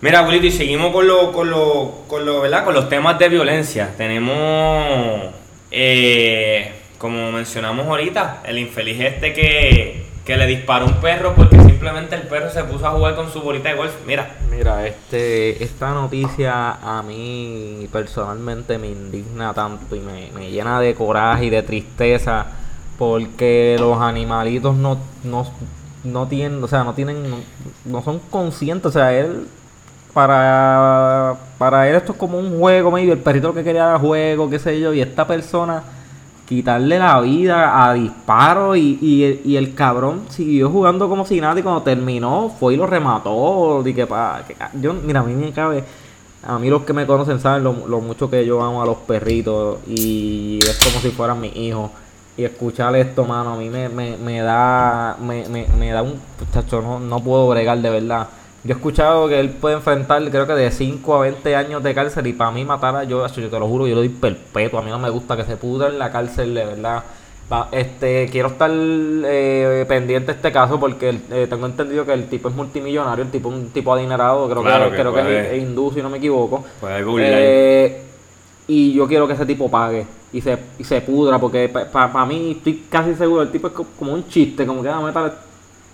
mira, 0.01 0.21
abuelito, 0.21 0.47
y 0.47 0.51
seguimos 0.51 0.93
con, 0.93 1.07
lo, 1.07 1.33
con, 1.33 1.51
lo, 1.51 2.03
con, 2.09 2.27
lo, 2.27 2.41
¿verdad? 2.41 2.65
con 2.65 2.75
los 2.75 2.89
temas 2.89 3.17
de 3.21 3.29
violencia. 3.29 3.95
Tenemos, 3.97 5.33
eh, 5.71 6.73
como 6.99 7.31
mencionamos 7.31 7.87
ahorita, 7.87 8.43
el 8.45 8.59
infeliz 8.59 9.01
este 9.01 9.33
que, 9.33 10.02
que 10.25 10.37
le 10.37 10.47
disparó 10.47 10.87
un 10.87 11.01
perro 11.01 11.35
porque 11.35 11.61
simplemente 11.61 12.15
el 12.15 12.23
perro 12.23 12.51
se 12.51 12.63
puso 12.65 12.87
a 12.87 12.91
jugar 12.91 13.17
con 13.17 13.31
su 13.31 13.41
bolita 13.41 13.71
de 13.71 13.75
golf. 13.77 13.93
Mira, 14.07 14.37
Mira, 14.51 14.87
este, 14.87 15.63
esta 15.65 15.93
noticia 15.93 16.73
a 16.73 17.03
mí 17.03 17.89
personalmente 17.91 18.79
me 18.79 18.89
indigna 18.89 19.53
tanto 19.53 19.97
y 19.97 20.01
me, 20.01 20.31
me 20.33 20.51
llena 20.51 20.81
de 20.81 20.95
coraje 20.95 21.47
y 21.47 21.51
de 21.51 21.63
tristeza 21.63 22.47
porque 22.99 23.77
los 23.81 24.01
animalitos 24.01 24.77
no, 24.77 24.99
no, 25.25 25.45
no 26.05 26.29
tienen, 26.29 26.63
o 26.63 26.69
sea, 26.69 26.85
no 26.85 26.95
tienen, 26.95 27.25
no, 27.85 28.03
son 28.03 28.21
conscientes, 28.31 28.87
o 28.87 28.93
sea, 28.93 29.13
él, 29.13 29.49
para, 30.13 31.37
para 31.59 31.89
él 31.89 31.97
esto 31.97 32.13
es 32.13 32.19
como 32.19 32.39
un 32.39 32.61
juego, 32.61 32.93
maybe 32.93 33.13
el 33.13 33.19
perrito 33.19 33.53
que 33.55 33.65
quería 33.65 33.89
era 33.89 33.99
juego, 33.99 34.49
qué 34.49 34.61
sé 34.61 34.79
yo, 34.79 34.93
y 34.93 35.01
esta 35.01 35.27
persona 35.27 35.83
quitarle 36.57 36.99
la 36.99 37.21
vida 37.21 37.85
a 37.89 37.95
disparo 37.95 38.77
y, 38.77 38.99
y, 39.01 39.41
y 39.45 39.57
el 39.57 39.75
cabrón 39.75 40.23
siguió 40.29 40.69
jugando 40.71 41.09
como 41.09 41.25
si 41.25 41.41
nada 41.41 41.59
y 41.59 41.63
cuando 41.63 41.83
terminó 41.83 42.51
fue 42.61 42.75
y 42.75 42.77
lo 42.77 42.87
remató. 42.87 43.83
Y 43.87 43.95
que, 43.95 44.07
pa- 44.07 44.43
que 44.47 44.55
yo, 44.81 44.93
mira, 44.95 45.21
a 45.21 45.23
mí 45.25 45.35
me 45.35 45.51
cabe, 45.53 45.83
a 46.47 46.59
mí 46.59 46.69
los 46.69 46.83
que 46.83 46.93
me 46.93 47.07
conocen 47.07 47.41
saben 47.41 47.65
lo, 47.65 47.87
lo 47.89 48.01
mucho 48.01 48.29
que 48.31 48.45
yo 48.45 48.63
amo 48.63 48.83
a 48.83 48.87
los 48.87 48.99
perritos 48.99 49.79
y 49.87 50.59
es 50.63 50.79
como 50.85 51.01
si 51.01 51.11
fueran 51.11 51.41
mis 51.41 51.55
hijos. 51.57 51.91
Y 52.37 52.45
escuchar 52.45 52.97
esto, 52.97 53.25
mano, 53.27 53.53
a 53.53 53.57
mí 53.57 53.69
me, 53.69 53.89
me, 53.91 54.17
me 54.17 54.41
da, 54.41 55.17
me, 55.21 55.47
me, 55.49 55.67
me 55.79 55.91
da 55.91 56.03
un, 56.03 56.15
chacho, 56.53 56.81
no, 56.81 56.99
no 56.99 57.21
puedo 57.21 57.49
bregar 57.49 57.79
de 57.79 57.91
verdad. 57.91 58.27
Yo 58.65 58.75
he 58.75 58.77
escuchado 58.77 59.29
que 59.29 59.41
él 59.41 59.51
puede 59.51 59.75
enfrentar, 59.75 60.23
creo 60.31 60.47
que 60.47 60.53
de 60.53 60.71
5 60.71 61.17
a 61.17 61.21
20 61.23 61.57
años 61.57 61.83
de 61.83 61.95
cárcel 61.95 62.27
y 62.29 62.33
para 62.33 62.53
mí 62.53 62.65
matar 62.65 62.95
a 62.95 63.03
yo, 63.05 63.27
yo 63.27 63.51
te 63.51 63.59
lo 63.59 63.67
juro, 63.67 63.87
yo 63.89 63.95
le 63.97 64.03
doy 64.03 64.09
perpetuo. 64.09 64.79
A 64.79 64.83
mí 64.83 64.91
no 64.91 65.01
me 65.01 65.11
gusta 65.11 65.37
que 65.37 65.43
se 65.45 65.57
pudra 65.57 65.89
en 65.89 65.99
la 65.99 66.13
cárcel, 66.13 66.55
de 66.55 66.65
verdad. 66.65 67.03
Este, 67.73 68.29
quiero 68.31 68.49
estar 68.49 68.71
eh, 68.73 69.85
pendiente 69.87 70.27
de 70.33 70.37
este 70.37 70.51
caso 70.53 70.81
porque 70.81 71.19
eh, 71.31 71.47
tengo 71.51 71.67
entendido 71.67 72.07
que 72.07 72.13
el 72.15 72.27
tipo 72.29 72.49
es 72.49 72.55
multimillonario, 72.55 73.25
el 73.25 73.31
tipo 73.31 73.51
es 73.51 73.57
un 73.57 73.69
tipo 73.71 73.93
adinerado, 73.93 74.49
creo 74.49 74.63
Claro 74.63 74.85
que, 74.87 74.91
que 74.97 75.03
creo 75.03 75.13
que 75.15 75.21
puede. 75.23 75.47
es, 75.49 75.53
es 75.53 75.63
hindú, 75.69 75.93
si 75.93 76.01
no 76.01 76.09
me 76.09 76.17
equivoco. 76.19 76.65
Eh, 77.37 78.03
y 78.69 78.95
yo 78.95 79.07
quiero 79.07 79.27
que 79.27 79.35
ese 79.35 79.45
tipo 79.45 79.71
pague 79.71 80.07
y 80.33 80.41
se, 80.41 80.57
y 80.79 80.85
se 80.85 81.01
pudra 81.03 81.39
porque 81.39 81.69
para 81.69 82.25
mí 82.25 82.53
estoy 82.53 82.85
casi 82.89 83.15
seguro, 83.17 83.43
el 83.43 83.51
tipo 83.51 83.67
es 83.67 83.75
co- 83.75 83.87
como 83.99 84.15
un 84.15 84.27
chiste, 84.29 84.65
como 84.65 84.83
que 84.83 84.89
va 84.89 84.97
a 84.97 85.01
matar 85.01 85.35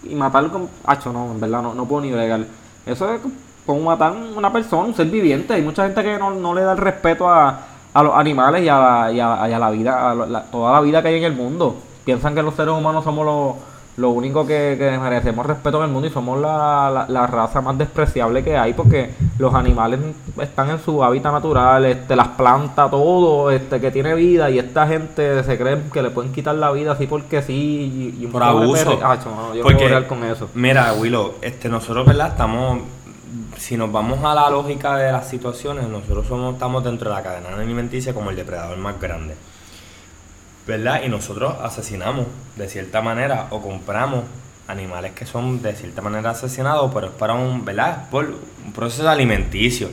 y 0.04 0.14
matarlo 0.14 0.50
con... 0.50 0.68
Hacho, 0.84 1.12
no, 1.12 1.30
en 1.32 1.40
verdad, 1.40 1.62
no, 1.62 1.74
no 1.74 1.84
puedo 1.86 2.02
ni 2.02 2.12
bregar. 2.12 2.40
Eso 2.86 3.12
es 3.12 3.20
como 3.66 3.82
matar 3.82 4.12
una 4.36 4.52
persona, 4.52 4.84
un 4.84 4.94
ser 4.94 5.06
viviente. 5.06 5.54
Hay 5.54 5.62
mucha 5.62 5.84
gente 5.84 6.02
que 6.02 6.18
no, 6.18 6.30
no 6.30 6.54
le 6.54 6.62
da 6.62 6.72
el 6.72 6.78
respeto 6.78 7.28
a, 7.28 7.60
a 7.92 8.02
los 8.02 8.14
animales 8.14 8.62
y 8.62 8.68
a 8.68 9.10
y 9.12 9.20
a, 9.20 9.48
y 9.48 9.52
a 9.52 9.58
la 9.58 9.70
vida, 9.70 10.10
a 10.10 10.14
la- 10.14 10.42
toda 10.44 10.72
la 10.72 10.80
vida 10.80 11.02
que 11.02 11.08
hay 11.08 11.16
en 11.16 11.24
el 11.24 11.34
mundo. 11.34 11.76
Piensan 12.04 12.34
que 12.34 12.42
los 12.42 12.54
seres 12.54 12.72
humanos 12.74 13.04
somos 13.04 13.26
los 13.26 13.54
lo 13.98 14.10
único 14.10 14.46
que, 14.46 14.76
que 14.78 14.96
merecemos 14.98 15.44
respeto 15.44 15.78
en 15.78 15.84
el 15.84 15.90
mundo 15.90 16.06
y 16.08 16.10
somos 16.10 16.40
la, 16.40 16.88
la, 16.92 17.06
la 17.08 17.26
raza 17.26 17.60
más 17.60 17.76
despreciable 17.76 18.42
que 18.44 18.56
hay 18.56 18.72
porque 18.72 19.10
los 19.38 19.52
animales 19.54 19.98
están 20.40 20.70
en 20.70 20.78
su 20.78 21.02
hábitat 21.02 21.32
natural, 21.32 21.84
este, 21.84 22.14
las 22.14 22.28
plantas, 22.28 22.90
todo 22.90 23.50
este, 23.50 23.80
que 23.80 23.90
tiene 23.90 24.14
vida 24.14 24.48
y 24.50 24.58
esta 24.60 24.86
gente 24.86 25.42
se 25.42 25.58
cree 25.58 25.78
que 25.92 26.00
le 26.02 26.10
pueden 26.10 26.32
quitar 26.32 26.54
la 26.54 26.70
vida 26.70 26.92
así 26.92 27.06
porque 27.08 27.42
sí 27.42 28.14
y, 28.16 28.22
y 28.22 28.26
un 28.26 28.32
Por 28.32 28.42
abuso. 28.44 28.98
Acho, 29.04 29.30
no, 29.34 29.54
yo 29.54 29.62
Porque- 29.62 30.06
con 30.08 30.22
eso. 30.24 30.48
Mira, 30.54 30.92
Willow, 30.92 31.34
este, 31.42 31.68
nosotros, 31.68 32.06
¿verdad? 32.06 32.28
Estamos, 32.28 32.78
si 33.56 33.76
nos 33.76 33.90
vamos 33.90 34.22
a 34.24 34.32
la 34.34 34.48
lógica 34.48 34.96
de 34.96 35.10
las 35.10 35.28
situaciones, 35.28 35.88
nosotros 35.88 36.26
somos, 36.26 36.54
estamos 36.54 36.84
dentro 36.84 37.10
de 37.10 37.16
la 37.16 37.22
cadena 37.22 37.48
alimenticia 37.56 38.14
como 38.14 38.30
el 38.30 38.36
depredador 38.36 38.78
más 38.78 39.00
grande. 39.00 39.34
¿Verdad? 40.68 41.00
Y 41.02 41.08
nosotros 41.08 41.54
asesinamos 41.62 42.26
de 42.56 42.68
cierta 42.68 43.00
manera 43.00 43.46
o 43.48 43.62
compramos 43.62 44.24
animales 44.66 45.12
que 45.12 45.24
son 45.24 45.62
de 45.62 45.74
cierta 45.74 46.02
manera 46.02 46.28
asesinados, 46.28 46.92
pero 46.92 47.06
es 47.06 47.12
para 47.14 47.32
un, 47.32 47.64
¿verdad? 47.64 48.10
Por 48.10 48.26
un 48.26 48.72
proceso 48.74 49.08
alimenticio. 49.08 49.88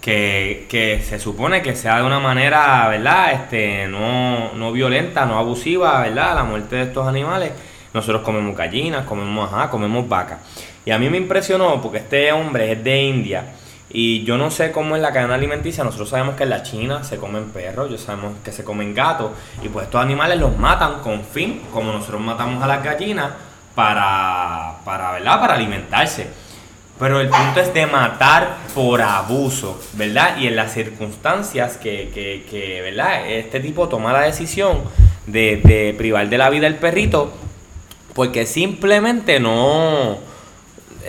que, 0.00 0.66
que 0.68 1.00
se 1.08 1.20
supone 1.20 1.62
que 1.62 1.76
sea 1.76 1.98
de 1.98 2.02
una 2.02 2.18
manera, 2.18 2.88
¿verdad? 2.88 3.32
Este, 3.34 3.86
no, 3.86 4.52
no 4.54 4.72
violenta, 4.72 5.26
no 5.26 5.38
abusiva, 5.38 6.00
¿verdad? 6.00 6.34
La 6.34 6.42
muerte 6.42 6.74
de 6.76 6.82
estos 6.82 7.06
animales. 7.06 7.52
Nosotros 7.94 8.22
comemos 8.22 8.56
gallinas, 8.56 9.06
comemos 9.06 9.52
ajá, 9.52 9.70
comemos 9.70 10.08
vacas. 10.08 10.40
Y 10.84 10.90
a 10.90 10.98
mí 10.98 11.08
me 11.08 11.18
impresionó 11.18 11.80
porque 11.80 11.98
este 11.98 12.32
hombre 12.32 12.72
es 12.72 12.82
de 12.82 13.02
India 13.02 13.44
y 13.92 14.22
yo 14.24 14.38
no 14.38 14.50
sé 14.50 14.70
cómo 14.70 14.94
es 14.94 15.02
la 15.02 15.12
cadena 15.12 15.34
alimenticia. 15.34 15.82
Nosotros 15.82 16.10
sabemos 16.10 16.36
que 16.36 16.44
en 16.44 16.50
la 16.50 16.62
China 16.62 17.02
se 17.02 17.16
comen 17.16 17.50
perros, 17.50 17.90
yo 17.90 17.98
sabemos 17.98 18.34
que 18.44 18.52
se 18.52 18.64
comen 18.64 18.94
gatos 18.94 19.32
y 19.62 19.68
pues 19.68 19.86
estos 19.86 20.00
animales 20.00 20.38
los 20.38 20.56
matan 20.56 21.00
con 21.00 21.24
fin, 21.24 21.62
como 21.72 21.92
nosotros 21.92 22.20
matamos 22.20 22.62
a 22.62 22.66
las 22.66 22.84
gallinas 22.84 23.32
para, 23.74 24.76
para, 24.84 25.12
¿verdad? 25.12 25.40
para 25.40 25.54
alimentarse. 25.54 26.28
Pero 26.98 27.18
el 27.18 27.28
punto 27.28 27.60
es 27.60 27.72
de 27.72 27.86
matar 27.86 28.58
por 28.74 29.00
abuso, 29.00 29.80
¿verdad? 29.94 30.36
Y 30.38 30.46
en 30.46 30.54
las 30.54 30.74
circunstancias 30.74 31.78
que, 31.78 32.10
que, 32.12 32.46
que 32.48 32.82
¿verdad? 32.82 33.26
Este 33.26 33.58
tipo 33.58 33.88
toma 33.88 34.12
la 34.12 34.20
decisión 34.20 34.82
de, 35.26 35.62
de 35.64 35.94
privar 35.96 36.28
de 36.28 36.36
la 36.36 36.50
vida 36.50 36.66
al 36.66 36.74
perrito 36.74 37.32
porque 38.14 38.44
simplemente 38.46 39.40
no 39.40 40.18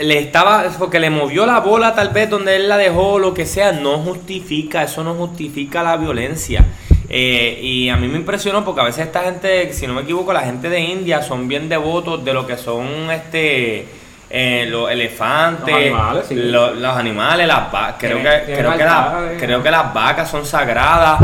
le 0.02 0.20
estaba 0.20 0.64
porque 0.80 1.00
le 1.00 1.10
movió 1.10 1.46
la 1.46 1.60
bola 1.60 1.94
tal 1.94 2.10
vez 2.10 2.30
donde 2.30 2.56
él 2.56 2.68
la 2.70 2.78
dejó 2.78 3.20
lo 3.20 3.34
que 3.34 3.46
sea 3.46 3.72
no 3.72 3.98
justifica 4.00 4.84
eso 4.84 5.04
no 5.04 5.14
justifica 5.16 5.84
la 5.84 5.98
violencia 5.98 6.66
eh, 7.10 7.60
y 7.62 7.90
a 7.90 7.98
mí 7.98 8.08
me 8.08 8.18
impresionó 8.18 8.64
porque 8.64 8.82
a 8.82 8.86
veces 8.86 9.06
esta 9.08 9.22
gente 9.24 9.74
si 9.74 9.86
no 9.88 9.94
me 9.94 10.02
equivoco 10.02 10.32
la 10.34 10.42
gente 10.42 10.70
de 10.70 10.80
India 10.80 11.22
son 11.22 11.48
bien 11.48 11.68
devotos 11.70 12.24
de 12.24 12.34
lo 12.34 12.48
que 12.48 12.58
son 12.58 13.12
este 13.12 13.86
eh, 14.34 14.66
los 14.70 14.90
elefantes 14.90 15.68
Los 15.68 15.76
animales, 15.84 16.26
sí. 16.30 16.36
lo- 16.36 16.74
los 16.74 16.96
animales 16.96 17.48
las 17.48 17.70
vacas 17.72 17.96
creo 18.00 18.18
que 18.18 18.54
creo 18.54 18.72
que, 18.78 18.84
la- 18.84 19.04
altares. 19.18 19.42
creo 19.44 19.62
que 19.64 19.72
las 19.72 19.94
vacas 19.94 20.30
son 20.32 20.46
sagradas 20.46 21.20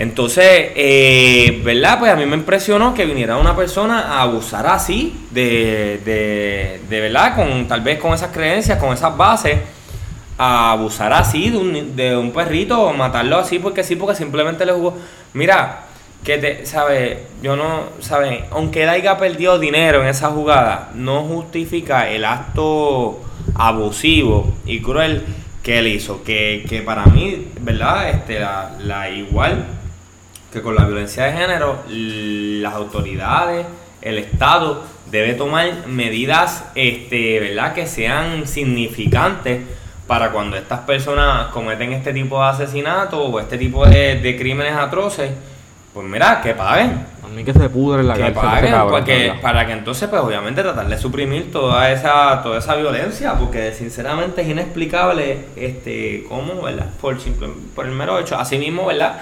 entonces, 0.00 0.72
eh, 0.76 1.60
¿verdad? 1.62 1.98
Pues 1.98 2.10
a 2.10 2.16
mí 2.16 2.24
me 2.24 2.34
impresionó 2.34 2.94
que 2.94 3.04
viniera 3.04 3.36
una 3.36 3.54
persona 3.54 4.00
a 4.00 4.22
abusar 4.22 4.66
así, 4.66 5.26
de, 5.30 6.00
de, 6.02 6.80
de 6.88 7.00
verdad, 7.02 7.36
con 7.36 7.68
tal 7.68 7.82
vez 7.82 7.98
con 7.98 8.14
esas 8.14 8.32
creencias, 8.32 8.78
con 8.78 8.94
esas 8.94 9.14
bases, 9.14 9.58
a 10.38 10.72
abusar 10.72 11.12
así 11.12 11.50
de 11.50 11.58
un, 11.58 11.96
de 11.96 12.16
un 12.16 12.32
perrito 12.32 12.80
o 12.80 12.94
matarlo 12.94 13.36
así 13.36 13.58
porque 13.58 13.84
sí, 13.84 13.94
porque 13.94 14.16
simplemente 14.16 14.64
le 14.64 14.72
jugó. 14.72 14.96
Mira, 15.34 15.80
que 16.24 16.38
te, 16.38 16.64
¿sabes? 16.64 17.18
Yo 17.42 17.54
no, 17.56 17.82
¿sabes? 18.00 18.44
Aunque 18.52 18.88
haya 18.88 19.18
perdido 19.18 19.58
dinero 19.58 20.00
en 20.00 20.08
esa 20.08 20.30
jugada, 20.30 20.92
no 20.94 21.24
justifica 21.24 22.08
el 22.08 22.24
acto 22.24 23.20
abusivo 23.54 24.54
y 24.64 24.80
cruel 24.80 25.26
que 25.62 25.80
él 25.80 25.88
hizo. 25.88 26.22
Que, 26.24 26.64
que 26.66 26.80
para 26.80 27.04
mí, 27.04 27.48
¿verdad? 27.60 28.08
Este, 28.08 28.40
la 28.40 29.10
igual 29.10 29.79
que 30.52 30.62
con 30.62 30.74
la 30.74 30.84
violencia 30.84 31.24
de 31.24 31.32
género, 31.32 31.78
las 31.88 32.74
autoridades, 32.74 33.66
el 34.02 34.18
Estado 34.18 34.82
debe 35.10 35.34
tomar 35.34 35.86
medidas, 35.86 36.64
este, 36.74 37.40
¿verdad? 37.40 37.74
Que 37.74 37.86
sean 37.86 38.46
significantes 38.46 39.60
para 40.06 40.32
cuando 40.32 40.56
estas 40.56 40.80
personas 40.80 41.48
cometen 41.48 41.92
este 41.92 42.12
tipo 42.12 42.40
de 42.40 42.48
asesinatos 42.48 43.20
o 43.22 43.38
este 43.38 43.58
tipo 43.58 43.86
de, 43.86 44.18
de 44.20 44.36
crímenes 44.36 44.74
atroces, 44.74 45.30
pues 45.92 46.06
mira, 46.06 46.40
que 46.40 46.54
paguen. 46.54 47.04
A 47.24 47.28
mí 47.28 47.44
que 47.44 47.52
se 47.52 47.68
pudre 47.68 48.02
la 48.02 48.14
Que 48.14 48.22
ese 48.22 48.32
paguen, 48.32 48.70
cabrón, 48.70 48.90
porque, 48.90 49.34
para 49.42 49.66
que 49.66 49.72
entonces, 49.72 50.08
pues 50.08 50.22
obviamente 50.22 50.62
tratar 50.62 50.88
de 50.88 50.98
suprimir 50.98 51.50
toda 51.50 51.90
esa, 51.90 52.42
toda 52.42 52.58
esa 52.58 52.76
violencia, 52.76 53.34
porque 53.34 53.72
sinceramente 53.72 54.42
es 54.42 54.48
inexplicable 54.48 55.46
este 55.56 56.24
cómo, 56.28 56.62
¿verdad? 56.62 56.86
Por, 57.00 57.20
simple, 57.20 57.48
por 57.74 57.86
el 57.86 57.92
mero 57.92 58.18
hecho. 58.18 58.38
Asimismo, 58.38 58.86
¿verdad? 58.86 59.20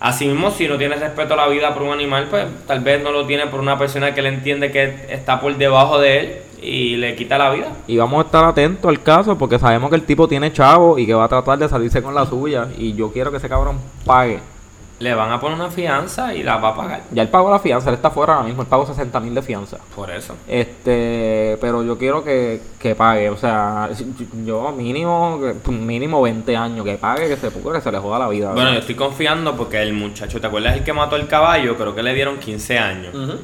Asimismo, 0.00 0.50
si 0.50 0.68
no 0.68 0.78
tiene 0.78 0.94
respeto 0.94 1.34
a 1.34 1.36
la 1.36 1.48
vida 1.48 1.74
por 1.74 1.82
un 1.82 1.92
animal, 1.92 2.28
pues 2.30 2.46
tal 2.66 2.80
vez 2.80 3.02
no 3.02 3.10
lo 3.10 3.26
tiene 3.26 3.46
por 3.46 3.60
una 3.60 3.76
persona 3.76 4.14
que 4.14 4.22
le 4.22 4.28
entiende 4.28 4.70
que 4.70 5.06
está 5.08 5.40
por 5.40 5.56
debajo 5.56 5.98
de 5.98 6.20
él 6.20 6.36
y 6.62 6.96
le 6.96 7.16
quita 7.16 7.36
la 7.36 7.50
vida. 7.50 7.68
Y 7.86 7.96
vamos 7.96 8.22
a 8.22 8.26
estar 8.26 8.44
atentos 8.44 8.88
al 8.88 9.02
caso 9.02 9.36
porque 9.36 9.58
sabemos 9.58 9.90
que 9.90 9.96
el 9.96 10.04
tipo 10.04 10.28
tiene 10.28 10.52
chavo 10.52 10.98
y 10.98 11.06
que 11.06 11.14
va 11.14 11.24
a 11.24 11.28
tratar 11.28 11.58
de 11.58 11.68
salirse 11.68 12.02
con 12.02 12.14
la 12.14 12.26
suya. 12.26 12.68
Y 12.78 12.94
yo 12.94 13.12
quiero 13.12 13.30
que 13.30 13.38
ese 13.38 13.48
cabrón 13.48 13.78
pague. 14.04 14.38
Le 15.00 15.14
van 15.14 15.30
a 15.30 15.38
poner 15.38 15.56
una 15.56 15.70
fianza 15.70 16.34
y 16.34 16.42
la 16.42 16.56
va 16.56 16.70
a 16.70 16.74
pagar. 16.74 17.02
Ya 17.12 17.22
él 17.22 17.28
pagó 17.28 17.50
la 17.50 17.60
fianza, 17.60 17.88
él 17.90 17.94
está 17.94 18.10
fuera 18.10 18.34
ahora 18.34 18.46
mismo, 18.46 18.62
él 18.62 18.68
pagó 18.68 18.84
60 18.84 19.20
mil 19.20 19.34
de 19.34 19.42
fianza. 19.42 19.78
Por 19.94 20.10
eso. 20.10 20.34
Este, 20.48 21.56
pero 21.60 21.84
yo 21.84 21.96
quiero 21.96 22.24
que, 22.24 22.60
que 22.80 22.96
pague, 22.96 23.30
o 23.30 23.36
sea, 23.36 23.90
yo 24.44 24.72
mínimo, 24.72 25.40
mínimo 25.68 26.20
20 26.20 26.56
años 26.56 26.84
que 26.84 26.96
pague, 26.96 27.28
que 27.28 27.36
se 27.36 27.48
que 27.48 27.80
se 27.80 27.92
le 27.92 27.98
joda 27.98 28.18
la 28.18 28.28
vida. 28.28 28.52
Bueno, 28.52 28.72
yo 28.72 28.80
estoy 28.80 28.96
confiando 28.96 29.56
porque 29.56 29.80
el 29.80 29.92
muchacho, 29.92 30.40
¿te 30.40 30.48
acuerdas 30.48 30.76
el 30.76 30.82
que 30.82 30.92
mató 30.92 31.14
el 31.16 31.28
caballo? 31.28 31.76
Creo 31.76 31.94
que 31.94 32.02
le 32.02 32.14
dieron 32.14 32.38
15 32.38 32.78
años. 32.78 33.14
Ujú. 33.14 33.38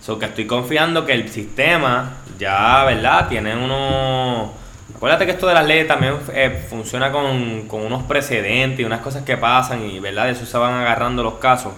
So 0.00 0.18
que 0.18 0.26
estoy 0.26 0.46
confiando 0.46 1.04
que 1.04 1.12
el 1.12 1.28
sistema 1.28 2.18
ya, 2.38 2.84
¿verdad? 2.84 3.28
Tiene 3.28 3.54
unos... 3.54 4.50
Acuérdate 5.00 5.24
que 5.24 5.32
esto 5.32 5.46
de 5.46 5.54
las 5.54 5.66
leyes 5.66 5.88
también 5.88 6.16
eh, 6.34 6.66
funciona 6.68 7.10
con, 7.10 7.66
con 7.68 7.80
unos 7.80 8.02
precedentes 8.02 8.80
y 8.80 8.84
unas 8.84 9.00
cosas 9.00 9.22
que 9.22 9.38
pasan 9.38 9.88
y, 9.88 9.98
¿verdad? 9.98 10.26
De 10.26 10.32
eso 10.32 10.44
se 10.44 10.58
van 10.58 10.74
agarrando 10.74 11.22
los 11.22 11.36
casos. 11.36 11.72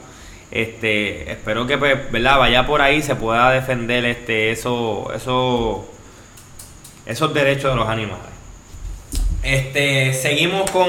Este, 0.50 1.30
espero 1.30 1.64
que, 1.64 1.78
pues, 1.78 2.10
¿verdad? 2.10 2.38
Vaya 2.38 2.66
por 2.66 2.82
ahí 2.82 3.00
se 3.00 3.14
pueda 3.14 3.52
defender 3.52 4.04
este, 4.06 4.50
eso, 4.50 5.12
eso, 5.14 5.88
esos 7.06 7.32
derechos 7.32 7.70
de 7.70 7.76
los 7.76 7.88
animales. 7.88 8.26
Este, 9.44 10.14
seguimos 10.14 10.68
con, 10.72 10.88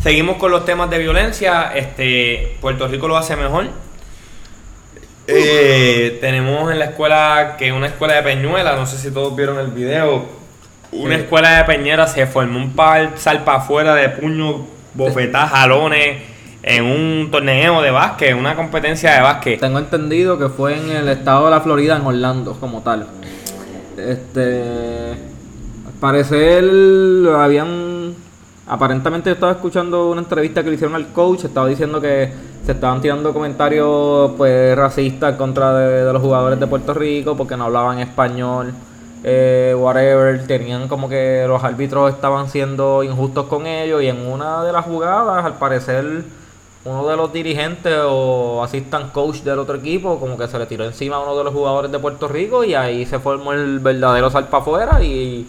seguimos 0.00 0.36
con 0.36 0.52
los 0.52 0.64
temas 0.64 0.88
de 0.88 0.98
violencia. 0.98 1.72
Este, 1.74 2.58
Puerto 2.60 2.86
Rico 2.86 3.08
lo 3.08 3.16
hace 3.16 3.34
mejor. 3.34 3.70
Eh, 5.26 6.18
tenemos 6.20 6.70
en 6.70 6.78
la 6.78 6.84
escuela, 6.84 7.56
que 7.58 7.66
es 7.66 7.72
una 7.72 7.88
escuela 7.88 8.14
de 8.14 8.22
Peñuela, 8.22 8.76
no 8.76 8.86
sé 8.86 8.98
si 8.98 9.10
todos 9.10 9.34
vieron 9.34 9.58
el 9.58 9.72
video. 9.72 10.35
Una 10.98 11.16
Sí. 11.16 11.22
escuela 11.22 11.58
de 11.58 11.64
Peñera 11.64 12.06
se 12.06 12.26
formó 12.26 12.58
un 12.58 12.72
par 12.72 13.12
salpa 13.16 13.56
afuera 13.56 13.94
de 13.94 14.08
puños, 14.08 14.56
bofetadas, 14.94 15.50
jalones 15.50 16.22
en 16.62 16.84
un 16.84 17.28
torneo 17.30 17.80
de 17.82 17.90
básquet, 17.90 18.34
una 18.34 18.56
competencia 18.56 19.14
de 19.14 19.20
básquet. 19.20 19.60
Tengo 19.60 19.78
entendido 19.78 20.38
que 20.38 20.48
fue 20.48 20.76
en 20.76 20.90
el 20.90 21.08
estado 21.08 21.44
de 21.46 21.50
la 21.52 21.60
Florida, 21.60 21.96
en 21.96 22.06
Orlando, 22.06 22.56
como 22.58 22.82
tal. 22.82 23.06
Este. 23.96 25.12
Al 25.86 25.92
parecer, 26.00 26.64
habían. 27.36 28.14
Aparentemente, 28.68 29.30
yo 29.30 29.34
estaba 29.34 29.52
escuchando 29.52 30.10
una 30.10 30.20
entrevista 30.22 30.62
que 30.62 30.70
le 30.70 30.74
hicieron 30.74 30.96
al 30.96 31.08
coach. 31.12 31.44
Estaba 31.44 31.68
diciendo 31.68 32.00
que 32.00 32.32
se 32.64 32.72
estaban 32.72 33.00
tirando 33.00 33.32
comentarios 33.32 34.32
pues 34.36 34.76
racistas 34.76 35.36
contra 35.36 35.72
de, 35.72 36.04
de 36.04 36.12
los 36.12 36.20
jugadores 36.20 36.58
de 36.58 36.66
Puerto 36.66 36.92
Rico 36.92 37.36
porque 37.36 37.56
no 37.56 37.64
hablaban 37.66 38.00
español. 38.00 38.74
Eh, 39.24 39.74
whatever, 39.76 40.46
tenían 40.46 40.88
como 40.88 41.08
que 41.08 41.44
los 41.48 41.62
árbitros 41.64 42.12
estaban 42.14 42.48
siendo 42.48 43.02
injustos 43.02 43.46
con 43.46 43.66
ellos 43.66 44.02
y 44.02 44.08
en 44.08 44.26
una 44.26 44.62
de 44.64 44.72
las 44.72 44.84
jugadas, 44.84 45.44
al 45.44 45.54
parecer, 45.54 46.22
uno 46.84 47.08
de 47.08 47.16
los 47.16 47.32
dirigentes 47.32 47.96
o 48.04 48.62
assistant 48.62 49.10
coach 49.12 49.38
del 49.38 49.58
otro 49.58 49.74
equipo 49.76 50.20
como 50.20 50.38
que 50.38 50.46
se 50.46 50.56
le 50.58 50.66
tiró 50.66 50.84
encima 50.84 51.16
a 51.16 51.20
uno 51.20 51.36
de 51.36 51.42
los 51.42 51.52
jugadores 51.52 51.90
de 51.90 51.98
Puerto 51.98 52.28
Rico 52.28 52.62
y 52.62 52.74
ahí 52.74 53.04
se 53.06 53.18
formó 53.18 53.52
el 53.52 53.80
verdadero 53.80 54.30
salpa 54.30 54.58
afuera 54.58 55.02
y, 55.02 55.44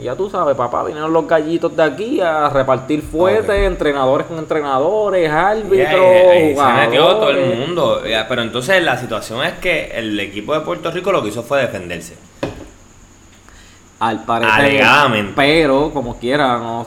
y 0.00 0.04
ya 0.04 0.14
tú 0.14 0.30
sabes, 0.30 0.56
papá, 0.56 0.84
vinieron 0.84 1.12
los 1.12 1.26
gallitos 1.28 1.76
de 1.76 1.82
aquí 1.82 2.20
a 2.22 2.48
repartir 2.48 3.02
fuertes, 3.02 3.50
Ok. 3.50 3.66
entrenadores 3.66 4.26
con 4.28 4.38
entrenadores, 4.38 5.30
árbitros, 5.30 6.00
ahí 6.00 6.56
se 6.56 6.62
metió 6.86 7.06
todo 7.16 7.30
el 7.30 7.36
jugadores. 7.36 7.58
mundo. 7.58 8.00
Pero 8.26 8.40
entonces 8.42 8.82
la 8.82 8.96
situación 8.96 9.44
es 9.44 9.54
que 9.54 9.90
el 9.94 10.18
equipo 10.20 10.54
de 10.54 10.60
Puerto 10.60 10.90
Rico 10.90 11.12
lo 11.12 11.22
que 11.22 11.28
hizo 11.28 11.42
fue 11.42 11.60
defenderse. 11.60 12.14
Al 13.98 14.24
parecer. 14.24 14.54
Alegadamente. 14.54 15.32
Pero, 15.34 15.90
como 15.92 16.18
quiera, 16.18 16.58
no, 16.58 16.86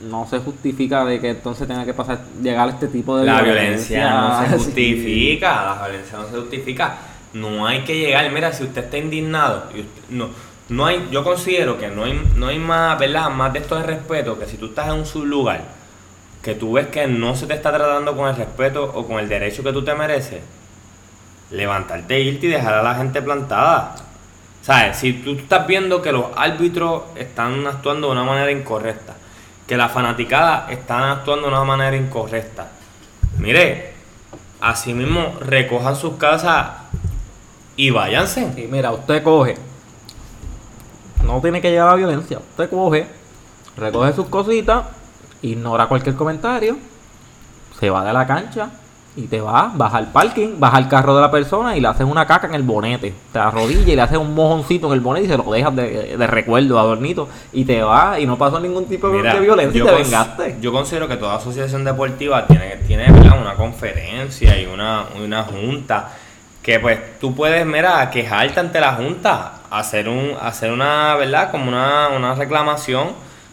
no 0.00 0.26
se 0.28 0.38
justifica 0.38 1.04
de 1.04 1.20
que 1.20 1.30
entonces 1.30 1.66
tenga 1.66 1.84
que 1.84 1.94
pasar, 1.94 2.20
llegar 2.42 2.68
a 2.68 2.72
este 2.72 2.88
tipo 2.88 3.16
de 3.16 3.26
La 3.26 3.42
violencia 3.42 4.10
no 4.10 4.40
se 4.48 4.56
justifica, 4.56 5.76
la 5.78 5.88
violencia 5.88 6.18
no 6.18 6.28
se 6.28 6.36
justifica. 6.36 6.98
No 7.32 7.66
hay 7.66 7.84
que 7.84 7.98
llegar, 7.98 8.30
mira, 8.32 8.52
si 8.52 8.64
usted 8.64 8.84
está 8.84 8.96
indignado, 8.96 9.64
no, 10.08 10.28
no 10.68 10.86
hay, 10.86 11.08
yo 11.10 11.22
considero 11.22 11.78
que 11.78 11.88
no 11.88 12.04
hay, 12.04 12.20
no 12.34 12.48
hay 12.48 12.58
más, 12.58 12.98
¿verdad? 12.98 13.30
Más 13.30 13.52
de 13.52 13.58
esto 13.58 13.76
de 13.76 13.82
respeto 13.82 14.38
que 14.38 14.46
si 14.46 14.56
tú 14.56 14.66
estás 14.66 14.88
en 14.88 14.94
un 14.94 15.06
sublugar, 15.06 15.62
que 16.42 16.54
tú 16.54 16.74
ves 16.74 16.86
que 16.86 17.06
no 17.06 17.36
se 17.36 17.46
te 17.46 17.54
está 17.54 17.72
tratando 17.72 18.16
con 18.16 18.28
el 18.28 18.36
respeto 18.36 18.90
o 18.94 19.06
con 19.06 19.18
el 19.18 19.28
derecho 19.28 19.62
que 19.62 19.72
tú 19.72 19.84
te 19.84 19.94
mereces, 19.94 20.40
levantarte, 21.50 22.20
irte 22.20 22.46
y 22.46 22.50
dejar 22.50 22.74
a 22.74 22.82
la 22.82 22.94
gente 22.94 23.20
plantada. 23.22 23.96
¿Sabes? 24.66 24.96
Si 24.96 25.12
tú 25.12 25.34
estás 25.34 25.64
viendo 25.68 26.02
que 26.02 26.10
los 26.10 26.24
árbitros 26.34 27.04
están 27.14 27.64
actuando 27.68 28.08
de 28.08 28.14
una 28.14 28.24
manera 28.24 28.50
incorrecta, 28.50 29.14
que 29.64 29.76
la 29.76 29.88
fanaticada 29.88 30.66
están 30.68 31.04
actuando 31.04 31.46
de 31.46 31.52
una 31.52 31.62
manera 31.62 31.96
incorrecta, 31.96 32.66
mire, 33.38 33.92
así 34.60 34.92
mismo 34.92 35.34
recojan 35.38 35.94
sus 35.94 36.14
casas 36.14 36.66
y 37.76 37.90
váyanse. 37.90 38.54
Y 38.56 38.62
mira, 38.62 38.90
usted 38.90 39.22
coge. 39.22 39.54
No 41.22 41.40
tiene 41.40 41.60
que 41.60 41.70
llegar 41.70 41.90
a 41.90 41.94
violencia. 41.94 42.38
Usted 42.38 42.68
coge, 42.68 43.06
recoge 43.76 44.14
sus 44.14 44.26
cositas, 44.26 44.84
ignora 45.42 45.86
cualquier 45.86 46.16
comentario, 46.16 46.76
se 47.78 47.88
va 47.88 48.04
de 48.04 48.12
la 48.12 48.26
cancha 48.26 48.70
y 49.16 49.22
te 49.22 49.40
va, 49.40 49.72
vas 49.74 49.94
al 49.94 50.12
parking, 50.12 50.58
vas 50.58 50.74
al 50.74 50.88
carro 50.88 51.14
de 51.16 51.22
la 51.22 51.30
persona 51.30 51.74
y 51.74 51.80
le 51.80 51.88
haces 51.88 52.06
una 52.06 52.26
caca 52.26 52.46
en 52.46 52.54
el 52.54 52.62
bonete. 52.62 53.14
Te 53.32 53.38
arrodillas 53.38 53.88
y 53.88 53.96
le 53.96 54.02
haces 54.02 54.18
un 54.18 54.34
mojoncito 54.34 54.88
en 54.88 54.92
el 54.92 55.00
bonete 55.00 55.26
y 55.26 55.30
se 55.30 55.38
lo 55.38 55.50
dejas 55.50 55.74
de, 55.74 56.16
de 56.18 56.26
recuerdo, 56.26 56.78
adornito. 56.78 57.28
Y 57.52 57.64
te 57.64 57.82
va 57.82 58.20
y 58.20 58.26
no 58.26 58.36
pasó 58.36 58.60
ningún 58.60 58.84
tipo 58.84 59.08
Mira, 59.08 59.34
de 59.34 59.40
violencia 59.40 59.82
y 59.82 59.86
te 59.86 59.94
vengaste. 59.94 60.56
Yo 60.60 60.70
considero 60.70 61.08
que 61.08 61.16
toda 61.16 61.36
asociación 61.36 61.82
deportiva 61.82 62.46
tiene, 62.46 62.76
tiene 62.86 63.10
una 63.10 63.54
conferencia 63.54 64.60
y 64.60 64.66
una, 64.66 65.06
una 65.22 65.44
junta 65.44 66.12
que 66.62 66.80
pues 66.80 67.18
tú 67.20 67.34
puedes, 67.34 67.64
mira, 67.64 68.10
quejarte 68.10 68.60
ante 68.60 68.80
la 68.80 68.94
junta, 68.94 69.60
hacer 69.70 70.08
un 70.08 70.32
hacer 70.40 70.72
una, 70.72 71.14
¿verdad? 71.14 71.52
Como 71.52 71.68
una, 71.68 72.08
una 72.08 72.34
reclamación 72.34 73.10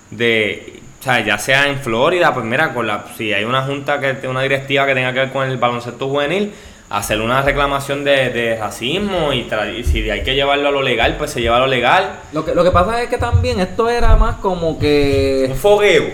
de, 0.09 0.81
o 1.03 1.05
sea, 1.05 1.19
ya 1.19 1.37
sea 1.37 1.67
en 1.67 1.79
Florida, 1.79 2.33
pues 2.33 2.45
mira, 2.45 2.73
con 2.73 2.87
la, 2.87 3.03
si 3.17 3.33
hay 3.33 3.43
una 3.43 3.63
junta, 3.63 3.99
que 3.99 4.25
una 4.25 4.41
directiva 4.41 4.87
que 4.87 4.93
tenga 4.93 5.11
que 5.11 5.19
ver 5.19 5.31
con 5.33 5.45
el 5.45 5.57
baloncesto 5.57 6.07
juvenil, 6.07 6.53
hacer 6.89 7.19
una 7.19 7.41
reclamación 7.41 8.05
de, 8.05 8.29
de 8.29 8.55
racismo 8.55 9.33
y, 9.33 9.45
y 9.77 9.83
si 9.83 10.09
hay 10.09 10.23
que 10.23 10.33
llevarlo 10.33 10.69
a 10.69 10.71
lo 10.71 10.81
legal, 10.81 11.17
pues 11.17 11.31
se 11.31 11.41
lleva 11.41 11.57
a 11.57 11.59
lo 11.59 11.67
legal. 11.67 12.19
Lo 12.31 12.45
que, 12.45 12.55
lo 12.55 12.63
que 12.63 12.71
pasa 12.71 13.03
es 13.03 13.09
que 13.09 13.17
también 13.17 13.59
esto 13.59 13.89
era 13.89 14.15
más 14.15 14.35
como 14.35 14.79
que 14.79 15.47
Un 15.49 15.57
fogueo. 15.57 16.05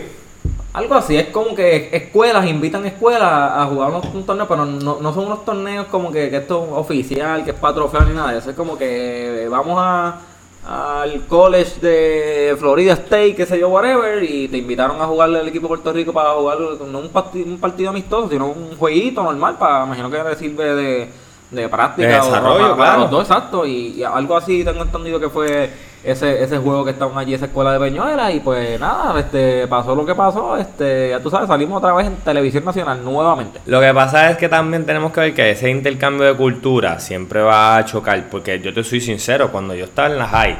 Algo 0.73 0.95
así, 0.95 1.17
es 1.17 1.27
como 1.27 1.53
que 1.53 1.89
escuelas 1.91 2.47
invitan 2.47 2.83
escuelas 2.87 3.21
a 3.31 3.67
jugar 3.67 3.91
unos, 3.91 4.05
un 4.05 4.25
torneo, 4.25 4.47
pero 4.47 4.65
no, 4.65 4.99
no 4.99 5.13
son 5.13 5.27
unos 5.27 5.45
torneos 5.45 5.85
como 5.85 6.11
que, 6.11 6.31
que 6.31 6.37
esto 6.37 6.65
es 6.65 6.73
oficial, 6.73 7.43
que 7.45 7.51
es 7.51 7.57
para 7.57 7.75
trofeo 7.75 8.01
ni 8.05 8.15
nada 8.15 8.31
de 8.31 8.39
eso. 8.39 8.49
Es 8.49 8.55
como 8.55 8.75
que 8.75 9.45
vamos 9.51 9.77
a 9.79 10.19
al 10.67 11.25
college 11.25 11.79
de 11.81 12.55
Florida 12.59 12.93
State, 12.93 13.35
qué 13.35 13.45
sé 13.45 13.59
yo, 13.59 13.69
whatever, 13.69 14.23
y 14.23 14.47
te 14.49 14.57
invitaron 14.57 15.01
a 15.01 15.05
jugarle 15.05 15.39
al 15.39 15.47
equipo 15.47 15.63
de 15.63 15.69
Puerto 15.69 15.93
Rico 15.93 16.13
para 16.13 16.31
jugar 16.31 16.57
no 16.59 16.99
un, 16.99 17.09
parti- 17.09 17.43
un 17.43 17.59
partido 17.59 17.89
amistoso, 17.89 18.29
sino 18.29 18.47
un 18.47 18.75
jueguito 18.77 19.23
normal, 19.23 19.57
para 19.57 19.85
imagino 19.85 20.11
que 20.11 20.35
sirve 20.35 20.75
de, 20.75 21.09
de 21.51 21.69
práctica 21.69 22.07
De 22.07 22.19
o 22.19 22.25
desarrollo, 22.25 22.59
para, 22.59 22.75
para 22.75 22.89
claro. 22.89 23.01
los 23.01 23.11
dos, 23.11 23.21
exacto, 23.21 23.65
y, 23.65 23.93
y 23.97 24.03
algo 24.03 24.35
así 24.37 24.63
tengo 24.63 24.83
entendido 24.83 25.19
que 25.19 25.29
fue 25.29 25.71
ese, 26.03 26.41
ese 26.43 26.57
juego 26.57 26.85
que 26.85 26.91
estaban 26.91 27.17
allí, 27.17 27.33
esa 27.33 27.45
escuela 27.45 27.73
de 27.73 27.79
Peñuela, 27.79 28.31
y 28.31 28.39
pues 28.39 28.79
nada, 28.79 29.19
este 29.19 29.67
pasó 29.67 29.93
lo 29.95 30.05
que 30.05 30.15
pasó, 30.15 30.55
este 30.57 31.09
ya 31.09 31.19
tú 31.19 31.29
sabes, 31.29 31.47
salimos 31.47 31.77
otra 31.77 31.93
vez 31.93 32.07
en 32.07 32.15
televisión 32.17 32.63
nacional 32.65 33.03
nuevamente. 33.03 33.59
Lo 33.65 33.81
que 33.81 33.93
pasa 33.93 34.29
es 34.31 34.37
que 34.37 34.47
también 34.47 34.85
tenemos 34.85 35.11
que 35.11 35.19
ver 35.19 35.33
que 35.33 35.51
ese 35.51 35.69
intercambio 35.69 36.25
de 36.27 36.35
cultura 36.35 36.99
siempre 36.99 37.41
va 37.41 37.77
a 37.77 37.85
chocar, 37.85 38.29
porque 38.29 38.59
yo 38.61 38.73
te 38.73 38.83
soy 38.83 39.01
sincero, 39.01 39.51
cuando 39.51 39.75
yo 39.75 39.85
estaba 39.85 40.07
en 40.07 40.17
la 40.17 40.27
high 40.27 40.57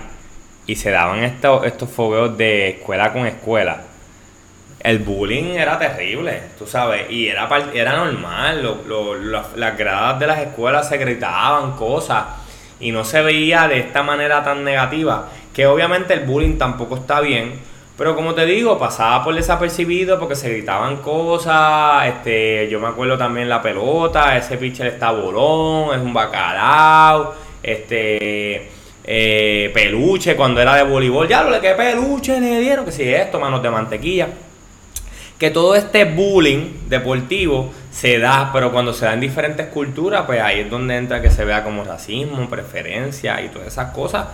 y 0.67 0.75
se 0.75 0.91
daban 0.91 1.23
estos, 1.23 1.65
estos 1.65 1.89
fogueos 1.89 2.37
de 2.37 2.69
escuela 2.71 3.13
con 3.13 3.25
escuela, 3.25 3.77
el 4.81 4.99
bullying 4.99 5.55
era 5.57 5.77
terrible, 5.79 6.41
tú 6.57 6.65
sabes, 6.65 7.09
y 7.09 7.27
era, 7.27 7.49
era 7.73 7.97
normal, 7.97 8.61
lo- 8.63 8.83
lo- 8.87 9.15
las- 9.15 9.55
las 9.55 9.77
gradas 9.77 10.19
de 10.19 10.27
las 10.27 10.39
escuelas 10.39 10.87
se 10.87 10.97
gritaban 10.97 11.73
cosas 11.73 12.23
y 12.79 12.91
no 12.91 13.03
se 13.03 13.21
veía 13.21 13.67
de 13.67 13.79
esta 13.79 14.03
manera 14.03 14.43
tan 14.43 14.63
negativa, 14.63 15.29
que 15.53 15.67
obviamente 15.67 16.13
el 16.13 16.21
bullying 16.21 16.57
tampoco 16.57 16.95
está 16.95 17.21
bien, 17.21 17.53
pero 17.97 18.15
como 18.15 18.33
te 18.33 18.45
digo, 18.45 18.79
pasaba 18.79 19.23
por 19.23 19.35
desapercibido 19.35 20.19
porque 20.19 20.35
se 20.35 20.49
gritaban 20.49 20.97
cosas, 20.97 22.07
este, 22.07 22.69
yo 22.69 22.79
me 22.79 22.87
acuerdo 22.87 23.17
también 23.17 23.49
la 23.49 23.61
pelota, 23.61 24.37
ese 24.37 24.57
pitcher 24.57 24.87
está 24.87 25.11
bolón, 25.11 25.93
es 25.93 26.01
un 26.01 26.13
bacalao, 26.13 27.33
este, 27.61 28.69
eh, 29.03 29.71
peluche 29.73 30.35
cuando 30.35 30.61
era 30.61 30.75
de 30.75 30.83
voleibol, 30.83 31.27
ya 31.27 31.43
lo 31.43 31.59
que 31.59 31.71
peluche 31.71 32.39
le 32.39 32.61
dieron, 32.61 32.85
que 32.85 32.91
si 32.91 33.03
esto, 33.03 33.39
manos 33.39 33.61
de 33.61 33.69
mantequilla 33.69 34.27
que 35.39 35.49
todo 35.51 35.75
este 35.75 36.03
bullying 36.03 36.89
deportivo 36.89 37.71
se 37.91 38.19
da, 38.19 38.51
pero 38.51 38.73
cuando 38.73 38.93
se 38.93 39.05
da 39.05 39.13
en 39.13 39.21
diferentes 39.21 39.67
culturas, 39.67 40.23
pues 40.25 40.41
ahí 40.41 40.59
es 40.59 40.69
donde 40.69 40.97
entra 40.97 41.21
que 41.21 41.31
se 41.31 41.45
vea 41.45 41.63
como 41.63 41.85
racismo, 41.85 42.49
preferencia 42.49 43.41
y 43.41 43.47
todas 43.47 43.69
esas 43.69 43.91
cosas 43.91 44.27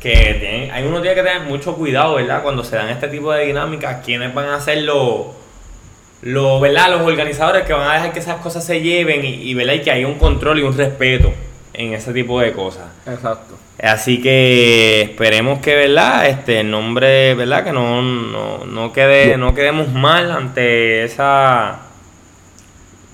que 0.00 0.36
tienen, 0.40 0.70
hay 0.72 0.84
uno 0.84 1.00
tiene 1.00 1.14
que 1.14 1.22
tener 1.22 1.42
mucho 1.42 1.74
cuidado, 1.76 2.16
¿verdad? 2.16 2.42
Cuando 2.42 2.64
se 2.64 2.76
dan 2.76 2.88
este 2.88 3.06
tipo 3.08 3.32
de 3.32 3.46
dinámicas, 3.46 4.04
quiénes 4.04 4.34
van 4.34 4.48
a 4.48 4.60
ser 4.60 4.82
los, 4.82 5.26
los, 6.22 6.60
¿verdad? 6.60 6.90
Los 6.90 7.02
organizadores 7.02 7.64
que 7.64 7.72
van 7.72 7.88
a 7.88 7.94
dejar 7.94 8.12
que 8.12 8.18
esas 8.18 8.40
cosas 8.40 8.64
se 8.64 8.80
lleven 8.80 9.24
y, 9.24 9.28
y, 9.28 9.54
¿verdad? 9.54 9.74
Y 9.74 9.80
que 9.80 9.92
haya 9.92 10.06
un 10.08 10.18
control 10.18 10.58
y 10.58 10.62
un 10.62 10.76
respeto 10.76 11.32
en 11.78 11.94
ese 11.94 12.12
tipo 12.12 12.38
de 12.40 12.52
cosas. 12.52 12.84
Exacto. 13.06 13.54
Así 13.82 14.20
que 14.20 15.02
esperemos 15.02 15.60
que, 15.60 15.74
¿verdad? 15.76 16.26
Este 16.26 16.60
el 16.60 16.70
nombre, 16.70 17.34
¿verdad? 17.34 17.62
Que 17.64 17.72
no, 17.72 18.02
no, 18.02 18.64
no 18.66 18.92
quede, 18.92 19.36
no 19.38 19.54
quedemos 19.54 19.88
mal 19.92 20.30
ante 20.32 21.04
esa. 21.04 21.78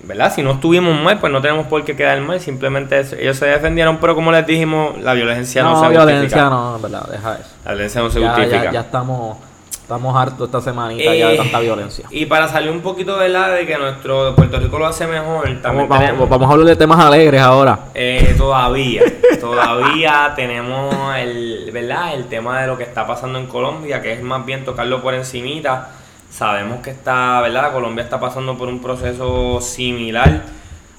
¿Verdad? 0.04 0.32
Si 0.34 0.42
no 0.42 0.52
estuvimos 0.52 1.00
mal, 1.00 1.18
pues 1.18 1.32
no 1.32 1.40
tenemos 1.40 1.66
por 1.66 1.82
qué 1.84 1.96
quedar 1.96 2.20
mal. 2.20 2.38
Simplemente 2.40 2.98
eso- 3.00 3.16
ellos 3.16 3.38
se 3.38 3.46
defendieron, 3.46 3.98
pero 3.98 4.14
como 4.14 4.32
les 4.32 4.46
dijimos, 4.46 4.98
la 5.00 5.14
violencia 5.14 5.62
no, 5.62 5.72
no, 5.74 5.80
se 5.82 5.88
violencia 5.90 6.20
justifica. 6.20 6.50
no, 6.50 6.76
en 6.76 6.82
verdad, 6.82 7.08
deja 7.10 7.34
eso. 7.36 7.48
La 7.64 7.70
violencia 7.72 8.00
no 8.02 8.10
se 8.10 8.20
Ya, 8.20 8.28
justifica. 8.28 8.64
ya, 8.64 8.72
ya 8.72 8.80
estamos, 8.80 9.38
estamos 9.84 10.16
hartos 10.16 10.46
esta 10.48 10.60
semanita 10.62 11.14
ya 11.14 11.28
de 11.28 11.34
Eh, 11.34 11.36
tanta 11.36 11.60
violencia. 11.60 12.06
Y 12.10 12.24
para 12.26 12.48
salir 12.48 12.70
un 12.70 12.80
poquito, 12.80 13.18
¿verdad? 13.18 13.54
De 13.54 13.66
que 13.66 13.76
nuestro 13.76 14.34
Puerto 14.34 14.58
Rico 14.58 14.78
lo 14.78 14.86
hace 14.86 15.06
mejor, 15.06 15.44
también 15.60 15.86
Vamos, 15.88 15.98
tenemos- 15.98 16.18
vamos, 16.20 16.28
vamos 16.30 16.48
a 16.48 16.52
hablar 16.52 16.66
de 16.68 16.76
temas 16.76 16.98
alegres 17.04 17.40
ahora. 17.42 17.78
Eh, 17.94 18.34
todavía, 18.38 19.02
todavía 19.40 20.32
tenemos 20.34 20.94
el, 21.16 21.70
¿verdad? 21.72 22.14
el 22.14 22.24
tema 22.28 22.62
de 22.62 22.66
lo 22.66 22.78
que 22.78 22.84
está 22.84 23.06
pasando 23.06 23.38
en 23.38 23.46
Colombia, 23.46 24.00
que 24.00 24.14
es 24.14 24.22
más 24.22 24.44
bien 24.46 24.64
tocarlo 24.64 25.02
por 25.02 25.12
encimita. 25.14 25.90
Sabemos 26.30 26.80
que 26.80 26.90
está, 26.90 27.40
¿verdad? 27.42 27.72
Colombia 27.72 28.02
está 28.04 28.18
pasando 28.18 28.56
por 28.56 28.68
un 28.68 28.80
proceso 28.80 29.60
similar 29.60 30.42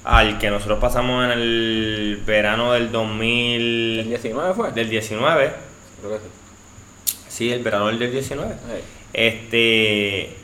al 0.04 0.38
que 0.38 0.48
nosotros 0.48 0.78
pasamos 0.78 1.24
en 1.24 1.32
el 1.32 2.22
verano 2.24 2.72
del 2.72 2.92
2000, 2.92 3.98
¿El 4.00 4.08
19 4.08 4.54
fue? 4.54 4.70
del 4.70 4.88
19. 4.88 5.52
Creo 6.00 6.12
que 6.12 6.18
sí. 6.18 6.30
Sí, 7.36 7.52
el 7.52 7.62
verano 7.62 7.88
del 7.88 7.98
19. 7.98 8.50
Ey. 8.50 8.82
Este 9.12 10.36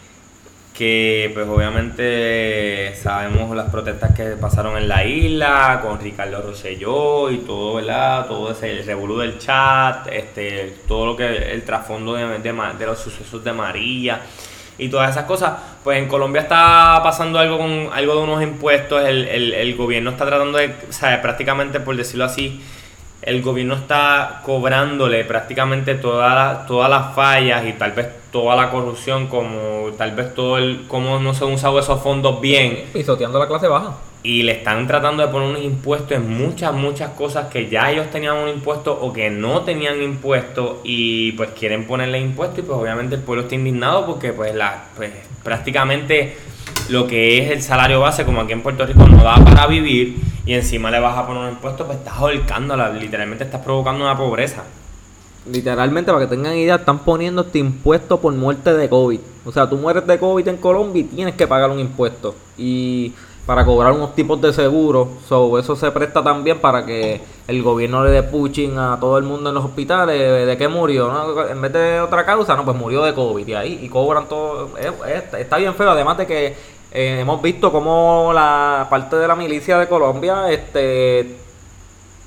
que 0.75 1.31
pues 1.33 1.49
obviamente 1.49 2.95
sabemos 2.97 3.57
las 3.57 3.71
protestas 3.71 4.15
que 4.15 4.25
pasaron 4.37 4.77
en 4.77 4.89
la 4.89 5.03
isla 5.03 5.81
con 5.83 5.99
Ricardo 5.99 6.43
Rosselló 6.43 7.31
y 7.31 7.39
todo, 7.39 7.77
¿verdad? 7.77 8.27
Todo 8.27 8.53
ese 8.53 8.73
el 8.73 8.85
revolú 8.85 9.19
del 9.21 9.39
chat, 9.39 10.07
este, 10.13 10.81
todo 10.87 11.07
lo 11.07 11.17
que 11.17 11.25
el 11.53 11.63
trasfondo 11.63 12.13
de, 12.13 12.27
de 12.27 12.53
de 12.79 12.87
los 12.87 12.99
sucesos 12.99 13.43
de 13.43 13.55
María 13.55 14.21
y 14.77 14.91
todas 14.91 15.13
esas 15.13 15.25
cosas. 15.25 15.53
Pues 15.83 15.97
en 15.97 16.09
Colombia 16.09 16.43
está 16.43 17.01
pasando 17.03 17.39
algo 17.39 17.57
con 17.57 17.89
algo 17.91 18.17
de 18.17 18.23
unos 18.23 18.43
impuestos, 18.43 19.03
el, 19.03 19.29
el, 19.29 19.55
el 19.55 19.77
gobierno 19.77 20.11
está 20.11 20.27
tratando 20.27 20.59
de, 20.59 20.75
o 20.91 20.93
sea, 20.93 21.23
prácticamente 21.23 21.81
por 21.81 21.97
decirlo 21.97 22.27
así, 22.27 22.61
el 23.23 23.41
gobierno 23.41 23.75
está 23.75 24.43
cobrándole 24.45 25.25
prácticamente 25.25 25.95
todas 25.95 26.35
las 26.35 26.67
todas 26.67 26.91
las 26.91 27.15
fallas 27.15 27.65
y 27.67 27.73
tal 27.75 27.93
vez 27.93 28.09
toda 28.33 28.57
la 28.57 28.71
corrupción 28.71 29.29
como 29.29 29.91
tal 29.97 30.13
vez 30.13 30.35
todo 30.35 30.59
el 30.59 30.87
cómo 30.89 31.21
no 31.21 31.33
se 31.33 31.45
han 31.45 31.53
usado 31.53 31.79
esos 31.79 32.03
fondos 32.03 32.41
bien 32.41 32.85
Pisoteando 32.93 33.39
la 33.39 33.47
clase 33.47 33.69
baja. 33.69 33.95
y 34.25 34.43
le 34.43 34.53
están 34.53 34.89
tratando 34.89 35.25
de 35.25 35.33
poner 35.33 35.51
unos 35.51 35.63
impuestos 35.63 36.13
en 36.13 36.29
muchas 36.37 36.73
muchas 36.73 37.11
cosas 37.11 37.47
que 37.47 37.69
ya 37.69 37.93
ellos 37.93 38.11
tenían 38.11 38.37
un 38.37 38.49
impuesto 38.49 38.99
o 39.01 39.13
que 39.13 39.31
no 39.31 39.61
tenían 39.61 40.03
impuesto 40.03 40.81
y 40.83 41.33
pues 41.33 41.51
quieren 41.51 41.87
ponerle 41.87 42.19
impuesto 42.19 42.61
y 42.61 42.65
pues 42.65 42.77
obviamente 42.77 43.15
el 43.15 43.23
pueblo 43.23 43.45
está 43.45 43.55
indignado 43.55 44.05
porque 44.05 44.33
pues 44.33 44.53
la 44.55 44.85
pues 44.97 45.13
prácticamente 45.45 46.37
lo 46.89 47.07
que 47.07 47.39
es 47.39 47.51
el 47.53 47.63
salario 47.63 48.01
base 48.01 48.25
como 48.25 48.41
aquí 48.41 48.53
en 48.53 48.63
Puerto 48.63 48.85
Rico 48.85 49.07
no 49.07 49.23
da 49.23 49.37
para 49.45 49.69
vivir 49.69 50.17
y 50.47 50.55
encima 50.55 50.91
le 50.91 51.01
vas 51.01 51.17
a 51.17 51.27
poner 51.27 51.43
un 51.45 51.49
impuesto 51.51 51.87
pues 51.87 51.99
estás 51.99 52.15
ahorcándola 52.15 52.91
literalmente 52.91 53.45
estás 53.45 53.61
provocando 53.63 54.05
una 54.05 54.17
pobreza 54.17 54.65
Literalmente, 55.51 56.13
para 56.13 56.25
que 56.25 56.31
tengan 56.37 56.55
idea, 56.55 56.77
están 56.77 57.01
poniendo 57.01 57.43
este 57.43 57.59
impuesto 57.59 58.21
por 58.21 58.33
muerte 58.33 58.75
de 58.75 58.89
COVID. 58.89 59.19
O 59.45 59.51
sea, 59.51 59.69
tú 59.69 59.77
mueres 59.77 60.07
de 60.07 60.17
COVID 60.17 60.47
en 60.47 60.57
Colombia 60.57 61.01
y 61.01 61.05
tienes 61.05 61.35
que 61.35 61.49
pagar 61.49 61.69
un 61.71 61.81
impuesto. 61.81 62.37
Y 62.57 63.13
para 63.45 63.65
cobrar 63.65 63.93
unos 63.93 64.15
tipos 64.15 64.41
de 64.41 64.53
seguro, 64.53 65.09
so, 65.29 65.59
eso 65.59 65.75
se 65.75 65.91
presta 65.91 66.23
también 66.23 66.61
para 66.61 66.87
que 66.87 67.21
el 67.49 67.61
gobierno 67.61 68.05
le 68.05 68.13
dé 68.13 68.23
pushing 68.23 68.79
a 68.79 68.97
todo 69.01 69.19
el 69.19 69.25
mundo 69.25 69.49
en 69.49 69.57
los 69.57 69.65
hospitales 69.65 70.47
de, 70.47 70.57
que 70.57 70.69
murió. 70.69 71.11
En 71.51 71.61
vez 71.61 71.73
de 71.73 72.01
otra 72.01 72.25
causa, 72.25 72.55
no, 72.55 72.65
pues 72.65 72.77
murió 72.77 73.03
de 73.03 73.13
COVID 73.13 73.45
y 73.49 73.55
ahí 73.55 73.81
y 73.83 73.89
cobran 73.89 74.29
todo. 74.29 74.79
es- 74.79 74.93
es- 75.13 75.35
está 75.41 75.57
bien 75.57 75.75
feo, 75.75 75.91
además 75.91 76.19
de 76.19 76.27
que 76.29 76.57
eh, 76.93 77.19
hemos 77.21 77.41
visto 77.43 77.71
como 77.73 78.33
la 78.35 78.87
parte 78.91 79.17
de 79.17 79.27
la 79.29 79.35
milicia 79.35 79.79
de 79.79 79.89
Colombia, 79.89 80.51
este 80.51 81.37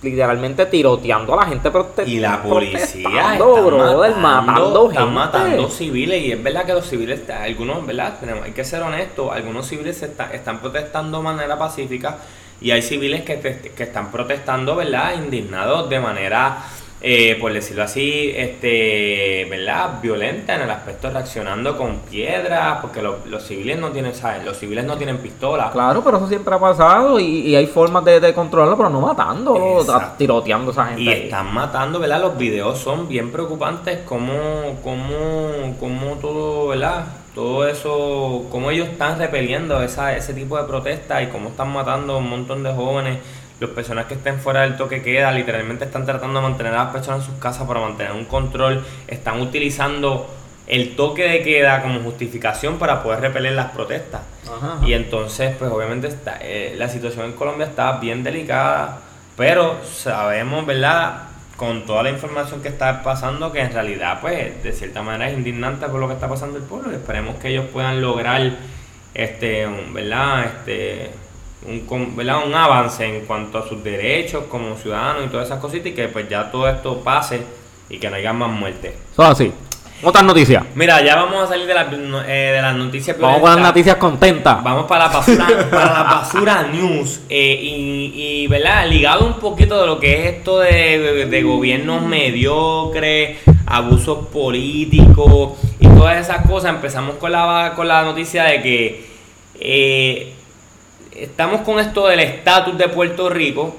literalmente 0.01 0.68
tiroteando 0.68 1.34
a 1.34 1.38
la 1.43 1.49
gente 1.49 1.72
prote- 1.72 2.05
y 2.07 2.20
la 2.20 2.41
policía 2.43 3.09
protestando, 3.09 3.55
está 3.55 3.61
brother, 3.66 4.16
matando, 4.18 4.89
están 4.91 5.05
gente. 5.05 5.13
matando 5.16 5.70
civiles. 5.70 6.22
Y 6.24 6.32
es 6.32 6.43
verdad 6.43 6.66
que 6.66 6.74
los 6.74 6.86
civiles 6.86 7.22
algunos 7.30 7.86
verdad 7.86 8.13
tenemos 8.20 8.43
hay 8.45 8.51
que 8.51 8.63
ser 8.63 8.84
honestos 8.84 9.32
algunos 9.34 9.66
civiles 9.68 10.01
está- 10.03 10.32
están 10.32 10.59
protestando 10.59 11.18
de 11.18 11.24
manera 11.24 11.57
pacífica 11.57 12.18
y 12.61 12.72
hay 12.72 12.82
civiles 12.84 13.24
que, 13.24 13.39
que 13.76 13.84
están 13.84 14.11
protestando 14.11 14.76
verdad 14.76 15.13
indignados 15.16 15.89
de 15.89 15.99
manera 15.99 16.57
eh, 17.08 17.38
por 17.39 17.53
decirlo 17.53 17.84
así, 17.84 18.32
este, 18.36 19.45
¿verdad? 19.47 20.01
Violenta 20.01 20.56
en 20.56 20.62
el 20.62 20.72
aspecto 20.72 21.12
reaccionando 21.12 21.78
con 21.78 21.97
piedras, 21.99 22.80
porque 22.82 23.01
lo- 23.03 23.20
los 23.28 23.43
civiles 23.43 23.78
no 23.78 23.89
tienen, 23.91 24.16
¿sabes? 24.16 24.43
Los 24.43 24.58
civiles 24.58 24.84
no 24.86 24.97
tienen 24.97 25.20
pistola. 25.20 25.70
Claro, 25.72 26.03
pero 26.03 26.18
eso 26.18 26.28
siempre 26.28 26.56
ha 26.56 26.60
pasado 26.60 27.20
y, 27.20 27.26
y 27.41 27.56
hay 27.56 27.68
formas 27.68 28.03
de, 28.06 28.20
de 28.20 28.34
controlarlo, 28.34 28.76
pero 28.76 28.89
no 28.89 29.01
Exacto. 29.82 30.16
tiroteando 30.18 30.72
a 30.72 30.74
esa 30.74 30.86
gente. 30.88 31.01
Y 31.03 31.10
ahí. 31.10 31.22
están 31.26 31.53
matando, 31.53 31.99
¿verdad? 31.99 32.22
Los 32.22 32.38
videos 32.39 32.80
son 32.80 33.08
bien 33.08 33.32
preocupantes, 33.32 33.99
como, 33.99 34.34
como, 34.84 35.76
como 35.80 36.16
todo, 36.16 36.70
¿verdad? 36.70 37.06
Todo 37.36 37.68
eso, 37.68 38.45
cómo 38.49 38.72
ellos 38.72 38.88
están 38.88 39.20
repeliendo 39.20 39.82
esa, 39.84 40.16
ese 40.16 40.34
tipo 40.34 40.58
de 40.58 40.64
protestas 40.64 41.22
y 41.22 41.28
cómo 41.28 41.49
están 41.49 41.72
matando 41.72 42.14
a 42.14 42.18
un 42.18 42.30
montón 42.30 42.64
de 42.64 42.72
jóvenes. 42.74 43.20
Los 43.60 43.70
personas 43.70 44.06
que 44.06 44.16
estén 44.16 44.39
fuera 44.39 44.62
del 44.62 44.76
toque 44.76 45.01
queda, 45.01 45.32
literalmente 45.32 45.86
están 45.86 46.06
tratando 46.06 46.41
de 46.41 46.47
mantener 46.47 46.74
a 46.74 46.86
las 46.86 46.93
personas 46.93 47.22
en 47.22 47.26
sus 47.32 47.39
casas 47.39 47.68
para 47.68 47.80
mantener 47.80 48.12
un 48.12 48.26
control. 48.26 48.84
Están 49.08 49.39
utilizando 49.39 50.30
el 50.68 50.95
toque 50.95 51.24
de 51.24 51.43
queda 51.43 51.82
como 51.82 51.99
justificación 52.01 52.78
para 52.78 53.03
poder 53.03 53.22
repeler 53.22 53.53
las 53.53 53.72
protestas. 53.72 54.22
Ajá. 54.45 54.80
Y 54.86 54.93
entonces, 54.93 55.56
pues 55.58 55.72
obviamente 55.72 56.08
está, 56.08 56.38
eh, 56.41 56.76
la 56.78 56.89
situación 56.89 57.26
en 57.26 57.34
Colombia 57.34 57.68
está 57.68 57.97
bien 57.99 58.24
delicada, 58.24 58.99
pero 59.38 59.80
sabemos, 59.84 60.66
¿verdad? 60.66 61.24
Con 61.56 61.86
toda 61.86 62.03
la 62.03 62.10
información 62.10 62.62
que 62.62 62.68
está 62.70 63.03
pasando, 63.03 63.51
que 63.51 63.62
en 63.62 63.72
realidad, 63.72 64.20
pues, 64.22 64.64
de 64.64 64.74
cierta 64.74 65.01
manera 65.01 65.30
es 65.30 65.38
indignante 65.38 65.88
por 65.88 65.99
lo 65.99 66.08
que 66.08 66.16
está 66.16 66.28
pasando 66.28 66.58
el 66.58 66.64
pueblo 66.64 66.91
y 66.91 66.95
esperemos 66.95 67.36
que 67.36 67.49
ellos 67.49 67.66
puedan 67.72 68.01
lograr, 68.01 68.41
este, 69.14 69.68
¿verdad? 69.93 70.45
Este, 70.45 71.12
un, 71.68 72.16
¿verdad? 72.16 72.45
un 72.45 72.53
avance 72.53 73.03
en 73.05 73.26
cuanto 73.26 73.57
a 73.59 73.68
sus 73.68 73.84
derechos 73.84 74.43
como 74.49 74.76
ciudadanos 74.78 75.26
y 75.26 75.28
todas 75.30 75.47
esas 75.47 75.59
cositas 75.59 75.88
y 75.88 75.93
que 75.95 76.07
pues 76.07 76.28
ya 76.30 76.51
todo 76.51 76.68
esto 76.70 76.99
pase 76.99 77.41
y 77.89 77.97
que 77.97 78.09
no 78.09 78.16
haya 78.16 78.34
más 78.34 78.49
muertes. 78.49 78.93
Eso 79.13 79.24
es 79.24 79.30
así. 79.30 79.51
Otras 80.03 80.26
noticias. 80.26 80.61
Mira, 80.76 81.01
ya 81.01 81.16
vamos 81.16 81.41
a 81.45 81.47
salir 81.47 81.66
de, 81.66 81.74
las 81.74 81.89
no- 81.91 82.22
eh, 82.22 82.51
de 82.53 82.61
las 82.61 82.76
noticias 82.76 83.18
Vamos 83.18 83.39
con 83.39 83.49
las 83.55 83.59
noticias 83.61 83.95
contentas. 83.95 84.61
Vamos 84.61 84.86
para 84.86 85.07
la 85.07 85.13
basura, 85.13 85.47
para 85.72 85.86
la 85.93 86.03
basura 86.03 86.63
news. 86.63 87.22
eh, 87.30 87.57
y, 87.61 88.11
y, 88.43 88.47
¿verdad? 88.47 88.88
Ligado 88.88 89.26
un 89.26 89.39
poquito 89.39 89.80
de 89.80 89.88
lo 89.88 89.97
que 89.99 90.20
es 90.28 90.36
esto 90.36 90.59
de, 90.59 90.99
de- 90.99 91.26
de 91.28 91.43
gobiernos 91.43 92.01
mediocres, 92.03 93.38
abusos 93.66 94.28
políticos 94.28 95.53
y 95.80 95.88
todas 95.88 96.18
esas 96.18 96.45
cosas. 96.45 96.72
Empezamos 96.76 97.16
con 97.16 97.32
la, 97.32 97.72
con 97.76 97.88
la 97.88 98.03
noticia 98.03 98.43
de 98.43 98.61
que 98.61 99.05
eh, 99.59 100.34
estamos 101.16 101.61
con 101.61 101.80
esto 101.80 102.07
del 102.07 102.20
estatus 102.20 102.78
de 102.78 102.88
Puerto 102.89 103.30
Rico. 103.30 103.76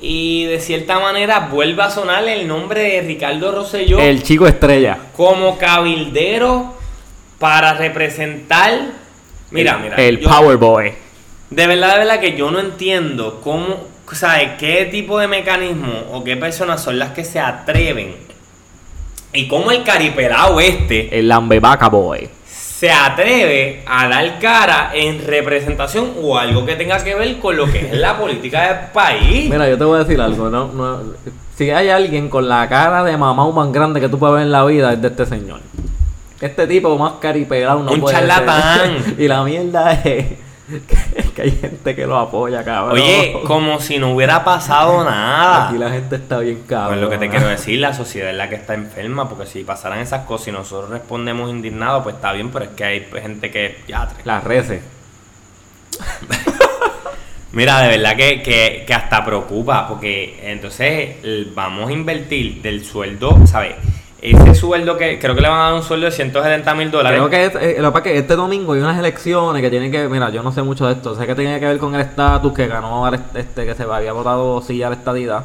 Y 0.00 0.44
de 0.46 0.60
cierta 0.60 0.98
manera 1.00 1.48
vuelve 1.50 1.82
a 1.82 1.90
sonar 1.90 2.26
el 2.28 2.46
nombre 2.48 2.80
de 2.82 3.00
Ricardo 3.02 3.52
Rosselló 3.52 3.98
El 4.00 4.22
chico 4.22 4.46
estrella. 4.46 4.98
como 5.16 5.58
cabildero 5.58 6.74
para 7.38 7.74
representar. 7.74 8.72
Mira, 9.50 9.78
mira. 9.78 9.96
El 9.96 10.18
yo- 10.20 10.28
Power 10.28 10.56
Boy. 10.56 10.92
De 11.50 11.66
verdad, 11.66 11.92
de 11.94 11.98
verdad 11.98 12.20
que 12.20 12.36
yo 12.36 12.50
no 12.50 12.60
entiendo 12.60 13.40
cómo, 13.42 13.86
¿sabes? 14.12 14.52
¿Qué 14.58 14.86
tipo 14.90 15.18
de 15.18 15.28
mecanismo 15.28 15.92
o 16.12 16.24
qué 16.24 16.36
personas 16.36 16.82
son 16.82 16.98
las 16.98 17.10
que 17.10 17.24
se 17.24 17.38
atreven? 17.40 18.14
Y 19.34 19.48
cómo 19.48 19.70
el 19.70 19.82
caripelao 19.82 20.60
este 20.60 21.18
El 21.18 21.28
Lambevaca 21.28 21.88
Boy. 21.88 22.28
Se 22.82 22.90
atreve 22.90 23.84
a 23.86 24.08
dar 24.08 24.40
cara 24.40 24.90
en 24.92 25.24
representación 25.24 26.14
o 26.20 26.36
algo 26.36 26.66
que 26.66 26.74
tenga 26.74 26.98
que 26.98 27.14
ver 27.14 27.38
con 27.38 27.56
lo 27.56 27.70
que 27.70 27.78
es 27.78 27.92
la 27.96 28.18
política 28.18 28.60
del 28.66 28.90
país. 28.92 29.48
Mira, 29.48 29.68
yo 29.68 29.78
te 29.78 29.84
voy 29.84 29.94
a 29.94 29.98
decir 30.02 30.20
algo. 30.20 30.50
No, 30.50 30.66
no, 30.66 30.98
si 31.56 31.70
hay 31.70 31.90
alguien 31.90 32.28
con 32.28 32.48
la 32.48 32.68
cara 32.68 33.04
de 33.04 33.16
mamá 33.16 33.48
más 33.52 33.70
grande 33.70 34.00
que 34.00 34.08
tú 34.08 34.18
puedes 34.18 34.34
ver 34.34 34.42
en 34.46 34.50
la 34.50 34.64
vida, 34.64 34.94
es 34.94 35.00
de 35.00 35.06
este 35.06 35.26
señor. 35.26 35.60
Este 36.40 36.66
tipo 36.66 36.98
más 36.98 37.12
caripelado 37.20 37.84
no 37.84 37.92
Un 37.92 38.00
puede 38.00 38.16
ser. 38.16 38.26
charlatán. 38.26 39.14
y 39.16 39.28
la 39.28 39.44
mierda 39.44 39.92
es 39.92 40.00
que, 40.02 41.21
que 41.32 41.42
hay 41.42 41.50
gente 41.52 41.94
que 41.94 42.06
lo 42.06 42.18
apoya, 42.18 42.64
cabrón. 42.64 42.94
Oye, 42.94 43.36
como 43.46 43.80
si 43.80 43.98
no 43.98 44.14
hubiera 44.14 44.44
pasado 44.44 45.04
nada. 45.04 45.68
Aquí 45.68 45.78
la 45.78 45.90
gente 45.90 46.16
está 46.16 46.38
bien 46.38 46.62
cabrón. 46.66 46.90
Pues 46.90 47.00
lo 47.00 47.10
que 47.10 47.18
te 47.18 47.28
quiero 47.28 47.48
decir, 47.48 47.80
la 47.80 47.92
sociedad 47.94 48.30
es 48.30 48.36
la 48.36 48.48
que 48.48 48.56
está 48.56 48.74
enferma, 48.74 49.28
porque 49.28 49.46
si 49.46 49.64
pasaran 49.64 49.98
esas 50.00 50.24
cosas 50.24 50.48
y 50.48 50.52
nosotros 50.52 50.90
respondemos 50.90 51.50
indignados, 51.50 52.02
pues 52.02 52.16
está 52.16 52.32
bien, 52.32 52.50
pero 52.50 52.66
es 52.66 52.70
que 52.72 52.84
hay 52.84 53.06
gente 53.22 53.50
que 53.50 53.82
ya 53.88 54.08
Las 54.24 54.44
reces. 54.44 54.82
Mira, 57.52 57.80
de 57.82 57.88
verdad 57.88 58.16
que, 58.16 58.42
que, 58.42 58.84
que 58.86 58.94
hasta 58.94 59.24
preocupa, 59.24 59.86
porque 59.86 60.40
entonces 60.42 61.16
vamos 61.54 61.90
a 61.90 61.92
invertir 61.92 62.62
del 62.62 62.82
sueldo, 62.84 63.46
¿sabes? 63.46 63.74
Ese 64.22 64.54
sueldo 64.54 64.96
que 64.96 65.18
creo 65.18 65.34
que 65.34 65.40
le 65.40 65.48
van 65.48 65.58
a 65.58 65.62
dar 65.64 65.74
un 65.74 65.82
sueldo 65.82 66.06
de 66.06 66.12
170 66.12 66.74
mil 66.76 66.90
dólares. 66.92 67.18
Creo 67.18 67.28
que 67.28 67.44
es- 67.44 67.54
eh, 67.56 67.82
lo 67.82 67.92
que 67.92 68.16
este 68.16 68.36
domingo 68.36 68.72
hay 68.74 68.80
unas 68.80 68.96
elecciones 68.98 69.60
que 69.60 69.68
tienen 69.68 69.90
que, 69.90 70.08
mira, 70.08 70.30
yo 70.30 70.42
no 70.44 70.52
sé 70.52 70.62
mucho 70.62 70.86
de 70.86 70.92
esto, 70.92 71.16
sé 71.16 71.26
que 71.26 71.34
tiene 71.34 71.58
que 71.58 71.66
ver 71.66 71.78
con 71.78 71.92
el 71.96 72.00
estatus 72.02 72.52
que 72.52 72.68
ganó 72.68 73.10
este 73.34 73.66
que 73.66 73.74
se 73.74 73.82
había 73.82 74.12
votado 74.12 74.62
sí 74.62 74.80
a 74.82 74.90
la 74.90 74.94
estadidad 74.94 75.44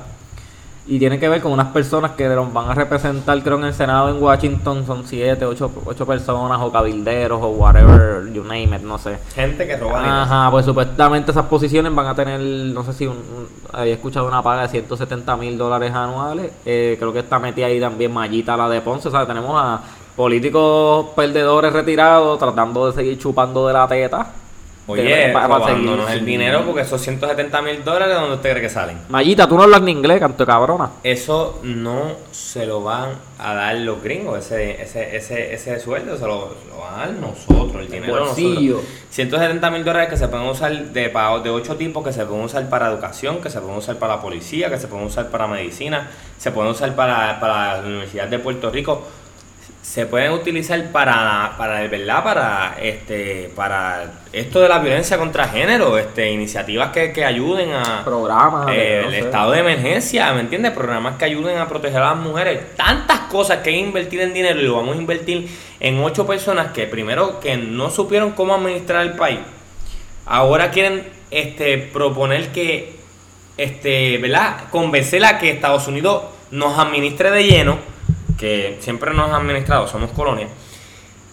y 0.87 0.99
tiene 0.99 1.19
que 1.19 1.27
ver 1.27 1.41
con 1.41 1.51
unas 1.51 1.67
personas 1.67 2.11
que 2.11 2.27
los 2.29 2.51
van 2.53 2.69
a 2.69 2.73
representar, 2.73 3.41
creo 3.43 3.57
en 3.57 3.65
el 3.65 3.73
Senado 3.73 4.09
en 4.09 4.23
Washington 4.23 4.85
son 4.85 5.05
siete, 5.05 5.43
ocho, 5.45 5.69
ocho 5.85 6.05
personas 6.05 6.59
o 6.61 6.71
cabilderos 6.71 7.39
o 7.41 7.47
whatever, 7.49 8.31
you 8.31 8.41
name 8.43 8.75
it, 8.75 8.81
no 8.81 8.97
sé. 8.97 9.17
Gente 9.35 9.67
que 9.67 9.75
roba. 9.75 10.23
Ajá, 10.23 10.49
pues 10.49 10.65
supuestamente 10.65 11.31
esas 11.31 11.45
posiciones 11.47 11.93
van 11.93 12.07
a 12.07 12.15
tener, 12.15 12.39
no 12.39 12.83
sé 12.85 12.93
si 12.93 13.05
un, 13.05 13.17
un- 13.17 13.47
había 13.73 13.93
escuchado 13.95 14.27
una 14.27 14.41
paga 14.41 14.61
de 14.63 14.69
170 14.69 15.35
mil 15.35 15.57
dólares 15.57 15.93
anuales. 15.93 16.51
Eh, 16.65 16.95
creo 16.97 17.11
que 17.11 17.19
está 17.19 17.37
metida 17.37 17.65
ahí 17.67 17.79
también 17.79 18.13
Mayita, 18.13 18.55
la 18.55 18.69
de 18.69 18.79
Ponce. 18.81 19.09
O 19.09 19.11
sea, 19.11 19.25
tenemos 19.27 19.51
a 19.61 19.81
políticos 20.15 21.07
perdedores 21.15 21.71
retirados 21.73 22.37
tratando 22.39 22.87
de 22.87 22.93
seguir 22.93 23.17
chupando 23.19 23.67
de 23.67 23.73
la 23.73 23.87
teta. 23.87 24.27
Oye, 24.87 25.33
robándonos 25.33 26.09
el 26.11 26.25
dinero 26.25 26.63
porque 26.65 26.81
esos 26.81 27.01
170 27.01 27.61
mil 27.61 27.83
dólares, 27.83 28.07
¿de 28.07 28.13
dónde 28.13 28.35
usted 28.35 28.51
cree 28.51 28.61
que 28.61 28.69
salen? 28.69 28.99
Mayita, 29.09 29.47
tú 29.47 29.57
no 29.57 29.63
hablas 29.63 29.81
ni 29.81 29.91
inglés, 29.91 30.19
canto 30.19 30.43
de 30.43 30.47
cabrona. 30.47 30.91
Eso 31.03 31.59
no 31.61 32.13
se 32.31 32.65
lo 32.65 32.81
van 32.81 33.09
a 33.37 33.53
dar 33.53 33.75
los 33.75 34.01
gringos, 34.01 34.39
ese, 34.39 34.81
ese, 34.81 35.15
ese, 35.17 35.53
ese 35.53 35.79
sueldo 35.81 36.17
se 36.17 36.25
lo, 36.25 36.55
lo 36.69 36.77
van 36.79 36.93
a 36.93 36.97
dar 36.99 37.11
nosotros, 37.11 37.81
el 37.81 37.91
dinero 37.91 38.19
bolsillo. 38.19 38.75
nosotros. 38.77 38.97
170 39.11 39.71
mil 39.71 39.83
dólares 39.83 40.09
que 40.09 40.17
se 40.17 40.29
pueden 40.29 40.47
usar 40.47 40.71
de 40.73 41.09
pagos 41.09 41.43
de 41.43 41.49
ocho 41.49 41.75
tipos, 41.75 42.03
que 42.03 42.13
se 42.13 42.25
pueden 42.25 42.45
usar 42.45 42.69
para 42.69 42.87
educación, 42.87 43.41
que 43.41 43.49
se 43.49 43.59
pueden 43.59 43.77
usar 43.77 43.97
para 43.97 44.15
la 44.15 44.21
policía, 44.21 44.69
que 44.69 44.77
se 44.77 44.87
pueden 44.87 45.05
usar 45.05 45.27
para 45.27 45.47
medicina, 45.47 46.09
se 46.37 46.51
pueden 46.51 46.71
usar 46.71 46.95
para, 46.95 47.39
para 47.41 47.81
la 47.81 47.87
Universidad 47.87 48.27
de 48.27 48.39
Puerto 48.39 48.69
Rico. 48.69 49.03
Se 49.87 50.05
pueden 50.05 50.33
utilizar 50.33 50.91
para, 50.91 51.55
para 51.57 51.87
¿verdad? 51.87 52.21
Para 52.21 52.77
este, 52.81 53.49
para 53.55 54.19
esto 54.33 54.59
de 54.59 54.67
la 54.67 54.79
violencia 54.79 55.17
contra 55.17 55.47
género, 55.47 55.97
este, 55.97 56.29
iniciativas 56.29 56.91
que, 56.91 57.13
que 57.13 57.23
ayuden 57.23 57.71
a, 57.71 58.03
Programas. 58.03 58.67
eh, 58.69 58.99
no 59.01 59.07
el 59.07 59.13
sé. 59.13 59.19
estado 59.21 59.51
de 59.53 59.59
emergencia, 59.59 60.33
¿me 60.33 60.41
entiendes? 60.41 60.73
Programas 60.73 61.15
que 61.15 61.23
ayuden 61.23 61.57
a 61.57 61.69
proteger 61.69 62.01
a 62.01 62.09
las 62.09 62.17
mujeres. 62.17 62.75
Tantas 62.75 63.21
cosas 63.31 63.59
que 63.59 63.69
hay 63.69 63.77
que 63.77 63.87
invertir 63.87 64.19
en 64.19 64.33
dinero 64.33 64.59
y 64.59 64.63
lo 64.63 64.75
vamos 64.75 64.97
a 64.97 64.99
invertir 64.99 65.49
en 65.79 65.97
ocho 66.03 66.27
personas 66.27 66.73
que 66.73 66.85
primero 66.85 67.39
que 67.39 67.55
no 67.55 67.89
supieron 67.89 68.31
cómo 68.31 68.55
administrar 68.55 69.03
el 69.03 69.13
país. 69.13 69.39
Ahora 70.25 70.69
quieren 70.69 71.07
este, 71.31 71.77
proponer 71.77 72.51
que, 72.51 72.93
este, 73.55 74.17
¿verdad? 74.17 74.65
Convencer 74.69 75.23
a 75.23 75.39
que 75.39 75.49
Estados 75.49 75.87
Unidos 75.87 76.23
nos 76.51 76.77
administre 76.77 77.31
de 77.31 77.45
lleno, 77.45 77.77
que 78.37 78.77
siempre 78.81 79.13
nos 79.13 79.31
ha 79.31 79.37
administrado, 79.37 79.87
somos 79.87 80.11
colonia. 80.11 80.47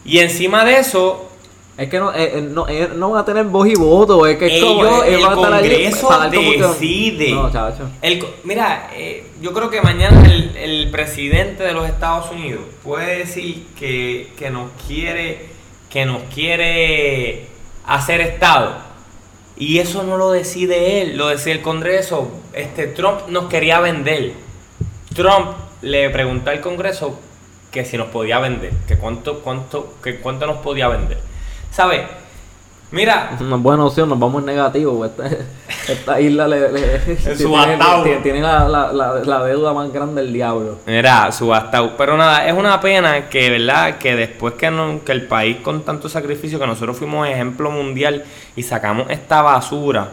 Y 0.04 0.18
encima 0.18 0.64
de 0.64 0.78
eso, 0.78 1.30
Es 1.76 1.88
que 1.88 1.98
no, 1.98 2.12
eh, 2.14 2.38
eh, 2.38 2.40
no, 2.40 2.68
eh, 2.68 2.88
no 2.94 3.10
van 3.10 3.22
a 3.22 3.24
tener 3.24 3.44
voz 3.46 3.66
y 3.66 3.74
voto. 3.74 4.26
Es 4.26 4.38
que 4.38 4.46
ellos, 4.46 4.68
como, 4.68 5.02
eh, 5.02 5.14
el 5.14 5.22
van 5.22 5.32
a 5.32 5.34
estar 5.34 5.52
ahí 5.54 5.90
Congreso 5.90 6.68
decide. 6.68 7.32
No, 7.32 7.50
chacho. 7.50 7.90
El 8.00 8.24
mira, 8.44 8.90
yo 9.40 9.52
creo 9.52 9.70
que 9.70 9.82
mañana 9.82 10.24
el, 10.24 10.56
el 10.56 10.90
presidente 10.90 11.64
de 11.64 11.72
los 11.72 11.88
Estados 11.88 12.30
Unidos 12.30 12.62
puede 12.84 13.18
decir 13.18 13.66
que, 13.76 14.32
que 14.38 14.50
nos 14.50 14.70
quiere 14.86 15.48
que 15.90 16.06
nos 16.06 16.22
quiere 16.32 17.46
hacer 17.86 18.20
Estado. 18.20 18.76
Y 19.56 19.78
eso 19.78 20.02
no 20.02 20.16
lo 20.16 20.30
decide 20.32 21.02
él, 21.02 21.16
lo 21.16 21.28
decide 21.28 21.52
el 21.52 21.62
Congreso. 21.62 22.30
Este 22.52 22.86
Trump 22.86 23.28
nos 23.28 23.48
quería 23.48 23.80
vender. 23.80 24.32
Trump 25.14 25.56
le 25.84 26.10
preguntó 26.10 26.50
al 26.50 26.60
Congreso 26.60 27.18
que 27.70 27.84
si 27.84 27.96
nos 27.96 28.08
podía 28.08 28.38
vender, 28.38 28.72
que 28.88 28.96
cuánto, 28.96 29.40
cuánto, 29.40 29.94
que 30.02 30.16
cuánto 30.20 30.46
nos 30.46 30.58
podía 30.58 30.88
vender. 30.88 31.18
¿Sabes? 31.70 32.02
Mira, 32.90 33.30
Es 33.34 33.40
una 33.40 33.56
buena 33.56 33.84
opción, 33.86 34.08
nos 34.08 34.18
vamos 34.20 34.40
en 34.42 34.46
negativo. 34.46 35.04
Esta, 35.04 35.24
esta 35.88 36.20
isla 36.20 36.46
le, 36.46 36.70
le- 36.70 36.98
tiene, 37.16 37.36
subastado. 37.36 38.02
tiene- 38.04 38.20
tiene 38.20 38.40
la, 38.40 38.68
la, 38.68 38.92
la, 38.92 39.14
la 39.24 39.44
deuda 39.44 39.72
más 39.72 39.92
grande 39.92 40.22
del 40.22 40.32
diablo. 40.32 40.78
Mira, 40.86 41.32
subastado. 41.32 41.96
Pero 41.96 42.16
nada, 42.16 42.46
es 42.46 42.52
una 42.54 42.80
pena 42.80 43.28
que, 43.28 43.50
¿verdad? 43.50 43.98
Que 43.98 44.14
después 44.14 44.54
que, 44.54 44.70
no, 44.70 45.02
que 45.04 45.10
el 45.10 45.26
país 45.26 45.56
con 45.64 45.82
tanto 45.82 46.08
sacrificio, 46.08 46.60
que 46.60 46.66
nosotros 46.68 46.96
fuimos 46.96 47.26
ejemplo 47.26 47.72
mundial 47.72 48.22
y 48.54 48.62
sacamos 48.62 49.10
esta 49.10 49.42
basura, 49.42 50.10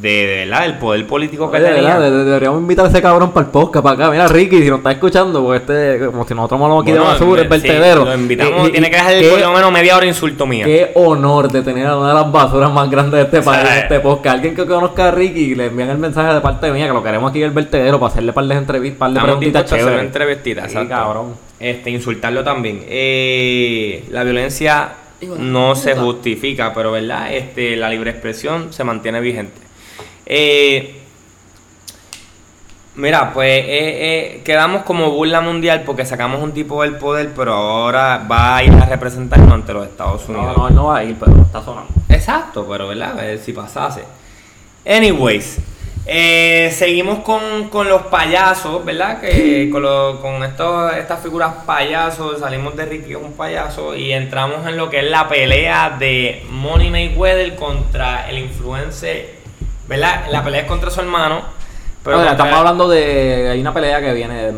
de, 0.00 0.08
de 0.26 0.44
verdad, 0.44 0.66
el 0.66 0.74
poder 0.78 1.06
político 1.06 1.50
que 1.50 1.56
Oye, 1.56 1.66
tenía. 1.66 1.98
¿verdad? 1.98 2.10
De- 2.10 2.24
Deberíamos 2.24 2.60
invitar 2.60 2.84
a 2.86 2.88
ese 2.88 3.00
cabrón 3.00 3.32
para 3.32 3.46
el 3.46 3.52
podcast, 3.52 3.82
para 3.82 3.94
acá. 3.94 4.10
Mira, 4.10 4.28
Ricky, 4.28 4.62
si 4.62 4.68
nos 4.68 4.78
está 4.78 4.92
escuchando, 4.92 5.42
pues 5.44 5.60
este, 5.62 6.06
como 6.06 6.26
si 6.26 6.34
nosotros 6.34 6.60
hablamos 6.60 6.82
aquí 6.82 6.90
Bueno, 6.92 7.06
de 7.06 7.12
basura, 7.12 7.42
el 7.42 7.46
sí, 7.48 7.50
vertedero. 7.50 8.04
lo 8.04 8.14
invitamos, 8.14 8.68
Eh, 8.68 8.72
tiene 8.72 8.90
que 8.90 8.96
dejar 8.96 9.18
qué- 9.18 9.28
por 9.30 9.40
lo 9.40 9.52
menos 9.52 9.72
media 9.72 9.96
hora 9.96 10.06
insulto 10.06 10.46
mía. 10.46 10.64
Qué 10.64 10.90
honor 10.94 11.50
de 11.50 11.62
tener 11.62 11.86
a 11.86 11.96
una 11.98 12.08
de 12.08 12.14
las 12.14 12.30
basuras 12.32 12.72
más 12.72 12.90
grandes 12.90 13.12
de 13.14 13.22
este 13.22 13.42
país, 13.42 13.62
sea, 13.62 13.76
en 13.78 13.82
este 13.84 14.00
podcast. 14.00 14.34
Alguien 14.34 14.54
que 14.54 14.66
conozca 14.66 15.08
a 15.08 15.10
Ricky 15.12 15.40
y 15.52 15.54
le 15.54 15.66
envían 15.66 15.90
el 15.90 15.98
mensaje 15.98 16.34
de 16.34 16.40
parte 16.40 16.70
mía 16.70 16.86
que 16.86 16.92
lo 16.92 17.02
queremos 17.02 17.30
aquí 17.30 17.38
en 17.40 17.46
el 17.46 17.50
vertedero 17.52 17.98
para 17.98 18.12
hacerle 18.12 18.32
par 18.32 18.44
de 18.46 18.54
entrevistas, 18.54 18.98
par 18.98 19.10
de 19.10 19.18
Estamos 19.18 19.36
preguntitas 19.38 19.70
chéveres. 19.70 20.00
entrevistita, 20.02 20.68
Sí, 20.68 20.78
cabrón. 20.88 21.34
Este, 21.58 21.90
insultarlo 21.90 22.44
también. 22.44 22.82
Eh, 22.86 24.04
la 24.10 24.22
violencia 24.24 24.88
de 25.20 25.26
no 25.38 25.74
se 25.74 25.94
justifica, 25.96 26.72
pero 26.74 26.92
verdad, 26.92 27.32
este, 27.32 27.76
la 27.76 27.88
libre 27.88 28.10
expresión 28.10 28.72
se 28.72 28.84
mantiene 28.84 29.20
vigente. 29.20 29.65
Eh, 30.26 31.00
mira, 32.96 33.32
pues 33.32 33.48
eh, 33.48 33.66
eh, 33.68 34.40
quedamos 34.44 34.82
como 34.82 35.10
burla 35.12 35.40
mundial 35.40 35.82
porque 35.84 36.04
sacamos 36.04 36.42
un 36.42 36.52
tipo 36.52 36.82
del 36.82 36.96
poder, 36.96 37.30
pero 37.34 37.54
ahora 37.54 38.26
va 38.30 38.56
a 38.56 38.64
ir 38.64 38.72
a 38.72 38.86
representarnos 38.86 39.52
ante 39.52 39.72
los 39.72 39.86
Estados 39.86 40.28
No, 40.28 40.38
Unidos. 40.38 40.56
no, 40.58 40.68
él 40.68 40.74
no 40.74 40.84
va 40.86 40.98
a 40.98 41.04
ir, 41.04 41.16
pero 41.18 41.32
está 41.42 41.62
sonando. 41.62 41.92
Exacto, 42.08 42.66
pero 42.68 42.88
¿verdad? 42.88 43.18
A 43.18 43.22
ver 43.22 43.38
si 43.38 43.52
pasase. 43.52 44.02
Anyways, 44.88 45.58
eh, 46.06 46.70
seguimos 46.72 47.18
con, 47.20 47.68
con 47.68 47.88
los 47.88 48.02
payasos, 48.02 48.84
¿verdad? 48.84 49.20
Que 49.20 49.68
con, 49.72 49.82
lo- 49.82 50.20
con 50.20 50.42
estos, 50.44 50.92
estas 50.96 51.20
figuras 51.20 51.52
payasos, 51.66 52.40
salimos 52.40 52.76
de 52.76 52.86
Ricky 52.86 53.14
un 53.14 53.32
payaso 53.34 53.94
y 53.94 54.12
entramos 54.12 54.66
en 54.66 54.76
lo 54.76 54.88
que 54.88 55.00
es 55.00 55.10
la 55.10 55.28
pelea 55.28 55.96
de 55.98 56.44
Money 56.50 56.90
Mayweather 56.90 57.54
contra 57.56 58.28
el 58.30 58.38
influencer, 58.38 59.35
¿verdad? 59.88 60.26
La 60.30 60.42
pelea 60.44 60.62
es 60.62 60.66
contra 60.66 60.90
su 60.90 61.00
hermano. 61.00 61.42
Pero 62.06 62.22
estamos 62.22 62.54
hablando 62.54 62.88
de. 62.88 63.48
Hay 63.50 63.60
una 63.60 63.74
pelea 63.74 64.00
que 64.00 64.12
viene 64.12 64.34
de 64.34 64.50
eh, 64.50 64.54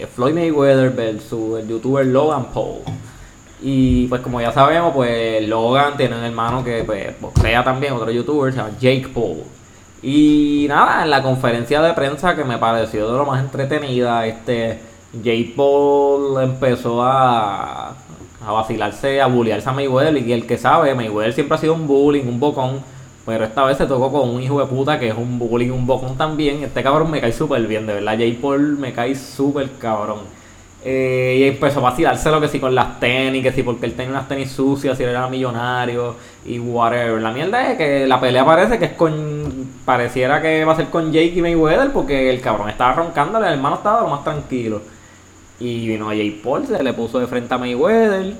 eh, 0.00 0.08
Floyd 0.14 0.32
Mayweather 0.32 0.90
versus 0.90 1.60
el 1.60 1.68
youtuber 1.68 2.06
Logan 2.06 2.46
Paul. 2.46 2.80
Y 3.60 4.06
pues, 4.06 4.22
como 4.22 4.40
ya 4.40 4.50
sabemos, 4.52 4.94
pues 4.94 5.46
Logan 5.46 5.96
tiene 5.96 6.16
un 6.16 6.24
hermano 6.24 6.64
que 6.64 6.84
pues, 6.84 7.20
boxea 7.20 7.62
también, 7.62 7.92
otro 7.92 8.10
youtuber, 8.10 8.52
se 8.52 8.58
llama 8.58 8.70
Jake 8.80 9.08
Paul. 9.12 9.42
Y 10.00 10.66
nada, 10.68 11.02
en 11.02 11.10
la 11.10 11.22
conferencia 11.22 11.82
de 11.82 11.92
prensa 11.92 12.34
que 12.34 12.44
me 12.44 12.56
pareció 12.56 13.10
de 13.10 13.18
lo 13.18 13.26
más 13.26 13.40
entretenida, 13.40 14.24
este 14.26 14.80
Jake 15.12 15.52
Paul 15.54 16.42
empezó 16.42 17.02
a, 17.02 17.88
a 18.46 18.52
vacilarse, 18.52 19.20
a 19.20 19.26
bullearse 19.26 19.68
a 19.68 19.72
Mayweather. 19.72 20.16
Y 20.16 20.32
el 20.32 20.46
que 20.46 20.56
sabe, 20.56 20.94
Mayweather 20.94 21.34
siempre 21.34 21.56
ha 21.56 21.60
sido 21.60 21.74
un 21.74 21.86
bullying, 21.86 22.24
un 22.24 22.40
bocón. 22.40 22.80
Pero 23.28 23.44
esta 23.44 23.62
vez 23.64 23.76
se 23.76 23.84
tocó 23.84 24.10
con 24.10 24.30
un 24.30 24.40
hijo 24.42 24.58
de 24.58 24.64
puta 24.64 24.98
que 24.98 25.08
es 25.08 25.14
un 25.14 25.38
bullying, 25.38 25.70
un 25.70 25.86
bocón 25.86 26.16
también. 26.16 26.62
Este 26.64 26.82
cabrón 26.82 27.10
me 27.10 27.20
cae 27.20 27.30
súper 27.30 27.66
bien, 27.66 27.86
de 27.86 27.92
verdad. 27.92 28.12
Jake 28.12 28.38
Paul 28.40 28.78
me 28.78 28.94
cae 28.94 29.14
súper 29.14 29.68
cabrón. 29.78 30.20
Eh, 30.82 31.36
y 31.38 31.44
empezó 31.44 31.80
a 31.80 31.82
vacilarse 31.82 32.30
lo 32.30 32.40
que 32.40 32.48
sí 32.48 32.58
con 32.58 32.74
las 32.74 32.98
tenis, 32.98 33.42
que 33.42 33.52
sí, 33.52 33.62
porque 33.62 33.84
él 33.84 33.92
tenía 33.92 34.12
unas 34.12 34.28
tenis 34.28 34.50
sucias, 34.50 34.96
si 34.96 35.02
él 35.04 35.10
era 35.10 35.28
millonario 35.28 36.16
y 36.46 36.58
whatever. 36.58 37.20
La 37.20 37.30
mierda 37.30 37.70
es 37.70 37.76
que 37.76 38.06
la 38.06 38.18
pelea 38.18 38.46
parece 38.46 38.78
que 38.78 38.86
es 38.86 38.92
con. 38.92 39.72
Pareciera 39.84 40.40
que 40.40 40.64
va 40.64 40.72
a 40.72 40.76
ser 40.76 40.86
con 40.86 41.12
Jake 41.12 41.34
y 41.36 41.42
Mayweather, 41.42 41.92
porque 41.92 42.30
el 42.30 42.40
cabrón 42.40 42.70
estaba 42.70 42.94
roncando, 42.94 43.36
el 43.36 43.52
hermano 43.52 43.76
estaba 43.76 44.00
lo 44.00 44.08
más 44.08 44.24
tranquilo. 44.24 44.80
Y 45.60 45.86
vino 45.86 46.08
a 46.08 46.14
Jake 46.14 46.40
Paul, 46.42 46.66
se 46.66 46.82
le 46.82 46.94
puso 46.94 47.18
de 47.18 47.26
frente 47.26 47.52
a 47.52 47.58
Mayweather. 47.58 48.32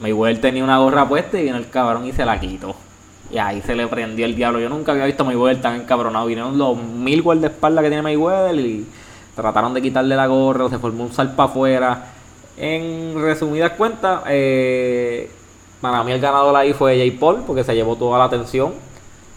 Mayweather 0.00 0.38
tenía 0.42 0.64
una 0.64 0.76
gorra 0.76 1.08
puesta 1.08 1.40
y 1.40 1.44
vino 1.44 1.56
el 1.56 1.70
cabrón 1.70 2.04
y 2.06 2.12
se 2.12 2.26
la 2.26 2.38
quitó. 2.38 2.74
Y 3.30 3.38
ahí 3.38 3.62
se 3.62 3.74
le 3.74 3.86
prendió 3.88 4.26
el 4.26 4.34
diablo. 4.36 4.60
Yo 4.60 4.68
nunca 4.68 4.92
había 4.92 5.06
visto 5.06 5.22
a 5.22 5.26
Mayweather 5.26 5.60
tan 5.62 5.76
encabronado. 5.76 6.26
Vinieron 6.26 6.56
los 6.56 6.76
mil 6.76 7.22
guardaespaldas 7.22 7.82
que 7.82 7.88
tiene 7.88 8.02
Mayweather 8.02 8.54
y 8.60 8.86
trataron 9.34 9.74
de 9.74 9.82
quitarle 9.82 10.14
la 10.14 10.26
gorra. 10.26 10.68
Se 10.68 10.78
formó 10.78 11.04
un 11.04 11.12
salpa 11.12 11.44
afuera. 11.44 12.06
En 12.56 13.20
resumidas 13.20 13.72
cuentas, 13.72 14.20
eh, 14.28 15.28
para 15.80 16.04
mí 16.04 16.12
el 16.12 16.20
ganador 16.20 16.54
ahí 16.54 16.72
fue 16.72 16.96
Jay 16.96 17.10
Paul 17.10 17.42
porque 17.46 17.64
se 17.64 17.74
llevó 17.74 17.96
toda 17.96 18.18
la 18.18 18.24
atención. 18.24 18.72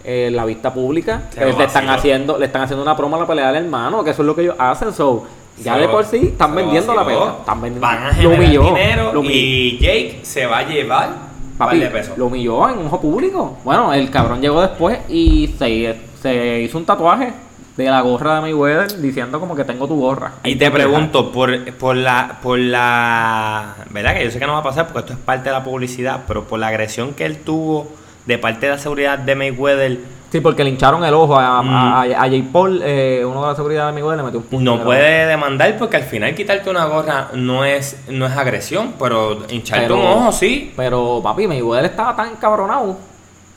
eh, 0.04 0.30
la 0.32 0.46
vista 0.46 0.74
pública. 0.74 1.24
Eh, 1.36 1.54
le 1.58 1.66
están 1.66 1.90
haciendo, 1.90 2.38
le 2.38 2.46
están 2.46 2.62
haciendo 2.62 2.82
una 2.82 2.96
promo 2.96 3.18
a 3.18 3.20
la 3.20 3.28
pelea 3.28 3.52
del 3.52 3.66
hermano, 3.66 4.04
que 4.04 4.12
eso 4.12 4.22
es 4.22 4.26
lo 4.26 4.36
que 4.36 4.44
ellos 4.44 4.56
hacen. 4.58 4.94
So, 4.94 5.26
ya 5.62 5.74
Se 5.74 5.82
de 5.82 5.90
por 5.90 6.06
sí 6.06 6.28
están 6.28 6.56
vendiendo 6.56 6.94
la 6.94 7.06
pelea. 7.06 7.36
Están 7.40 7.62
vendiendo. 7.62 7.88
Van 7.88 8.04
a 8.08 8.14
generar 8.14 8.40
dinero 8.50 9.12
lo 9.14 9.24
y 9.24 9.78
Jake 9.80 10.20
se 10.24 10.46
va 10.46 10.60
a 10.60 10.64
llevar 10.64 11.27
Papi, 11.58 11.80
de 11.80 11.88
pesos. 11.88 12.18
lo 12.18 12.28
humilló 12.28 12.70
en 12.70 12.78
un 12.78 12.86
ojo 12.88 13.02
público. 13.02 13.58
Bueno, 13.64 13.94
el 13.94 14.10
cabrón 14.12 14.42
llegó 14.42 14.62
después 14.62 15.00
y 15.10 15.56
se, 15.58 15.98
se 16.22 16.62
hizo 16.62 16.78
un 16.78 16.86
tatuaje 16.86 17.34
de 17.78 17.86
la 17.86 18.02
gorra 18.02 18.36
de 18.36 18.42
Mayweather 18.42 19.00
diciendo 19.00 19.40
como 19.40 19.56
que 19.56 19.64
tengo 19.64 19.88
tu 19.88 20.00
gorra. 20.00 20.34
Y 20.44 20.56
te 20.56 20.70
pregunto, 20.72 21.32
por, 21.32 21.74
por 21.74 21.96
la, 21.96 22.40
por 22.42 22.58
la, 22.58 23.76
¿verdad? 23.92 24.16
Que 24.16 24.26
yo 24.26 24.32
sé 24.32 24.40
que 24.40 24.48
no 24.48 24.54
va 24.54 24.60
a 24.60 24.64
pasar 24.64 24.88
porque 24.88 25.00
esto 25.02 25.14
es 25.14 25.20
parte 25.20 25.50
de 25.50 25.54
la 25.54 25.64
publicidad, 25.64 26.24
pero 26.28 26.46
por 26.46 26.60
la 26.60 26.68
agresión 26.68 27.14
que 27.14 27.26
él 27.26 27.38
tuvo 27.38 27.88
de 28.28 28.38
parte 28.38 28.66
de 28.68 28.74
la 28.74 28.78
seguridad 28.78 29.18
de 29.18 29.36
Mayweather, 29.36 29.98
Sí, 30.30 30.42
porque 30.42 30.62
le 30.66 30.72
hincharon 30.72 31.06
el 31.06 31.14
ojo 31.14 31.40
a, 31.40 31.64
Mm. 31.64 31.70
a- 31.74 32.02
a 32.02 32.20
Jay 32.28 32.42
Paul, 32.42 32.82
eh, 32.84 33.24
uno 33.26 33.42
de 33.44 33.48
la 33.48 33.56
seguridad 33.56 33.88
de 33.88 33.94
Mayweather, 33.94 34.18
le 34.18 34.24
metió 34.24 34.40
un 34.40 34.46
puño. 34.46 34.76
no 34.78 34.84
puede 34.84 35.26
demandar 35.26 35.78
porque 35.78 35.96
al 35.96 36.04
final 36.04 36.36
quitarte 36.36 36.70
una 36.70 36.84
gorra 36.86 37.30
no 37.34 37.64
es, 37.64 38.04
no 38.10 38.26
es 38.26 38.36
agresión, 38.36 38.96
pero 39.00 39.38
hincharte 39.50 39.86
Pero- 39.88 39.96
un 39.96 40.06
ojo 40.06 40.32
sí. 40.34 40.74
Pero, 40.76 41.22
papi, 41.24 41.48
Mayweather 41.48 41.86
estaba 41.92 42.14
tan 42.14 42.32
encabronado 42.32 42.98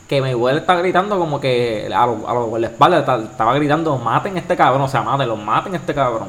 que 0.08 0.20
Mayweather 0.20 0.60
está 0.60 0.76
gritando 0.76 1.18
como 1.18 1.40
que 1.40 1.90
a 1.92 2.06
los 2.06 2.16
a 2.24 2.34
los 2.34 2.46
guardaespaldas 2.46 3.00
está- 3.00 3.18
estaba 3.18 3.52
gritando, 3.54 3.98
maten 3.98 4.36
a 4.36 4.38
este 4.38 4.54
cabrón, 4.56 4.82
o 4.82 4.88
sea, 4.88 5.02
mátenlo, 5.02 5.34
maten 5.36 5.74
a 5.74 5.76
este 5.78 5.92
cabrón. 5.92 6.28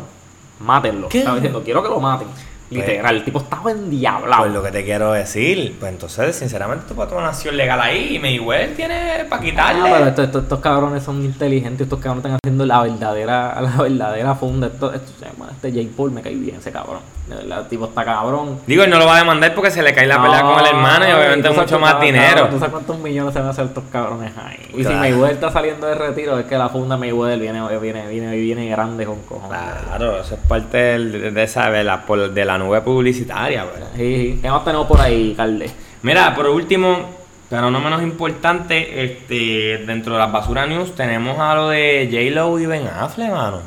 Mátenlo. 0.60 1.08
¿Qué? 1.08 1.20
Estaba 1.20 1.36
diciendo, 1.36 1.62
quiero 1.64 1.84
que 1.84 1.90
lo 1.90 2.00
maten. 2.00 2.28
Literal, 2.72 3.16
el 3.18 3.24
tipo 3.24 3.40
estaba 3.40 3.72
endiablado. 3.72 4.44
Pues 4.44 4.54
lo 4.54 4.64
que 4.64 4.72
te 4.72 4.84
quiero 4.86 5.12
decir, 5.12 5.76
pues 5.80 5.92
entonces, 5.92 6.36
sinceramente, 6.36 6.86
tú 6.88 6.96
puedes 6.96 7.10
tomar 7.10 7.26
una 7.26 7.32
acción 7.34 7.56
legal 7.58 7.80
ahí 7.82 8.16
y 8.16 8.20
Mayweather 8.20 8.76
tiene 8.76 9.26
para 9.30 9.42
quitarle. 9.42 9.90
Ah, 9.94 10.14
pero 10.16 10.40
estos, 10.40 10.60
cabrones 10.60 11.04
son 11.04 11.24
inteligentes, 11.24 11.82
estos 11.82 12.00
cabrones 12.00 12.26
están 12.26 12.40
haciendo 12.44 12.66
la 12.66 12.82
verdadera, 12.82 13.60
la 13.62 13.76
verdadera 13.84 14.36
funda. 14.36 14.68
Esto, 14.68 14.94
esto- 14.94 15.12
este 15.52 15.72
Jake 15.72 15.92
Paul 15.96 16.12
me 16.12 16.22
cae 16.22 16.36
bien, 16.36 16.56
ese 16.58 16.72
cabrón. 16.72 17.00
De 17.28 17.36
el 17.42 17.68
tipo 17.70 17.86
está 17.86 18.04
cabrón. 18.04 18.60
Digo, 18.68 18.84
él 18.84 18.90
no 18.90 18.98
lo 19.00 19.06
va 19.06 19.16
a 19.16 19.20
demandar 19.20 19.54
porque 19.56 19.72
se 19.72 19.82
le 19.82 19.94
cae 19.94 20.06
la 20.08 20.22
pelea 20.22 20.42
con 20.42 20.60
el 20.60 20.66
hermano 20.66 21.08
y 21.08 21.12
obviamente 21.14 21.50
mucho 21.52 21.80
más 21.80 22.02
dinero. 22.02 22.48
¿Tú 22.50 22.58
sabes 22.60 22.72
cuántos 22.74 22.98
millones 23.00 23.32
se 23.34 23.40
van 23.40 23.48
a 23.48 23.52
hacer 23.52 23.66
estos 23.66 23.84
cabrones 23.92 24.32
ahí? 24.38 24.58
Y 24.74 24.78
si 24.78 24.84
Claro. 24.84 24.98
Mayweather 25.00 25.32
está 25.36 25.52
saliendo 25.52 25.88
de 25.88 25.96
retiro, 25.96 26.38
es 26.40 26.46
que 26.46 26.58
la 26.58 26.68
funda 26.70 26.98
Mayweather 26.98 27.40
viene, 27.40 27.62
viene, 27.80 28.08
viene, 28.08 28.36
viene 28.36 28.68
grande 28.70 29.06
con 29.06 29.22
cojones. 29.22 29.62
Claro, 29.88 30.20
eso 30.20 30.34
es 30.36 30.42
parte 30.42 30.78
del- 30.78 31.34
de, 31.34 31.44
esa, 31.44 31.70
de 31.72 31.84
la, 31.86 32.04
de 32.34 32.46
la 32.46 32.58
nube 32.58 32.82
publicitaria, 32.82 33.64
¿verdad? 33.66 33.88
Sí, 33.96 34.16
sí. 34.34 34.40
¿Qué 34.42 34.50
más 34.50 34.66
tenemos 34.66 34.88
por 34.88 35.00
ahí, 35.00 35.34
Calde? 35.38 35.70
Mira, 36.02 36.36
por 36.36 36.48
último, 36.48 37.12
pero 37.50 37.70
no 37.72 37.80
menos 37.80 38.02
importante, 38.02 39.04
este, 39.06 39.84
dentro 39.86 40.14
de 40.14 40.20
las 40.20 40.32
basura 40.32 40.66
news 40.66 40.96
tenemos 40.96 41.40
a 41.40 41.54
lo 41.56 41.70
de 41.70 42.10
J-Lo 42.12 42.60
y 42.60 42.66
Ben 42.66 42.88
Affleck, 42.88 43.30
mano. 43.32 43.60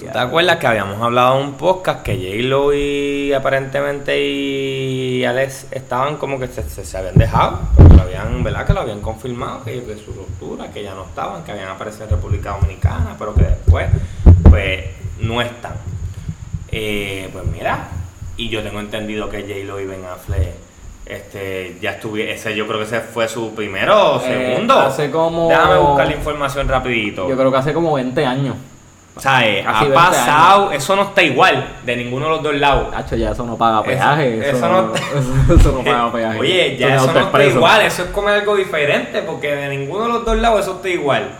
¿Tú 0.00 0.06
¿Te 0.12 0.18
acuerdas 0.18 0.56
que 0.56 0.66
habíamos 0.66 1.00
hablado 1.02 1.38
en 1.40 1.46
un 1.48 1.52
podcast 1.54 2.02
que 2.02 2.14
J-Lo 2.16 2.72
y 2.74 3.32
aparentemente 3.32 4.20
y 4.20 5.24
Alex 5.24 5.66
estaban 5.70 6.16
como 6.16 6.38
que 6.38 6.46
se, 6.48 6.62
se- 6.68 6.84
se 6.84 6.98
habían 6.98 7.16
dejado? 7.16 7.60
Porque 7.76 7.94
lo 7.94 8.02
habían, 8.02 8.42
¿verdad? 8.42 8.66
Que 8.66 8.72
lo 8.72 8.80
habían 8.80 9.00
confirmado, 9.00 9.62
que 9.64 9.80
de 9.80 9.96
su 9.98 10.12
ruptura, 10.12 10.70
que 10.72 10.82
ya 10.82 10.94
no 10.94 11.04
estaban, 11.04 11.44
que 11.44 11.52
habían 11.52 11.68
aparecido 11.68 12.04
en 12.04 12.10
República 12.10 12.56
Dominicana, 12.58 13.14
pero 13.18 13.34
que 13.34 13.42
después, 13.42 13.86
pues, 14.48 14.84
no 15.20 15.40
están. 15.42 15.74
Eh, 16.72 17.28
pues 17.32 17.44
mira, 17.46 17.88
y 18.36 18.48
yo 18.48 18.62
tengo 18.62 18.80
entendido 18.80 19.28
que 19.28 19.42
J-Lo 19.42 19.80
y 19.80 19.86
Ben 19.86 20.04
Affleck 20.04 20.54
este, 21.06 21.76
ya 21.82 21.90
estuve, 21.92 22.32
ese 22.32 22.54
yo 22.54 22.66
creo 22.68 22.78
que 22.78 22.84
ese 22.84 23.00
fue 23.00 23.26
su 23.28 23.52
primero 23.54 24.14
o 24.14 24.20
Eh, 24.20 24.52
segundo. 24.54 24.78
hace 24.78 25.10
como- 25.10 25.48
Déjame 25.48 25.76
buscar 25.78 26.06
la 26.06 26.14
información 26.14 26.68
rapidito. 26.68 27.28
Yo 27.28 27.36
creo 27.36 27.50
que 27.50 27.58
hace 27.58 27.72
como 27.74 27.92
20 27.94 28.24
años. 28.24 28.54
O 29.16 29.20
sea, 29.20 29.46
eh, 29.46 29.62
ha 29.66 29.80
20 29.80 29.94
pasado, 29.94 30.72
eso 30.72 30.96
no 30.96 31.02
está 31.02 31.22
igual 31.22 31.78
de 31.84 31.96
ninguno 31.96 32.26
de 32.26 32.30
los 32.30 32.42
dos 32.42 32.54
lados. 32.54 32.88
Hacho, 32.94 33.16
ya 33.16 33.32
eso 33.32 33.44
no 33.44 33.56
paga 33.58 33.82
peaje. 33.82 34.48
Eso- 34.48 34.68
no, 34.68 34.94
eso 35.54 35.72
no 35.72 35.84
paga 35.84 36.12
peaje. 36.12 36.38
Oye, 36.38 36.76
ya 36.78 36.94
es 36.96 37.02
eso 37.02 37.12
no 37.12 37.20
está 37.20 37.44
igual, 37.44 37.82
eso 37.82 38.04
es 38.04 38.08
comer 38.10 38.34
algo 38.34 38.56
diferente, 38.56 39.20
porque 39.22 39.54
de 39.54 39.68
ninguno 39.76 40.04
de 40.04 40.08
los 40.12 40.24
dos 40.24 40.36
lados 40.38 40.60
eso 40.62 40.76
está 40.76 40.88
igual. 40.88 41.30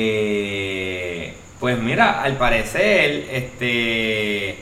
Este, 0.00 1.34
pues 1.58 1.78
mira, 1.78 2.22
al 2.22 2.34
parecer, 2.36 3.26
este, 3.32 4.58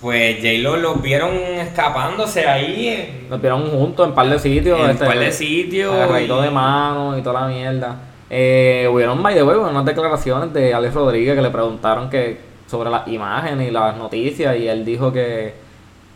pues 0.00 0.36
J-Lo 0.36 0.76
los 0.76 1.00
vieron 1.02 1.32
escapándose 1.34 2.46
ahí 2.46 3.26
Nos 3.30 3.40
vieron 3.40 3.70
juntos 3.70 4.04
en 4.04 4.10
un 4.10 4.14
par 4.14 4.28
de 4.28 4.38
sitios. 4.38 4.78
en 4.80 4.90
este, 4.90 5.06
par 5.06 5.18
de 5.18 5.32
sitios. 5.32 5.92
Agarradito 5.94 6.40
y- 6.40 6.44
de 6.44 6.50
mano 6.50 7.18
y 7.18 7.22
toda 7.22 7.42
la 7.42 7.46
mierda. 7.48 7.96
Eh, 8.36 8.88
hubieron, 8.90 9.22
by 9.22 9.32
the 9.32 9.44
way, 9.44 9.56
unas 9.56 9.84
declaraciones 9.84 10.52
de 10.52 10.74
Alex 10.74 10.92
Rodríguez 10.92 11.36
que 11.36 11.40
le 11.40 11.50
preguntaron 11.50 12.10
que 12.10 12.40
sobre 12.66 12.90
las 12.90 13.06
imágenes 13.06 13.68
y 13.68 13.70
las 13.70 13.96
noticias 13.96 14.56
y 14.58 14.66
él 14.66 14.84
dijo 14.84 15.12
que, 15.12 15.54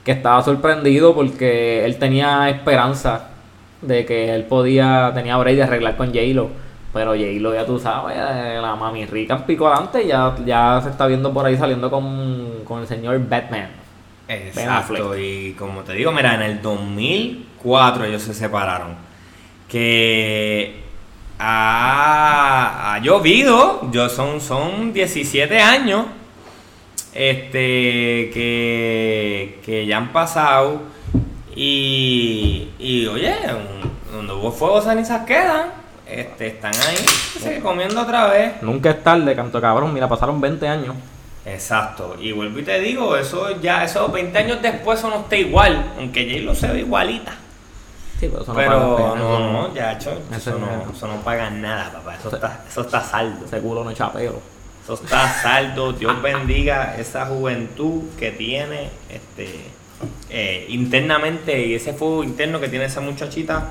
que 0.04 0.10
estaba 0.10 0.42
sorprendido 0.42 1.14
porque 1.14 1.84
él 1.84 1.96
tenía 1.96 2.48
esperanza 2.48 3.28
de 3.82 4.04
que 4.04 4.34
él 4.34 4.42
podía, 4.46 5.12
tenía 5.14 5.36
break 5.36 5.58
de 5.58 5.62
arreglar 5.62 5.96
con 5.96 6.08
J-Lo. 6.08 6.48
Pero 6.92 7.12
J-Lo, 7.12 7.54
ya 7.54 7.64
tú 7.64 7.78
sabes, 7.78 8.16
eh, 8.18 8.58
la 8.60 8.74
mami 8.74 9.06
rica 9.06 9.36
en 9.36 9.42
pico 9.44 9.68
adelante, 9.68 10.04
ya, 10.04 10.34
ya 10.44 10.80
se 10.82 10.90
está 10.90 11.06
viendo 11.06 11.32
por 11.32 11.46
ahí 11.46 11.56
saliendo 11.56 11.88
con, 11.88 12.64
con 12.64 12.80
el 12.80 12.88
señor 12.88 13.16
Batman. 13.28 13.68
Exacto, 14.26 15.16
y 15.16 15.52
como 15.56 15.82
te 15.82 15.92
digo, 15.92 16.10
mira, 16.10 16.34
en 16.34 16.42
el 16.42 16.62
2004 16.62 18.06
ellos 18.06 18.22
se 18.22 18.34
separaron. 18.34 18.96
Que 19.68 20.87
ha, 21.38 22.94
ha 22.94 22.98
llovido, 23.00 23.90
yo 23.90 24.08
son, 24.08 24.40
son 24.40 24.92
17 24.92 25.60
años 25.60 26.06
este 27.14 28.30
que, 28.32 29.60
que 29.64 29.86
ya 29.86 29.96
han 29.96 30.12
pasado 30.12 30.82
y, 31.54 32.68
y 32.78 33.06
oye, 33.06 33.34
donde 34.12 34.32
hubo 34.32 34.52
fuego 34.52 34.80
cenizas 34.80 35.26
quedan. 35.26 35.78
Este, 36.08 36.46
están 36.46 36.72
ahí, 36.74 37.60
comiendo 37.60 38.00
otra 38.00 38.28
vez. 38.28 38.62
Nunca 38.62 38.90
es 38.90 39.02
tarde, 39.02 39.34
canto 39.36 39.60
cabrón, 39.60 39.92
mira, 39.92 40.08
pasaron 40.08 40.40
20 40.40 40.66
años. 40.66 40.96
Exacto, 41.44 42.16
y 42.20 42.32
vuelvo 42.32 42.58
y 42.58 42.62
te 42.62 42.78
digo, 42.80 43.16
eso 43.16 43.60
ya, 43.60 43.84
eso 43.84 44.08
20 44.08 44.38
años 44.38 44.62
después 44.62 44.98
eso 44.98 45.08
no 45.10 45.20
está 45.20 45.36
igual, 45.36 45.92
aunque 45.98 46.30
J 46.30 46.42
lo 46.44 46.54
se 46.54 46.68
ve 46.68 46.80
igualita. 46.80 47.34
Sí, 48.18 48.28
pero 48.28 48.42
eso 48.42 48.52
no 48.52 48.58
Pero 48.58 48.96
paga 48.96 49.12
pena, 49.14 49.14
no, 49.14 49.74
ya, 49.74 49.92
Eso 49.92 50.10
eso, 50.34 50.50
es 50.50 50.58
no, 50.58 50.92
eso 50.92 51.06
no 51.06 51.16
paga 51.22 51.50
nada, 51.50 51.92
papá, 51.92 52.16
eso 52.16 52.34
está, 52.34 52.64
eso 52.68 52.80
está 52.80 53.00
saldo. 53.02 53.46
Ese 53.46 53.60
culo 53.60 53.84
no 53.84 53.90
echa 53.90 54.12
pelo. 54.12 54.40
Eso 54.82 54.94
está 54.94 55.28
saldo, 55.42 55.92
Dios 55.92 56.20
bendiga 56.22 56.96
esa 56.96 57.26
juventud 57.26 58.02
que 58.18 58.30
tiene 58.32 58.90
este 59.08 59.66
eh, 60.30 60.66
internamente 60.70 61.66
y 61.66 61.74
ese 61.74 61.92
fuego 61.92 62.24
interno 62.24 62.58
que 62.60 62.68
tiene 62.68 62.86
esa 62.86 63.00
muchachita, 63.00 63.68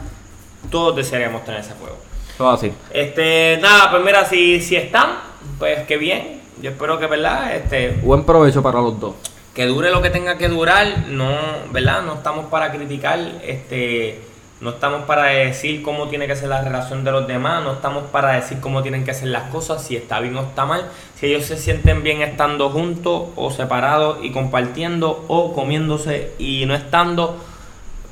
todos 0.70 0.95
desearíamos 0.95 1.43
tener 1.43 1.62
ese 1.62 1.74
fuego. 1.74 1.98
Todo 2.38 2.52
así. 2.52 2.72
Este, 2.91 3.58
nada, 3.62 3.89
pues 3.89 4.04
mira, 4.04 4.26
si, 4.26 4.62
si 4.62 4.76
están, 4.76 5.18
pues 5.58 5.86
qué 5.88 5.98
bien. 5.98 6.41
Yo 6.62 6.70
espero 6.72 7.00
que, 7.00 7.08
¿verdad? 7.08 7.56
Este, 7.56 7.91
Buen 8.04 8.24
provecho 8.24 8.62
para 8.62 8.80
los 8.80 9.00
dos. 9.00 9.16
que 9.56 9.66
dure 9.66 9.89
lo 9.89 10.02
que 10.02 10.10
tenga 10.12 10.38
que 10.38 10.48
durar, 10.48 11.06
no, 11.08 11.32
¿verdad? 11.72 12.04
No 12.04 12.14
estamos 12.16 12.45
para 12.48 12.72
criticar, 12.72 13.20
este, 13.43 14.22
no 14.60 14.72
estamos 14.72 15.03
para 15.03 15.26
decir 15.26 15.84
cómo 15.84 16.08
tiene 16.08 16.28
que 16.28 16.36
ser 16.36 16.49
la 16.49 16.62
relación 16.62 17.03
de 17.03 17.12
los 17.12 17.28
demás, 17.28 17.64
no 17.64 17.74
estamos 17.74 18.05
para 18.05 18.34
decir 18.34 18.60
cómo 18.60 18.82
tienen 18.82 19.05
que 19.05 19.14
ser 19.14 19.28
las 19.28 19.51
cosas, 19.51 19.84
si 19.84 19.95
está 19.95 20.20
bien 20.20 20.36
o 20.36 20.41
está 20.41 20.66
mal, 20.66 20.89
si 21.20 21.28
ellos 21.28 21.45
se 21.45 21.58
sienten 21.58 22.01
bien 22.03 22.22
estando 22.22 22.70
juntos 22.70 23.30
o 23.36 23.51
separados 23.51 24.18
y 24.24 24.32
compartiendo 24.32 25.26
o 25.28 25.53
comiéndose 25.53 26.32
y 26.39 26.66
no 26.66 26.74
estando 26.74 27.38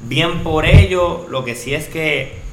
bien 0.08 0.44
por 0.44 0.66
ello, 0.66 1.26
lo 1.30 1.44
que 1.44 1.56
sí 1.56 1.74
es 1.74 1.88
que 1.88 2.46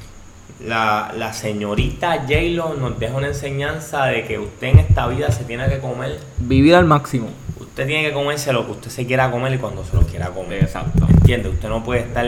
la, 0.59 1.13
la 1.15 1.33
señorita 1.33 2.21
J-Lo 2.21 2.73
nos 2.75 2.99
deja 2.99 3.15
una 3.15 3.27
enseñanza 3.27 4.05
de 4.05 4.23
que 4.23 4.39
usted 4.39 4.67
en 4.67 4.79
esta 4.79 5.07
vida 5.07 5.31
se 5.31 5.43
tiene 5.43 5.67
que 5.67 5.79
comer 5.79 6.19
Vivir 6.39 6.75
al 6.75 6.85
máximo. 6.85 7.27
Usted 7.59 7.87
tiene 7.87 8.07
que 8.07 8.13
comerse 8.13 8.53
lo 8.53 8.65
que 8.65 8.71
usted 8.71 8.89
se 8.89 9.05
quiera 9.05 9.31
comer 9.31 9.53
y 9.53 9.57
cuando 9.57 9.83
se 9.83 9.95
lo 9.95 10.03
quiera 10.03 10.29
comer. 10.29 10.63
Exacto. 10.63 11.07
¿Entiende? 11.09 11.49
Usted 11.49 11.69
no 11.69 11.83
puede 11.83 12.01
estar 12.01 12.25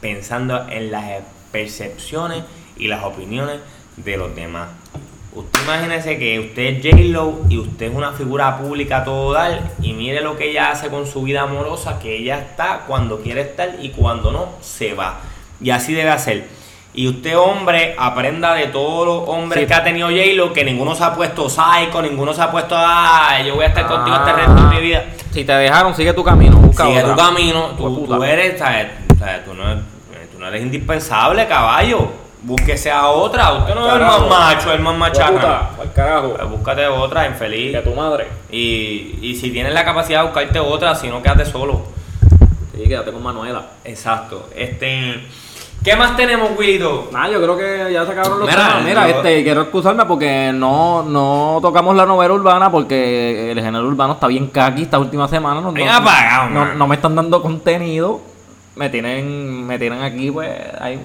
pensando 0.00 0.66
en 0.68 0.90
las 0.90 1.04
percepciones 1.52 2.42
y 2.76 2.88
las 2.88 3.04
opiniones 3.04 3.58
de 3.96 4.16
los 4.16 4.34
demás. 4.34 4.68
Usted 5.34 5.60
imagínese 5.64 6.18
que 6.18 6.40
usted 6.40 6.62
es 6.62 6.82
J-Lo 6.82 7.40
y 7.50 7.58
usted 7.58 7.90
es 7.90 7.94
una 7.94 8.12
figura 8.12 8.56
pública 8.56 8.98
a 8.98 9.04
todo 9.04 9.32
dar 9.32 9.60
y 9.82 9.92
mire 9.92 10.22
lo 10.22 10.36
que 10.36 10.50
ella 10.50 10.70
hace 10.70 10.88
con 10.88 11.06
su 11.06 11.22
vida 11.22 11.42
amorosa, 11.42 11.98
que 11.98 12.16
ella 12.16 12.38
está 12.38 12.84
cuando 12.86 13.20
quiere 13.20 13.42
estar 13.42 13.76
y 13.80 13.90
cuando 13.90 14.32
no, 14.32 14.48
se 14.62 14.94
va. 14.94 15.20
Y 15.60 15.70
así 15.70 15.92
debe 15.92 16.10
hacer. 16.10 16.48
Y 16.94 17.06
usted, 17.08 17.36
hombre, 17.36 17.94
aprenda 17.98 18.54
de 18.54 18.68
todos 18.68 19.06
los 19.06 19.28
hombres 19.28 19.60
Sí. 19.60 19.66
que 19.66 19.74
ha 19.74 19.84
tenido 19.84 20.08
J-Lo, 20.08 20.54
que 20.54 20.64
ninguno 20.64 20.94
se 20.94 21.04
ha 21.04 21.14
puesto 21.14 21.50
psycho, 21.50 22.00
ninguno 22.00 22.32
se 22.32 22.40
ha 22.40 22.50
puesto, 22.50 22.74
ah, 22.78 23.38
yo 23.46 23.56
voy 23.56 23.64
a 23.64 23.68
estar 23.68 23.86
contigo 23.86 24.16
hasta 24.16 24.30
el 24.30 24.36
resto 24.36 24.54
de 24.54 24.74
mi 24.74 24.80
vida. 24.80 25.04
Si 25.32 25.44
te 25.44 25.52
dejaron, 25.52 25.94
sigue 25.94 26.14
tu 26.14 26.24
camino. 26.24 26.56
Busca 26.56 26.86
Sigue 26.86 27.02
otra. 27.02 27.14
tu 27.14 27.20
camino, 27.20 27.62
tú, 27.76 28.22
eres, 28.24 28.58
¿sabes? 28.58 28.86
¿sabes? 29.18 29.44
Tú, 29.44 29.52
no, 29.52 29.64
tú 29.74 29.82
no 30.46 30.52
eres 30.52 30.62
indispensable, 30.62 31.46
caballo. 31.48 32.08
Búsquese 32.42 32.90
a 32.92 33.08
otra. 33.08 33.52
Usted 33.54 33.74
no 33.74 33.88
es 33.88 33.94
el 33.94 34.00
más 34.00 34.28
macho, 34.28 34.72
el 34.72 34.80
más 34.80 34.96
machaca. 34.96 35.70
Al 35.80 35.92
carajo. 35.92 36.34
Pues 36.36 36.48
búscate 36.50 36.86
otra, 36.86 37.26
infeliz. 37.26 37.72
Que 37.72 37.82
tu 37.82 37.92
madre. 37.94 38.28
Y, 38.50 39.18
y 39.20 39.34
si 39.34 39.50
tienes 39.50 39.74
la 39.74 39.84
capacidad 39.84 40.20
de 40.20 40.26
buscarte 40.26 40.60
otra, 40.60 40.94
si 40.94 41.08
no, 41.08 41.20
quédate 41.22 41.44
solo. 41.44 41.82
Sí, 42.76 42.84
quédate 42.86 43.10
con 43.10 43.22
Manuela. 43.22 43.62
Exacto. 43.84 44.48
Este. 44.54 45.24
¿Qué 45.82 45.96
más 45.96 46.16
tenemos, 46.16 46.50
Willito? 46.56 47.08
Nah, 47.12 47.28
yo 47.28 47.40
creo 47.42 47.56
que 47.56 47.92
ya 47.92 48.04
se 48.04 48.12
acabaron 48.12 48.40
los 48.40 48.48
Mira, 48.48 48.66
temas. 48.68 48.82
Mira, 48.84 49.08
yo- 49.08 49.16
este, 49.16 49.42
quiero 49.44 49.62
excusarme 49.62 50.04
porque 50.04 50.52
no, 50.54 51.02
no 51.02 51.58
tocamos 51.62 51.94
la 51.96 52.06
novela 52.06 52.34
urbana 52.34 52.70
porque 52.70 53.50
el 53.52 53.60
género 53.60 53.86
urbano 53.86 54.14
está 54.14 54.26
bien 54.28 54.48
caqui 54.48 54.82
esta 54.82 54.98
última 54.98 55.26
semana. 55.28 55.60
No, 55.60 55.72
Bien 55.72 55.88
no- 55.88 55.94
apagado, 55.94 56.50
no, 56.50 56.60
man. 56.60 56.78
no 56.78 56.86
me 56.86 56.94
están 56.96 57.14
dando 57.16 57.40
contenido. 57.42 58.20
Me 58.76 58.88
tienen, 58.90 59.66
me 59.66 59.78
tienen 59.78 60.02
aquí, 60.02 60.30
pues, 60.30 60.50
ahí, 60.78 61.00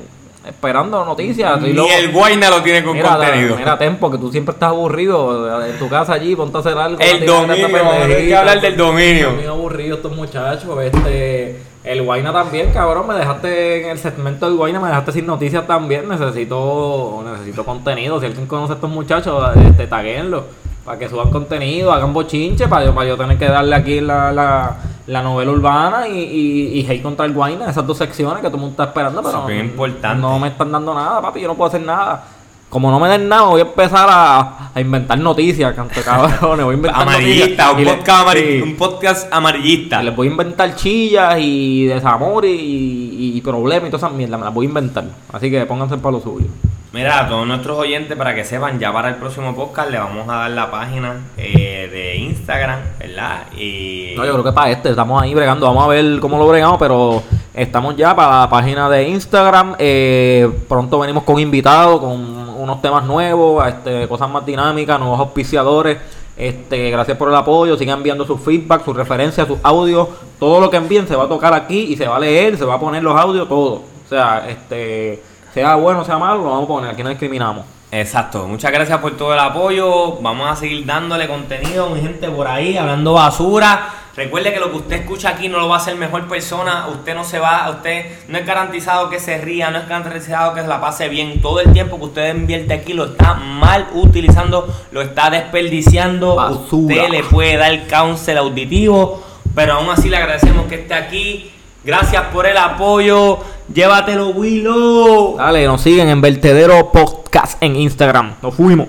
esperando 0.46 1.06
noticias. 1.06 1.62
Ni 1.62 1.74
loco. 1.74 1.90
el 1.98 2.12
Guayna 2.12 2.50
lo 2.50 2.62
tiene 2.62 2.84
con 2.84 2.98
Mira, 2.98 3.16
contenido. 3.16 3.56
mira, 3.56 3.78
Tempo, 3.78 4.12
que 4.12 4.18
tú 4.18 4.32
siempre 4.32 4.54
estás 4.54 4.70
aburrido 4.70 5.66
en 5.66 5.80
tu 5.80 5.88
casa 5.90 6.14
allí, 6.14 6.36
ponte 6.36 6.58
a 6.58 6.60
hacer 6.60 6.78
algo. 6.78 7.00
El 7.00 7.26
dominio, 7.26 7.68
tener 7.68 8.28
que 8.28 8.36
hablar 8.36 8.62
del 8.62 8.76
dominio. 8.78 9.36
Bien 9.36 9.50
aburridos 9.50 9.98
estos 9.98 10.16
muchachos. 10.16 10.84
Este, 10.84 11.62
el 11.84 12.02
Guayna 12.04 12.34
también, 12.34 12.72
cabrón. 12.72 13.08
Me 13.08 13.14
dejaste 13.16 13.84
en 13.84 13.90
el 13.92 13.98
segmento 13.98 14.48
del 14.48 14.58
Guayna, 14.58 14.80
me 14.80 14.88
dejaste 14.90 15.14
sin 15.14 15.26
noticias 15.26 15.66
también. 15.66 16.10
Necesito, 16.10 17.24
necesito 17.26 17.64
contenido. 17.64 18.20
Si 18.20 18.26
alguien 18.26 18.48
conoce 18.48 18.74
a 18.74 18.76
estos 18.76 18.90
muchachos, 18.90 19.56
este, 19.56 19.88
taguenlo. 19.88 20.46
Para 20.86 20.98
que 20.98 21.08
suban 21.10 21.30
contenido, 21.30 21.92
hagan 21.94 22.12
bochinche, 22.14 22.68
para 22.68 22.86
yo, 22.86 22.96
para 22.96 23.08
yo 23.10 23.18
tener 23.18 23.38
que 23.38 23.46
darle 23.46 23.76
aquí 23.76 24.02
la, 24.02 24.32
la, 24.32 24.78
la 25.08 25.22
novela 25.22 25.52
urbana 25.52 26.08
y, 26.08 26.18
y, 26.18 26.80
y 26.80 26.88
hate 26.90 27.04
contra 27.04 27.26
el 27.26 27.34
Guayna, 27.34 27.70
esas 27.70 27.86
dos 27.86 27.98
secciones 27.98 28.38
que 28.38 28.48
todo 28.48 28.56
el 28.58 28.62
mundo 28.62 28.72
está 28.74 28.86
esperando, 28.86 29.22
pero 29.22 29.50
importante. 29.52 30.20
no 30.20 30.40
me 30.40 30.48
están 30.48 30.72
dando 30.72 30.94
nada, 30.96 31.22
papi, 31.22 31.42
yo 31.42 31.48
no 31.48 31.56
puedo 31.56 31.68
hacer 31.70 31.82
nada. 31.82 32.24
Como 32.68 32.90
no 32.90 33.02
me 33.02 33.10
den 33.10 33.28
nada, 33.28 33.44
voy 33.44 33.60
a 33.60 33.66
empezar 33.66 34.08
a, 34.10 34.70
a 34.74 34.80
inventar 34.80 35.20
noticias, 35.20 35.76
canto 35.76 36.02
cabrones, 36.06 36.64
voy 36.66 36.74
a 36.74 36.78
inventar 36.78 37.02
Amarillista, 37.02 37.74
noticias. 37.74 37.92
un 37.94 37.98
podcast, 38.00 38.22
amari- 38.28 38.40
sí. 38.48 38.62
un 38.62 38.76
podcast 38.78 39.34
amarillista. 39.34 40.02
Les 40.04 40.16
voy 40.16 40.28
a 40.28 40.32
inventar 40.32 40.76
chillas 40.76 41.36
y 41.38 41.86
desamor 41.88 42.46
y, 42.46 42.50
y, 42.50 43.34
y 43.38 43.42
problemas 43.42 43.90
y 43.90 43.92
todas 43.92 44.04
esas 44.08 44.18
mierdas, 44.18 44.40
me 44.40 44.46
las 44.46 44.54
voy 44.54 44.66
a 44.68 44.70
inventar. 44.70 45.04
Así 45.34 45.52
que 45.52 45.66
pónganse 45.66 45.98
para 45.98 46.14
lo 46.14 46.22
suyo. 46.22 46.48
Mira, 46.94 47.22
a 47.22 47.30
todos 47.30 47.48
nuestros 47.48 47.78
oyentes, 47.78 48.18
para 48.18 48.36
que 48.36 48.44
sepan, 48.44 48.78
ya 48.78 48.92
para 48.92 49.08
el 49.08 49.16
próximo 49.16 49.56
podcast 49.56 49.90
le 49.90 49.98
vamos 49.98 50.28
a 50.28 50.40
dar 50.40 50.52
la 50.52 50.70
página 50.70 51.22
eh, 51.38 51.88
de 51.90 52.18
Instagram, 52.18 52.80
¿verdad? 53.00 53.44
Y 53.58 54.14
No, 54.18 54.26
yo 54.26 54.34
creo 54.34 54.44
que 54.44 54.52
para 54.52 54.72
este, 54.72 54.90
estamos 54.90 55.22
ahí 55.24 55.34
bregando, 55.34 55.68
vamos 55.68 55.86
a 55.86 55.88
ver 55.88 56.20
cómo 56.20 56.38
lo 56.38 56.46
bregamos, 56.46 56.78
pero 56.78 57.24
estamos 57.54 57.96
ya 57.96 58.14
para 58.14 58.42
la 58.42 58.50
página 58.50 58.90
de 58.90 59.08
Instagram. 59.08 59.76
eh, 59.80 60.50
pronto 60.68 61.00
venimos 61.00 61.24
con 61.24 61.40
invitados, 61.40 62.02
con 62.02 62.20
unos 62.60 62.82
temas 62.82 63.06
nuevos, 63.06 63.66
este, 63.66 64.06
cosas 64.10 64.30
más 64.30 64.46
dinámicas, 64.46 65.00
nuevos 65.00 65.18
auspiciadores. 65.22 65.98
Este, 66.36 66.90
gracias 66.90 67.18
por 67.18 67.30
el 67.30 67.36
apoyo, 67.36 67.78
sigan 67.78 68.00
enviando 68.00 68.26
sus 68.26 68.42
feedback, 68.42 68.84
sus 68.84 68.98
referencias, 68.98 69.48
sus 69.48 69.60
audios, 69.64 70.10
todo 70.38 70.60
lo 70.60 70.70
que 70.70 70.76
envíen 70.76 71.08
se 71.08 71.16
va 71.16 71.24
a 71.24 71.30
tocar 71.30 71.54
aquí 71.54 71.94
y 71.94 71.96
se 71.96 72.06
va 72.06 72.18
a 72.18 72.20
leer, 72.20 72.58
se 72.58 72.66
va 72.66 72.74
a 72.74 72.80
poner 72.82 73.02
los 73.02 73.18
audios, 73.18 73.48
todo. 73.48 73.76
O 73.76 74.10
sea, 74.10 74.46
este, 74.50 75.31
sea 75.54 75.76
bueno, 75.76 76.04
sea 76.04 76.18
malo, 76.18 76.44
lo 76.44 76.50
vamos 76.50 76.66
a 76.66 76.68
poner, 76.68 76.92
aquí 76.92 77.04
no 77.04 77.10
discriminamos. 77.10 77.66
Exacto, 77.94 78.48
muchas 78.48 78.72
gracias 78.72 79.00
por 79.00 79.18
todo 79.18 79.34
el 79.34 79.40
apoyo. 79.40 80.14
Vamos 80.22 80.50
a 80.50 80.56
seguir 80.56 80.86
dándole 80.86 81.28
contenido, 81.28 81.90
mi 81.90 82.00
gente 82.00 82.30
por 82.30 82.48
ahí, 82.48 82.78
hablando 82.78 83.14
basura. 83.14 83.90
Recuerde 84.16 84.54
que 84.54 84.60
lo 84.60 84.72
que 84.72 84.78
usted 84.78 84.96
escucha 85.02 85.30
aquí 85.30 85.50
no 85.50 85.58
lo 85.58 85.68
va 85.68 85.76
a 85.76 85.80
hacer 85.80 85.96
mejor 85.96 86.28
persona. 86.30 86.88
Usted 86.88 87.16
no 87.16 87.26
se 87.26 87.40
va, 87.40 87.70
usted 87.70 88.06
no 88.30 88.38
es 88.38 88.46
garantizado 88.46 89.10
que 89.10 89.20
se 89.20 89.38
ría, 89.40 89.72
no 89.72 89.80
es 89.80 89.90
garantizado 89.90 90.54
que 90.54 90.62
se 90.62 90.68
la 90.68 90.80
pase 90.80 91.10
bien. 91.10 91.42
Todo 91.42 91.60
el 91.60 91.74
tiempo 91.74 91.98
que 91.98 92.06
usted 92.06 92.36
invierte 92.36 92.74
aquí 92.74 92.94
lo 92.94 93.06
está 93.06 93.34
mal 93.34 93.88
utilizando, 93.94 94.74
lo 94.92 95.02
está 95.02 95.30
desperdiciando. 95.30 96.36
Basura. 96.36 97.04
Usted 97.04 97.10
le 97.10 97.24
puede 97.24 97.58
dar 97.58 97.88
cáncer 97.88 98.38
auditivo, 98.38 99.22
pero 99.54 99.74
aún 99.74 99.90
así 99.90 100.10
le 100.10 100.16
agradecemos 100.16 100.68
que 100.68 100.76
esté 100.76 100.94
aquí. 100.94 101.52
Gracias 101.84 102.24
por 102.32 102.46
el 102.46 102.58
apoyo. 102.58 103.40
Llévatelo, 103.74 104.30
Willow. 104.30 105.38
Dale, 105.38 105.66
nos 105.66 105.82
siguen 105.82 106.10
en 106.10 106.22
Vertedero 106.22 106.92
Podcast 106.92 107.62
en 107.64 107.76
Instagram. 107.76 108.36
Nos 108.42 108.54
fuimos. 108.54 108.88